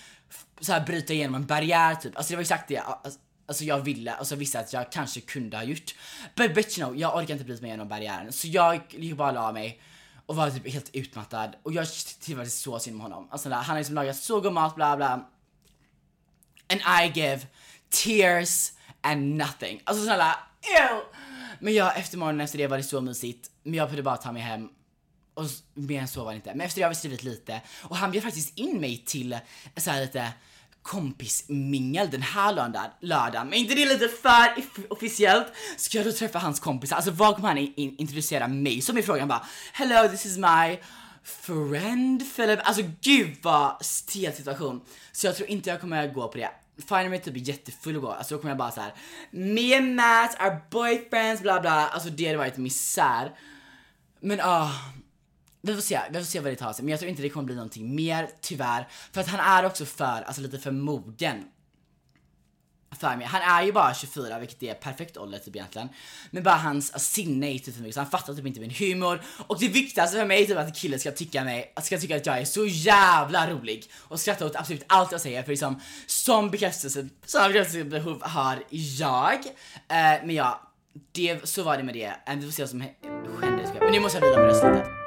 så 0.60 0.72
här, 0.74 0.86
bryta 0.86 1.14
igenom 1.14 1.36
en 1.36 1.46
barriär 1.46 1.96
typ. 1.96 2.18
Alltså 2.18 2.32
det 2.32 2.36
var 2.36 2.42
exakt 2.42 2.68
det 2.68 2.78
alltså, 2.78 3.20
alltså 3.46 3.64
jag 3.64 3.80
ville 3.80 4.16
och 4.20 4.28
så 4.28 4.36
visste 4.36 4.60
att 4.60 4.74
jag 4.74 4.92
kanske 4.92 5.22
kunde 5.22 5.58
ha 5.58 5.64
gjort. 5.64 5.96
But 6.36 6.56
bitch 6.56 6.76
know, 6.76 6.98
jag 6.98 7.18
orkar 7.18 7.34
inte 7.34 7.46
bryta 7.46 7.62
mig 7.62 7.70
igenom 7.70 7.88
barriären. 7.88 8.34
Så 8.34 8.48
jag 8.48 8.82
gick 8.90 9.16
bara 9.16 9.32
la 9.32 9.52
mig 9.52 9.82
och 10.26 10.36
var 10.36 10.50
typ 10.50 10.74
helt 10.74 10.90
utmattad. 10.96 11.56
Och 11.64 11.74
jag 11.74 11.88
trivdes 12.22 12.60
så 12.62 12.80
synd 12.80 12.98
med 12.98 13.04
honom. 13.04 13.28
Alltså 13.32 13.50
där, 13.50 13.56
han 13.56 13.66
har 13.66 13.78
liksom 13.78 13.96
lagat 13.96 14.16
så 14.16 14.42
god 14.42 14.54
mat, 14.54 14.76
bla 14.76 14.98
bla. 14.98 15.28
And 16.72 16.82
I 16.82 17.20
give 17.20 17.42
tears 17.92 18.72
and 19.02 19.38
nothing. 19.38 19.82
Alltså 19.84 20.04
snälla, 20.04 20.40
ew! 20.80 21.02
Men 21.60 21.74
jag, 21.74 22.00
efter 22.00 22.18
morgonen 22.18 22.42
efter 22.42 22.58
det 22.58 22.68
var 22.68 22.78
det 22.78 22.84
så 22.84 23.02
mysigt. 23.02 23.50
Men 23.64 23.74
jag 23.74 23.88
behövde 23.88 24.04
bara 24.04 24.18
ta 24.18 24.32
mig 24.32 24.42
hem. 24.42 24.70
Och 25.34 25.46
mer 25.74 26.02
än 26.02 26.08
så 26.08 26.24
var 26.24 26.32
det 26.32 26.36
inte. 26.36 26.50
Men 26.50 26.62
efter 26.62 26.80
det 26.80 26.84
har 26.84 26.90
vi 26.90 26.96
skrivit 26.96 27.24
lite. 27.24 27.62
Och 27.84 27.98
han 27.98 28.12
bjöd 28.12 28.24
faktiskt 28.24 28.58
in 28.58 28.82
mig 28.82 29.04
till 29.06 29.38
så 29.78 29.92
här 29.92 30.02
lite 30.02 30.32
kompismingel 30.82 32.10
den 32.10 32.22
här 32.22 32.54
lördagen, 32.54 32.92
lördagen. 33.00 33.50
Men 33.50 33.60
inte 33.60 33.76
det 33.76 33.86
lite 33.86 34.08
för 34.08 34.94
officiellt? 34.94 35.48
Ska 35.78 35.98
jag 35.98 36.08
då 36.08 36.12
träffa 36.12 36.40
hans 36.40 36.60
kompisar? 36.60 36.96
Alltså 36.96 37.12
vad 37.12 37.36
kommer 37.36 37.48
han 37.48 37.58
in, 37.58 37.74
in, 37.76 37.96
introducera 37.98 38.48
mig 38.48 38.82
som? 38.82 38.98
är 38.98 39.02
frågan 39.02 39.28
bara 39.28 39.46
Hello 39.74 40.10
this 40.10 40.26
is 40.26 40.38
my 40.38 40.80
friend 41.24 42.36
Philip. 42.36 42.60
Alltså 42.64 42.84
gud 43.02 43.38
vad 43.42 43.86
stel 43.86 44.34
situation. 44.34 44.82
Så 45.12 45.28
jag 45.28 45.36
tror 45.36 45.50
inte 45.50 45.70
jag 45.70 45.82
kommer 45.82 46.14
gå 46.14 46.28
på 46.28 46.38
det. 46.38 46.50
Find 46.78 47.10
mig 47.10 47.22
typ 47.22 47.48
jättefull 47.48 47.96
och 47.96 48.02
gå. 48.02 48.12
Alltså 48.12 48.36
då 48.36 48.42
kommer 48.42 48.52
jag 48.52 48.58
bara 48.58 48.72
så 48.72 48.82
här. 48.82 48.94
Me 49.32 49.78
and 49.78 49.96
Matt 49.96 50.36
are 50.40 50.62
boyfriends 50.72 51.42
bla 51.42 51.62
bla. 51.62 51.88
Alltså 51.88 52.10
det 52.10 52.26
hade 52.26 52.38
varit 52.38 52.58
misär. 52.58 53.32
Men 54.20 54.40
ah. 54.44 54.72
Vi 55.64 55.74
får 55.74 55.82
se, 55.82 56.00
vi 56.12 56.20
får 56.20 56.26
se 56.26 56.40
vad 56.40 56.52
det 56.52 56.56
tar 56.56 56.74
sig. 56.74 56.86
Men 56.86 56.92
jag 56.92 57.00
tror 57.00 57.10
inte 57.10 57.22
det 57.22 57.30
kommer 57.30 57.46
bli 57.46 57.56
någonting 57.56 57.96
mer, 57.96 58.30
tyvärr. 58.42 58.88
För 59.12 59.22
att 59.22 59.28
han 59.28 59.40
är 59.40 59.66
också 59.66 59.86
för, 59.86 60.22
alltså 60.22 60.42
lite 60.42 60.60
för 60.60 60.72
mogen. 60.72 61.44
För 63.00 63.18
mig. 63.18 63.28
Han 63.28 63.42
är 63.42 63.64
ju 63.66 63.72
bara 63.72 63.94
24 63.94 64.40
vilket 64.40 64.64
är 64.64 64.74
perfekt 64.74 65.18
ålder 65.18 65.40
typ 65.40 65.56
egentligen. 65.56 65.90
Men 66.32 66.44
bara 66.44 66.56
hans 66.56 67.14
sinne 67.14 67.48
är 67.48 67.60
typ 67.60 67.76
för 67.76 67.82
mycket 67.82 67.94
så 67.94 68.00
han 68.00 68.10
fattar 68.10 68.34
typ 68.34 68.46
inte 68.46 68.60
min 68.60 68.70
humor. 68.70 69.22
Och 69.48 69.60
det 69.60 69.68
viktigaste 69.68 70.18
för 70.18 70.26
mig 70.26 70.42
är 70.44 70.46
typ 70.46 70.58
att 70.58 70.76
killen 70.76 71.00
ska 71.00 71.12
tycka 71.12 71.44
mig, 71.44 71.74
ska 71.82 71.98
tycka 71.98 72.16
att 72.16 72.26
jag 72.26 72.40
är 72.40 72.46
så 72.46 72.66
jävla 72.66 73.50
rolig. 73.50 73.92
Och 73.98 74.20
skratta 74.20 74.46
åt 74.46 74.56
absolut 74.56 74.84
allt 74.88 75.12
jag 75.12 75.22
säger 75.22 75.44
för 75.44 75.50
liksom 75.50 75.82
som 76.06 76.52
bekräftelse, 76.52 77.10
som 77.26 77.48
bekräftelsebehov 77.48 78.24
har 78.24 78.64
jag. 78.70 79.46
Eh, 79.88 80.26
men 80.26 80.36
ja, 80.36 80.72
det, 81.12 81.50
så 81.50 81.64
var 81.64 81.78
det 81.78 81.84
med 81.84 81.94
det. 81.94 82.14
Eh, 82.28 82.36
vi 82.36 82.46
får 82.46 82.52
se 82.52 82.64
vad 82.64 82.70
som 82.70 82.82
händer. 82.82 83.80
Men 83.80 83.92
nu 83.92 84.00
måste 84.00 84.18
jag 84.18 84.28
vila 84.28 84.38
min 84.38 84.48
röst 84.48 85.01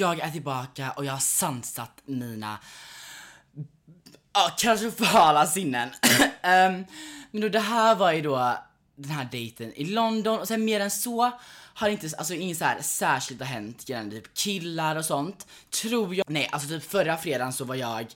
jag 0.00 0.20
är 0.20 0.30
tillbaka 0.30 0.90
och 0.90 1.04
jag 1.04 1.12
har 1.12 1.18
sansat 1.18 1.90
mina 2.04 2.58
ja, 4.32 4.50
katastrofala 4.58 5.46
sinnen. 5.46 5.88
um, 5.88 6.84
men 7.30 7.40
då 7.40 7.48
det 7.48 7.60
här 7.60 7.94
var 7.94 8.12
ju 8.12 8.22
då 8.22 8.58
den 8.96 9.10
här 9.10 9.28
dejten 9.32 9.72
i 9.72 9.84
London 9.84 10.38
och 10.38 10.48
sen 10.48 10.64
mer 10.64 10.80
än 10.80 10.90
så 10.90 11.30
har 11.74 11.88
inte, 11.88 12.08
alltså 12.18 12.34
inget 12.34 12.58
så 12.58 12.64
här 12.64 12.82
särskilt 12.82 13.40
har 13.40 13.46
hänt 13.46 13.88
gällande 13.88 14.16
typ 14.16 14.34
killar 14.34 14.96
och 14.96 15.04
sånt. 15.04 15.46
Tror 15.82 16.14
jag. 16.14 16.30
Nej, 16.30 16.48
alltså 16.52 16.68
typ 16.68 16.90
förra 16.90 17.16
fredagen 17.16 17.52
så 17.52 17.64
var 17.64 17.74
jag 17.74 18.06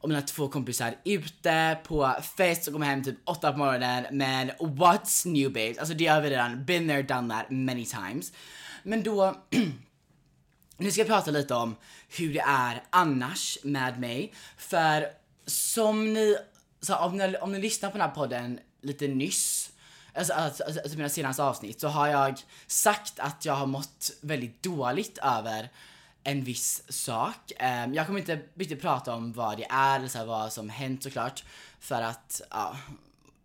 och 0.00 0.08
mina 0.08 0.22
två 0.22 0.48
kompisar 0.48 0.94
ute 1.04 1.78
på 1.84 2.14
fest 2.36 2.66
och 2.66 2.72
kom 2.72 2.82
hem 2.82 3.04
typ 3.04 3.16
8 3.24 3.52
på 3.52 3.58
morgonen 3.58 4.06
men 4.12 4.50
what's 4.50 5.28
new 5.28 5.52
babes? 5.52 5.78
Alltså 5.78 5.94
det 5.94 6.06
har 6.06 6.20
vi 6.20 6.30
redan 6.30 6.64
been 6.64 6.88
there 6.88 7.02
done 7.02 7.34
that 7.34 7.50
many 7.50 7.84
times. 7.84 8.32
Men 8.82 9.02
då 9.02 9.36
nu 10.78 10.90
ska 10.90 11.00
jag 11.00 11.08
prata 11.08 11.30
lite 11.30 11.54
om 11.54 11.76
hur 12.08 12.34
det 12.34 12.44
är 12.46 12.82
annars 12.90 13.58
med 13.62 14.00
mig. 14.00 14.32
För 14.56 15.06
som 15.46 16.12
ni, 16.14 16.36
så 16.80 16.96
om 16.96 17.16
ni, 17.16 17.36
om 17.36 17.52
ni 17.52 17.60
lyssnar 17.60 17.90
på 17.90 17.98
den 17.98 18.08
här 18.08 18.14
podden 18.14 18.60
lite 18.80 19.08
nyss, 19.08 19.70
alltså, 20.14 20.32
alltså, 20.32 20.64
alltså, 20.64 20.80
alltså 20.80 20.96
mina 20.96 21.08
senaste 21.08 21.42
avsnitt, 21.42 21.80
så 21.80 21.88
har 21.88 22.08
jag 22.08 22.40
sagt 22.66 23.20
att 23.20 23.44
jag 23.44 23.54
har 23.54 23.66
mått 23.66 24.10
väldigt 24.20 24.62
dåligt 24.62 25.18
över 25.18 25.68
en 26.24 26.44
viss 26.44 26.82
sak. 26.88 27.52
Ehm, 27.56 27.94
jag 27.94 28.06
kommer 28.06 28.20
inte 28.20 28.40
riktigt 28.54 28.80
prata 28.80 29.14
om 29.14 29.32
vad 29.32 29.58
det 29.58 29.66
är, 29.70 29.96
eller 29.96 30.08
så 30.08 30.18
här, 30.18 30.24
vad 30.26 30.52
som 30.52 30.68
hänt 30.68 31.02
såklart. 31.02 31.44
För 31.80 32.02
att, 32.02 32.40
ja, 32.50 32.76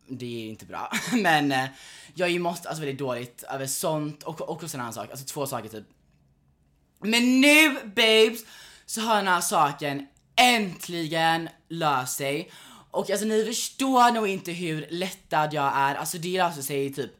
det 0.08 0.26
är 0.26 0.50
inte 0.50 0.65
bra. 0.65 0.91
Men 1.13 1.52
eh, 1.52 1.65
jag 2.13 2.26
har 2.26 2.32
ju 2.32 2.39
mått 2.39 2.65
alltså, 2.65 2.82
väldigt 2.82 3.00
dåligt 3.00 3.43
över 3.43 3.67
sånt 3.67 4.24
och, 4.24 4.41
och 4.41 4.63
också 4.63 4.78
en 4.78 4.82
annan 4.82 4.93
sak, 4.93 5.10
alltså 5.12 5.26
två 5.26 5.48
saker 5.48 5.69
typ. 5.69 5.86
Men 7.04 7.42
nu 7.42 7.74
babes 7.96 8.46
så 8.86 9.02
har 9.02 9.16
den 9.16 9.28
här 9.28 9.42
saken 9.42 10.08
äntligen 10.36 11.50
löst 11.70 12.18
sig. 12.18 12.52
Och 12.92 13.10
alltså 13.10 13.26
ni 13.26 13.46
förstår 13.46 14.12
nog 14.12 14.28
inte 14.28 14.52
hur 14.52 14.88
lättad 14.89 15.54
jag 15.54 15.72
är. 15.76 15.96
Alltså 15.96 16.18
det 16.18 16.38
löste 16.38 16.63
sig 16.63 16.94
typ 16.94 17.12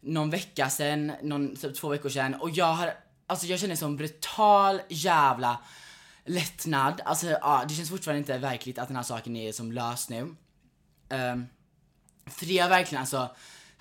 någon 0.00 0.30
vecka 0.30 0.70
sen, 0.70 1.12
någon, 1.22 1.56
typ 1.56 1.76
två 1.76 1.88
veckor 1.88 2.08
sedan 2.08 2.34
och 2.34 2.50
jag 2.50 2.72
har, 2.72 2.94
alltså 3.26 3.46
jag 3.46 3.60
känner 3.60 3.76
sån 3.76 3.96
brutal 3.96 4.80
jävla 4.88 5.58
lättnad. 6.24 7.00
Alltså 7.04 7.26
ja, 7.26 7.64
det 7.68 7.74
känns 7.74 7.90
fortfarande 7.90 8.18
inte 8.18 8.38
verkligt 8.38 8.78
att 8.78 8.88
den 8.88 8.96
här 8.96 9.02
saken 9.02 9.36
är 9.36 9.52
som 9.52 9.72
löst 9.72 10.10
nu. 10.10 10.20
Um, 10.20 11.46
för 12.26 12.46
det 12.46 12.58
har 12.58 12.68
verkligen 12.68 13.00
alltså 13.00 13.36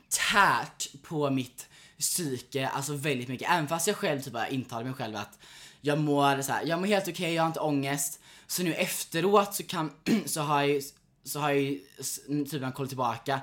tärt 0.10 1.02
på 1.04 1.30
mitt 1.30 1.68
psyke, 2.00 2.68
alltså 2.68 2.94
väldigt 2.94 3.28
mycket. 3.28 3.50
Även 3.52 3.68
fast 3.68 3.88
jag 3.88 3.96
själv 3.96 4.22
typ 4.22 4.34
bara 4.34 4.48
intalar 4.48 4.84
mig 4.84 4.94
själv 4.94 5.16
att 5.16 5.40
jag 5.82 5.98
mår 6.00 6.42
så 6.42 6.52
här, 6.52 6.66
jag 6.66 6.80
mår 6.80 6.88
helt 6.88 7.08
okej, 7.08 7.34
jag 7.34 7.44
har 7.44 7.48
inte 7.48 7.60
ångest. 7.60 8.20
Så 8.48 8.64
nu 8.64 8.74
efteråt 8.74 9.56
så 9.56 9.64
kan, 9.64 9.92
så 10.26 10.42
har 10.42 10.60
jag 10.62 10.70
ju- 10.70 10.82
så 11.24 11.40
har 11.40 11.50
jag 11.50 11.62
ju, 11.62 11.80
typ 12.28 12.54
när 12.54 12.60
jag 12.62 12.74
kollar 12.76 12.88
tillbaka 12.88 13.40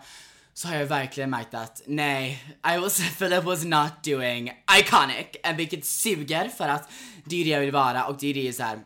så 0.55 0.69
har 0.69 0.75
jag 0.77 0.87
verkligen 0.87 1.31
märkt 1.31 1.55
att 1.55 1.83
nej, 1.87 2.55
I 2.75 2.79
was, 2.79 3.01
Philip 3.19 3.45
was 3.45 3.65
not 3.65 3.93
doing 4.05 4.53
iconic. 4.81 5.27
Eh, 5.45 5.57
vilket 5.57 5.85
suger 5.85 6.49
för 6.49 6.69
att 6.69 6.89
det 7.25 7.41
är 7.41 7.45
det 7.45 7.51
jag 7.51 7.61
vill 7.61 7.73
vara 7.73 8.07
och 8.07 8.17
det 8.19 8.27
är 8.31 8.35
det 8.35 8.53
så 8.53 8.63
här 8.63 8.79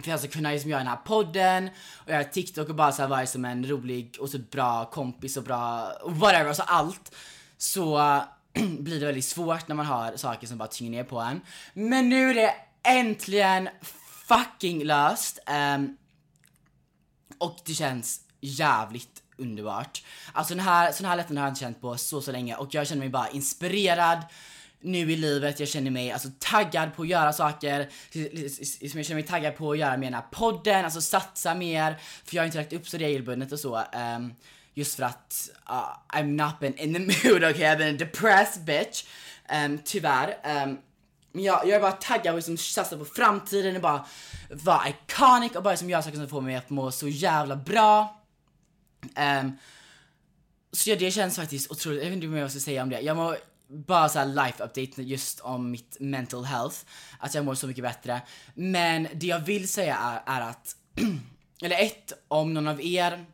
för 0.00 0.10
jag 0.10 0.20
ska 0.20 0.28
kunna 0.28 0.50
liksom 0.50 0.70
göra 0.70 0.78
den 0.80 0.88
här 0.88 0.96
podden 0.96 1.70
och 1.94 2.10
göra 2.10 2.24
TikTok 2.24 2.68
och 2.68 2.74
bara 2.74 2.92
så 2.92 3.02
här 3.02 3.08
vara 3.08 3.26
som 3.26 3.44
en 3.44 3.66
rolig 3.68 4.16
och 4.20 4.28
så 4.30 4.38
bra 4.38 4.90
kompis 4.90 5.36
och 5.36 5.42
bra 5.42 5.92
whatever, 6.06 6.48
alltså 6.48 6.62
allt. 6.62 7.14
Så 7.58 8.22
blir 8.78 9.00
det 9.00 9.06
väldigt 9.06 9.24
svårt 9.24 9.68
när 9.68 9.74
man 9.74 9.86
har 9.86 10.16
saker 10.16 10.46
som 10.46 10.58
bara 10.58 10.68
tynger 10.68 10.90
ner 10.90 11.04
på 11.04 11.20
en. 11.20 11.40
Men 11.74 12.08
nu 12.08 12.30
är 12.30 12.34
det 12.34 12.54
äntligen 12.82 13.68
fucking 14.28 14.84
löst. 14.84 15.38
Um, 15.76 15.96
och 17.38 17.58
det 17.64 17.74
känns 17.74 18.20
jävligt 18.40 19.22
underbart. 19.36 20.04
Alltså 20.32 20.54
den 20.54 20.64
här, 20.64 20.92
sån 20.92 21.06
här 21.06 21.16
lättnad 21.16 21.38
har 21.38 21.44
jag 21.44 21.50
inte 21.50 21.60
känt 21.60 21.80
på 21.80 21.96
så 21.96 22.22
så 22.22 22.32
länge 22.32 22.56
och 22.56 22.74
jag 22.74 22.86
känner 22.86 23.00
mig 23.00 23.08
bara 23.08 23.28
inspirerad 23.28 24.18
nu 24.80 25.12
i 25.12 25.16
livet. 25.16 25.60
Jag 25.60 25.68
känner 25.68 25.90
mig 25.90 26.12
alltså 26.12 26.28
taggad 26.38 26.94
på 26.96 27.02
att 27.02 27.08
göra 27.08 27.32
saker. 27.32 27.88
Liksom, 28.12 28.98
jag 28.98 29.06
känner 29.06 29.20
mig 29.20 29.28
taggad 29.28 29.56
på 29.56 29.72
att 29.72 29.78
göra 29.78 29.96
mer 29.96 30.06
den 30.06 30.14
här 30.14 30.26
podden, 30.30 30.84
alltså 30.84 31.00
satsa 31.00 31.54
mer. 31.54 31.96
För 32.24 32.36
jag 32.36 32.42
har 32.42 32.46
inte 32.46 32.58
lagt 32.58 32.72
upp 32.72 32.88
så 32.88 32.96
regelbundet 32.96 33.52
och 33.52 33.60
så. 33.60 33.76
Um, 33.76 34.34
Just 34.74 34.94
för 34.94 35.02
att 35.02 35.50
uh, 35.70 36.18
I'm 36.18 36.46
not 36.46 36.60
been 36.60 36.74
in 36.74 36.94
the 36.94 37.00
mood, 37.00 37.44
okay? 37.50 37.64
I've 37.64 37.78
been 37.78 37.94
a 37.94 37.98
depressed 37.98 38.64
bitch. 38.64 39.04
Um, 39.48 39.78
tyvärr. 39.84 40.36
Um, 40.44 40.78
men 41.32 41.44
jag, 41.44 41.60
jag 41.62 41.70
är 41.70 41.80
bara 41.80 41.92
taggad 41.92 42.32
och 42.32 42.38
liksom 42.38 42.56
satsar 42.56 42.96
på 42.96 43.04
framtiden 43.04 43.76
och 43.76 43.82
bara 43.82 44.06
vara 44.50 44.88
iconic 44.88 45.56
och 45.56 45.62
bara 45.62 45.70
liksom 45.70 45.90
göra 45.90 46.02
saker 46.02 46.16
som 46.16 46.28
får 46.28 46.40
mig 46.40 46.56
att 46.56 46.70
må 46.70 46.90
så 46.90 47.08
jävla 47.08 47.56
bra. 47.56 48.20
Um, 49.40 49.58
så 50.72 50.90
ja, 50.90 50.96
det 50.96 51.10
känns 51.10 51.36
faktiskt 51.36 51.70
otroligt, 51.70 52.02
jag 52.02 52.10
vet 52.10 52.16
inte 52.16 52.26
vad 52.26 52.40
jag 52.40 52.50
ska 52.50 52.60
säga 52.60 52.82
om 52.82 52.90
det. 52.90 53.00
Jag 53.00 53.16
mår 53.16 53.36
bara 53.68 54.08
såhär 54.08 54.26
life 54.26 54.64
update 54.64 55.02
just 55.02 55.40
om 55.40 55.70
mitt 55.70 55.96
mental 56.00 56.44
health. 56.44 56.76
Att 57.18 57.34
jag 57.34 57.44
mår 57.44 57.54
så 57.54 57.66
mycket 57.66 57.84
bättre. 57.84 58.22
Men 58.54 59.08
det 59.14 59.26
jag 59.26 59.40
vill 59.40 59.68
säga 59.68 59.96
är, 59.96 60.36
är 60.36 60.40
att, 60.40 60.76
eller 61.62 61.82
ett, 61.82 62.12
om 62.28 62.54
någon 62.54 62.68
av 62.68 62.82
er 62.82 63.24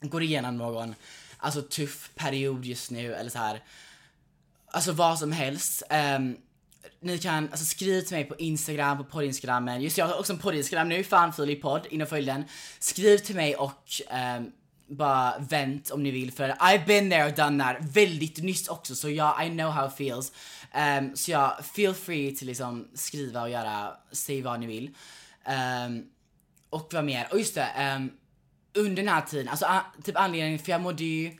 går 0.00 0.22
igenom 0.22 0.56
någon 0.56 0.94
alltså 1.38 1.62
tuff 1.62 2.10
period 2.14 2.64
just 2.64 2.90
nu 2.90 3.14
eller 3.14 3.30
så 3.30 3.38
här. 3.38 3.62
Alltså 4.66 4.92
vad 4.92 5.18
som 5.18 5.32
helst. 5.32 5.82
Um, 6.16 6.36
ni 7.00 7.18
kan 7.18 7.48
alltså, 7.50 7.64
skriva 7.64 8.02
till 8.02 8.16
mig 8.16 8.24
på 8.24 8.36
Instagram, 8.36 8.98
på 8.98 9.04
poddinstagrammen. 9.04 9.82
Just 9.82 9.98
jag 9.98 10.06
har 10.06 10.18
också 10.18 10.32
en 10.32 10.38
poddinstagram 10.38 10.88
nu, 10.88 11.04
fan 11.04 11.32
Filip 11.32 11.62
podd, 11.62 11.86
in 11.90 12.02
och 12.02 12.08
följ 12.08 12.26
den. 12.26 12.44
Skriv 12.78 13.18
till 13.18 13.36
mig 13.36 13.56
och 13.56 13.84
um, 14.36 14.52
bara 14.86 15.38
vänt 15.38 15.90
om 15.90 16.02
ni 16.02 16.10
vill 16.10 16.32
för 16.32 16.48
I've 16.48 16.86
been 16.86 17.10
there 17.10 17.24
and 17.24 17.36
done 17.36 17.64
that 17.64 17.76
väldigt 17.80 18.42
nyss 18.42 18.68
också 18.68 18.94
så 18.94 19.10
jag 19.10 19.46
I 19.46 19.50
know 19.50 19.70
how 19.70 19.88
it 19.88 19.94
feels. 19.94 20.32
Um, 20.74 21.16
så 21.16 21.30
jag, 21.30 21.64
feel 21.64 21.94
free 21.94 22.36
till 22.36 22.46
liksom 22.46 22.88
skriva 22.94 23.42
och 23.42 23.50
göra, 23.50 23.92
säg 24.12 24.42
vad 24.42 24.60
ni 24.60 24.66
vill. 24.66 24.94
Um, 25.86 26.06
och 26.70 26.90
vad 26.92 27.04
mer? 27.04 27.28
Och 27.30 27.38
just 27.38 27.54
det, 27.54 27.96
um, 27.96 28.10
under 28.80 29.02
den 29.02 29.08
här 29.08 29.22
tiden, 29.22 29.48
alltså 29.48 29.66
typ 30.04 30.16
anledningen, 30.16 30.58
för 30.58 30.72
jag 30.72 30.80
mådde 30.80 31.04
ju, 31.04 31.38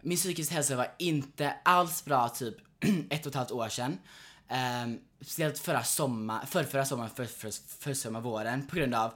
min 0.00 0.16
psykiska 0.16 0.54
hälsa 0.54 0.76
var 0.76 0.88
inte 0.98 1.54
alls 1.62 2.04
bra 2.04 2.28
typ 2.28 2.56
ett 3.10 3.26
och 3.26 3.30
ett 3.30 3.36
halvt 3.36 3.50
år 3.50 3.68
sedan. 3.68 3.98
Um, 4.84 4.98
speciellt 5.20 5.58
förra 5.58 5.84
sommaren, 5.84 6.46
för, 6.46 6.64
förra 6.64 6.84
sommaren, 6.84 7.10
för, 7.10 7.24
för, 7.24 7.50
för, 7.80 7.94
för 7.94 8.20
våren 8.20 8.66
på 8.66 8.76
grund 8.76 8.94
av 8.94 9.12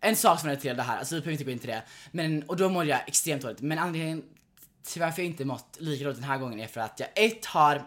en 0.00 0.16
sak 0.16 0.40
som 0.40 0.48
relaterar 0.48 0.74
det 0.74 0.82
här, 0.82 0.98
alltså 0.98 1.14
vi 1.14 1.20
behöver 1.20 1.32
inte 1.32 1.44
gå 1.44 1.50
in 1.50 1.58
till 1.58 1.68
det. 1.68 1.82
Men, 2.10 2.42
och 2.42 2.56
då 2.56 2.68
mådde 2.68 2.88
jag 2.88 3.08
extremt 3.08 3.42
dåligt. 3.42 3.60
Men 3.60 3.78
anledningen 3.78 4.24
till 4.82 5.00
varför 5.00 5.22
jag 5.22 5.26
inte 5.26 5.44
mått 5.44 5.76
lika 5.80 6.04
dåligt 6.04 6.20
den 6.20 6.30
här 6.30 6.38
gången 6.38 6.60
är 6.60 6.66
för 6.66 6.80
att 6.80 7.00
jag 7.00 7.08
ett 7.14 7.46
har 7.46 7.82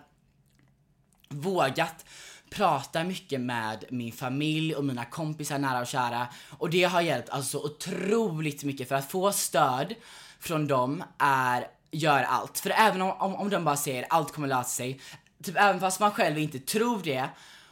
vågat 1.30 2.06
pratar 2.54 3.04
mycket 3.04 3.42
med 3.42 3.86
min 3.90 4.12
familj 4.12 4.76
och 4.76 4.86
mina 4.86 5.06
kompisar 5.06 5.58
nära 5.58 5.82
och 5.82 5.88
kära. 5.88 6.28
Och 6.50 6.70
det 6.70 6.84
har 6.84 7.02
hjälpt 7.02 7.30
alltså 7.30 7.58
otroligt 7.58 8.64
mycket 8.64 8.88
för 8.88 8.96
att 8.96 9.12
få 9.12 9.32
stöd 9.32 9.94
från 10.40 10.68
dem 10.68 11.04
är, 11.18 11.68
gör 11.92 12.24
allt. 12.24 12.60
För 12.60 12.70
även 12.70 13.02
om, 13.02 13.12
om, 13.12 13.36
om 13.36 13.50
de 13.50 13.64
bara 13.64 13.78
säger 13.78 14.06
allt 14.10 14.32
kommer 14.32 14.48
lösa 14.48 14.64
sig, 14.64 15.00
typ 15.44 15.56
även 15.58 15.80
fast 15.80 16.00
man 16.00 16.12
själv 16.12 16.38
inte 16.38 16.60
tror 16.60 17.02
det 17.04 17.30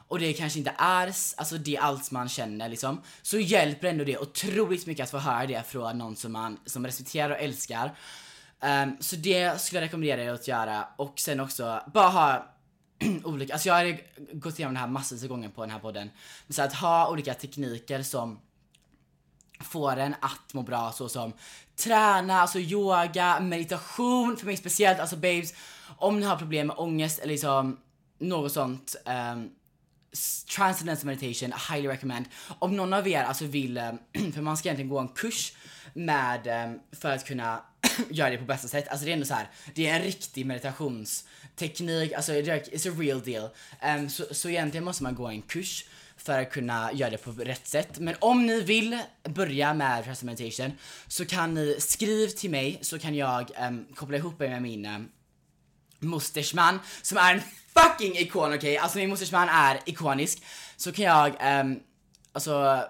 och 0.08 0.20
det 0.20 0.34
kanske 0.34 0.60
inte 0.60 0.76
är 0.78 1.08
alltså 1.08 1.58
det 1.58 1.76
är 1.76 1.82
allt 1.82 2.12
man 2.12 2.30
känner 2.30 2.70
liksom, 2.70 3.02
så 3.22 3.40
hjälper 3.40 3.88
ändå 3.88 4.04
det 4.04 4.18
otroligt 4.18 4.88
mycket 4.88 5.04
att 5.04 5.12
få 5.12 5.18
höra 5.18 5.46
det 5.46 5.64
från 5.68 5.98
någon 5.98 6.16
som 6.16 6.32
man 6.32 6.60
som 6.66 6.86
respekterar 6.86 7.30
och 7.30 7.40
älskar. 7.40 7.96
Um, 8.64 8.98
så 9.00 9.16
det 9.16 9.62
skulle 9.62 9.82
jag 9.82 9.86
rekommendera 9.86 10.24
er 10.24 10.30
att 10.30 10.48
göra 10.48 10.88
och 10.96 11.20
sen 11.20 11.40
också 11.40 11.82
bara 11.94 12.08
ha 12.10 12.52
olika, 13.24 13.54
alltså 13.54 13.70
jag 13.70 13.76
har 13.76 13.98
gått 14.34 14.60
igenom 14.60 14.74
det 14.74 14.80
här 14.80 14.88
massvis 14.88 15.24
av 15.24 15.30
gånger 15.30 15.50
på 15.50 15.62
den 15.62 15.72
här 15.72 15.80
podden. 15.80 16.10
Så 16.50 16.62
att 16.62 16.74
ha 16.74 17.10
olika 17.10 17.34
tekniker 17.34 18.04
som 18.04 18.40
får 19.60 19.98
en 19.98 20.16
att 20.22 20.54
må 20.54 20.62
bra 20.62 20.92
så 20.92 21.10
som 21.10 21.34
träna, 21.76 22.42
alltså 22.42 22.60
yoga, 22.60 23.40
meditation 23.40 24.38
för 24.38 24.46
mig 24.46 24.58
speciellt, 24.58 25.00
alltså 25.00 25.16
babes 25.16 25.54
om 25.98 26.20
ni 26.20 26.26
har 26.26 26.38
problem 26.38 26.68
med 26.68 26.76
ångest 26.78 27.20
eller 27.20 27.32
liksom 27.32 27.80
något 28.20 28.52
sånt 28.52 28.96
um, 29.06 29.50
Transcendence 30.56 31.06
meditation, 31.06 31.54
highly 31.70 31.88
recommend. 31.88 32.26
Om 32.60 32.76
någon 32.76 32.94
av 32.94 33.08
er 33.08 33.24
alltså 33.24 33.46
vill, 33.46 33.78
eh, 33.78 33.92
för 34.34 34.42
man 34.42 34.58
ska 34.58 34.70
egentligen 34.70 34.90
gå 34.90 35.00
en 35.00 35.08
kurs 35.08 35.54
med, 35.94 36.48
eh, 36.48 36.72
för 36.92 37.12
att 37.12 37.26
kunna 37.26 37.62
göra 38.10 38.30
det 38.30 38.38
på 38.38 38.46
bästa 38.46 38.68
sätt. 38.68 38.88
Alltså 38.88 39.06
det 39.06 39.12
är 39.12 39.14
ändå 39.14 39.26
så 39.26 39.34
här, 39.34 39.50
det 39.76 39.88
är 39.88 39.96
en 39.96 40.02
riktig 40.02 40.46
meditationsteknik, 40.46 42.14
alltså 42.14 42.32
it's 42.32 42.92
a 42.92 42.96
real 43.00 43.22
deal. 43.22 43.50
Um, 44.00 44.10
så, 44.10 44.26
så 44.32 44.50
egentligen 44.50 44.84
måste 44.84 45.04
man 45.04 45.16
gå 45.16 45.28
en 45.28 45.42
kurs 45.42 45.86
för 46.18 46.42
att 46.42 46.52
kunna 46.52 46.94
göra 46.94 47.10
det 47.10 47.18
på 47.18 47.32
rätt 47.32 47.68
sätt. 47.68 48.00
Men 48.00 48.16
om 48.20 48.46
ni 48.46 48.62
vill 48.62 49.00
börja 49.24 49.74
med 49.74 50.04
Transcendental 50.04 50.46
meditation 50.46 50.78
så 51.08 51.26
kan 51.26 51.54
ni 51.54 51.76
skriva 51.80 52.32
till 52.32 52.50
mig 52.50 52.80
så 52.82 53.00
kan 53.00 53.16
jag 53.16 53.52
um, 53.68 53.86
koppla 53.96 54.18
ihop 54.18 54.42
er 54.42 54.50
med 54.50 54.62
min 54.62 54.86
um, 54.86 55.10
mostersman 56.02 56.80
som 57.02 57.18
är 57.18 57.34
en 57.34 57.42
fucking 57.74 58.18
ikon 58.18 58.48
okej, 58.48 58.58
okay? 58.58 58.78
alltså 58.78 58.98
min 58.98 59.10
mostersman 59.10 59.50
är 59.50 59.80
ikonisk. 59.86 60.44
Så 60.78 60.92
kan 60.92 61.06
jag 61.06 61.62
um, 61.62 61.80
alltså 62.34 62.84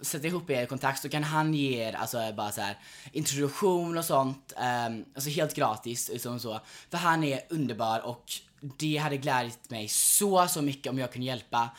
sätta 0.00 0.26
ihop 0.26 0.50
er 0.50 0.62
i 0.62 0.66
kontakt 0.66 1.02
så 1.02 1.08
kan 1.08 1.24
han 1.24 1.54
ge 1.54 1.82
er 1.82 1.92
alltså 1.92 2.32
bara 2.36 2.52
så 2.52 2.60
här, 2.60 2.78
introduktion 3.12 3.98
och 3.98 4.04
sånt, 4.04 4.52
um, 4.56 5.04
alltså 5.14 5.30
helt 5.30 5.54
gratis 5.54 6.08
liksom 6.12 6.40
så. 6.40 6.60
För 6.90 6.98
han 6.98 7.24
är 7.24 7.40
underbar 7.50 8.00
och 8.00 8.24
det 8.60 8.96
hade 8.96 9.16
glädjat 9.16 9.70
mig 9.70 9.88
så, 9.88 10.48
så 10.48 10.62
mycket 10.62 10.90
om 10.90 10.98
jag 10.98 11.12
kunde 11.12 11.26
hjälpa 11.26 11.70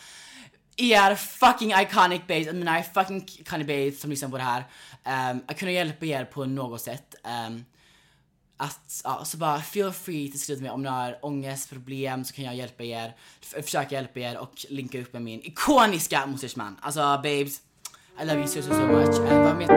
er 0.77 1.15
fucking 1.15 1.73
iconic 1.73 2.21
babes, 2.27 2.53
mina 2.53 2.83
fucking 2.83 3.25
iconic 3.39 3.67
base 3.67 4.01
som 4.01 4.09
lyssnar 4.09 4.29
på 4.29 4.37
det 4.37 4.43
här. 4.43 4.63
Um, 5.31 5.43
att 5.47 5.57
kunna 5.59 5.71
hjälpa 5.71 6.05
er 6.05 6.25
på 6.25 6.45
något 6.45 6.81
sätt. 6.81 7.15
Um, 7.47 7.65
att, 8.57 9.01
ja, 9.03 9.25
så 9.25 9.37
bara 9.37 9.61
feel 9.61 9.91
free 9.91 10.31
till 10.31 10.39
skriva 10.39 10.61
mig 10.61 10.71
om 10.71 10.83
ni 10.83 10.89
har 10.89 11.25
ångestproblem 11.25 12.25
så 12.25 12.33
kan 12.33 12.45
jag 12.45 12.55
hjälpa 12.55 12.83
er, 12.83 13.15
försöka 13.41 13.95
hjälpa 13.95 14.19
er 14.19 14.37
och 14.37 14.65
linka 14.69 15.01
upp 15.01 15.13
med 15.13 15.21
min 15.21 15.41
ikoniska 15.41 16.25
mostersman. 16.25 16.77
Alltså 16.81 16.99
babes, 16.99 17.61
I 18.21 18.25
love 18.25 18.37
you 18.37 18.47
so 18.47 18.61
so, 18.61 18.69
so 18.69 18.87
much. 18.87 19.67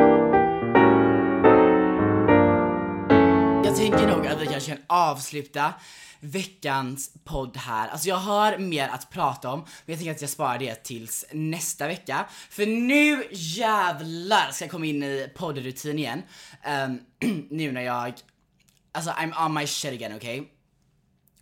Jag 3.65 3.77
tänker 3.77 4.07
nog 4.07 4.27
att 4.27 4.41
vi 4.41 4.47
kanske 4.47 4.71
kan 4.71 4.85
avsluta 4.87 5.75
veckans 6.21 7.11
podd 7.25 7.57
här. 7.57 7.89
Alltså 7.89 8.09
jag 8.09 8.17
har 8.17 8.59
mer 8.59 8.89
att 8.89 9.11
prata 9.11 9.51
om, 9.51 9.59
men 9.61 9.69
jag 9.87 9.99
tänker 9.99 10.11
att 10.13 10.21
jag 10.21 10.31
sparar 10.31 10.59
det 10.59 10.75
tills 10.75 11.25
nästa 11.33 11.87
vecka. 11.87 12.27
För 12.51 12.67
nu 12.67 13.25
jävlar 13.31 14.51
ska 14.51 14.65
jag 14.65 14.71
komma 14.71 14.87
in 14.87 15.03
i 15.03 15.31
poddrutin 15.35 15.99
igen. 15.99 16.23
Um, 16.85 17.01
nu 17.51 17.73
när 17.73 17.83
jag 17.83 18.13
alltså 18.93 19.11
I'm 19.11 19.47
on 19.47 19.55
my 19.55 19.67
shit 19.67 19.93
again, 19.93 20.17
okej? 20.17 20.41
Okay? 20.41 20.53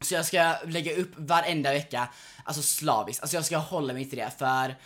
Så 0.01 0.14
jag 0.14 0.26
ska 0.26 0.57
lägga 0.66 0.96
upp 0.96 1.11
varenda 1.16 1.72
vecka, 1.72 2.09
alltså 2.44 2.62
slaviskt. 2.62 3.22
Alltså 3.22 3.36
jag 3.36 3.44
ska 3.44 3.57
hålla 3.57 3.92
mig 3.92 4.05
till 4.05 4.18
det 4.18 4.30
för 4.38 4.76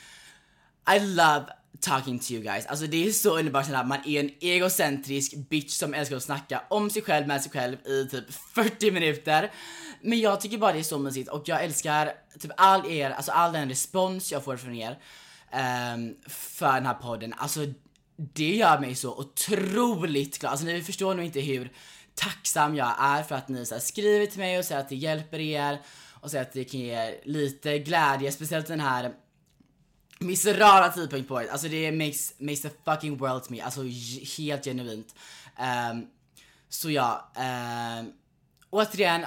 I 0.96 1.00
love 1.00 1.46
talking 1.80 2.18
to 2.18 2.32
you 2.32 2.42
guys. 2.42 2.66
Alltså 2.66 2.86
det 2.86 3.06
är 3.06 3.12
så 3.12 3.38
underbart 3.38 3.70
att 3.70 3.86
man 3.86 3.98
är 4.06 4.20
en 4.20 4.30
egocentrisk 4.40 5.34
bitch 5.36 5.72
som 5.72 5.94
älskar 5.94 6.16
att 6.16 6.22
snacka 6.22 6.62
om 6.70 6.90
sig 6.90 7.02
själv 7.02 7.26
med 7.26 7.42
sig 7.42 7.52
själv 7.52 7.86
i 7.86 8.08
typ 8.10 8.34
40 8.54 8.90
minuter. 8.90 9.52
Men 10.00 10.20
jag 10.20 10.40
tycker 10.40 10.58
bara 10.58 10.72
det 10.72 10.78
är 10.78 10.82
så 10.82 10.98
mysigt 10.98 11.28
och 11.28 11.42
jag 11.48 11.64
älskar 11.64 12.12
typ 12.40 12.50
all 12.56 12.90
er, 12.90 13.10
alltså 13.10 13.32
all 13.32 13.52
den 13.52 13.68
respons 13.68 14.32
jag 14.32 14.44
får 14.44 14.56
från 14.56 14.74
er 14.74 14.98
um, 15.52 16.16
för 16.28 16.72
den 16.72 16.86
här 16.86 16.94
podden. 16.94 17.34
Alltså 17.36 17.60
det 18.16 18.56
gör 18.56 18.80
mig 18.80 18.94
så 18.94 19.18
otroligt 19.18 20.38
glad. 20.38 20.50
Alltså 20.50 20.66
ni 20.66 20.82
förstår 20.82 21.14
nog 21.14 21.24
inte 21.24 21.40
hur 21.40 21.72
tacksam 22.14 22.76
jag 22.76 22.94
är 22.98 23.22
för 23.22 23.34
att 23.34 23.48
ni 23.48 23.66
så 23.66 23.74
här, 23.74 23.80
skriver 23.80 24.26
till 24.26 24.38
mig 24.38 24.58
och 24.58 24.64
säger 24.64 24.80
att 24.80 24.88
det 24.88 24.96
hjälper 24.96 25.40
er 25.40 25.80
och 26.20 26.30
säger 26.30 26.44
att 26.44 26.52
det 26.52 26.64
kan 26.64 26.80
ge 26.80 27.20
lite 27.24 27.78
glädje, 27.78 28.32
speciellt 28.32 28.66
den 28.66 28.80
här 28.80 29.12
miserabla 30.18 30.88
tidpunkt 30.88 31.28
på 31.28 31.34
året. 31.34 31.50
Alltså 31.50 31.68
det 31.68 31.92
makes, 31.92 32.34
makes 32.38 32.62
the 32.62 32.70
fucking 32.84 33.16
world 33.16 33.44
to 33.44 33.52
me, 33.52 33.60
alltså 33.60 33.82
helt 34.38 34.64
genuint. 34.64 35.14
Um, 35.92 36.06
så 36.68 36.90
ja, 36.90 37.32
um, 37.36 38.12
återigen, 38.70 39.26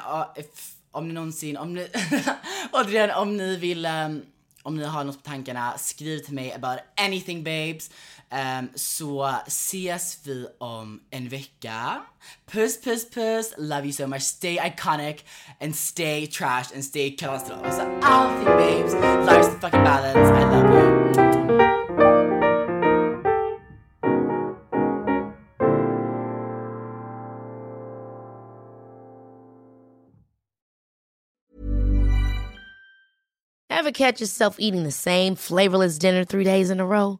om 0.91 1.07
ni 1.07 1.13
någonsin, 1.13 1.57
om 1.57 1.73
ni, 1.73 1.87
återigen 2.71 3.11
om 3.11 3.37
ni 3.37 3.55
vill, 3.55 3.85
um, 3.85 4.25
om 4.63 4.77
ni 4.77 4.85
har 4.85 5.03
något 5.03 5.23
på 5.23 5.29
tankarna, 5.29 5.77
skriv 5.77 6.19
till 6.19 6.33
mig 6.33 6.53
about 6.53 6.79
anything 6.97 7.43
babes. 7.43 7.89
Um, 8.31 8.69
så 8.75 9.39
ses 9.47 10.19
vi 10.23 10.45
om 10.59 11.01
en 11.11 11.31
vecka. 11.31 12.01
Puss 12.47 12.77
puss 12.77 13.05
puss, 13.05 13.53
love 13.57 13.85
you 13.85 13.91
so 13.91 14.07
much, 14.07 14.21
stay 14.21 14.57
iconic 14.57 15.23
and 15.61 15.75
stay 15.75 16.25
trash 16.25 16.71
and 16.73 16.83
stay. 16.83 17.15
Alltså 17.21 17.53
allting 18.01 18.57
babes, 18.57 18.93
life's 19.25 19.47
the 19.47 19.59
fucking 19.59 19.83
balance, 19.83 20.17
I 20.17 20.43
love 20.43 20.73
you. 20.73 20.85
Ever 33.69 33.91
catch 33.91 34.19
yourself 34.19 34.55
eating 34.57 34.83
the 34.83 34.91
same 34.91 35.35
flavorless 35.35 35.99
dinner 35.99 36.23
three 36.23 36.43
days 36.43 36.71
in 36.71 36.79
a 36.79 36.85
row? 36.85 37.19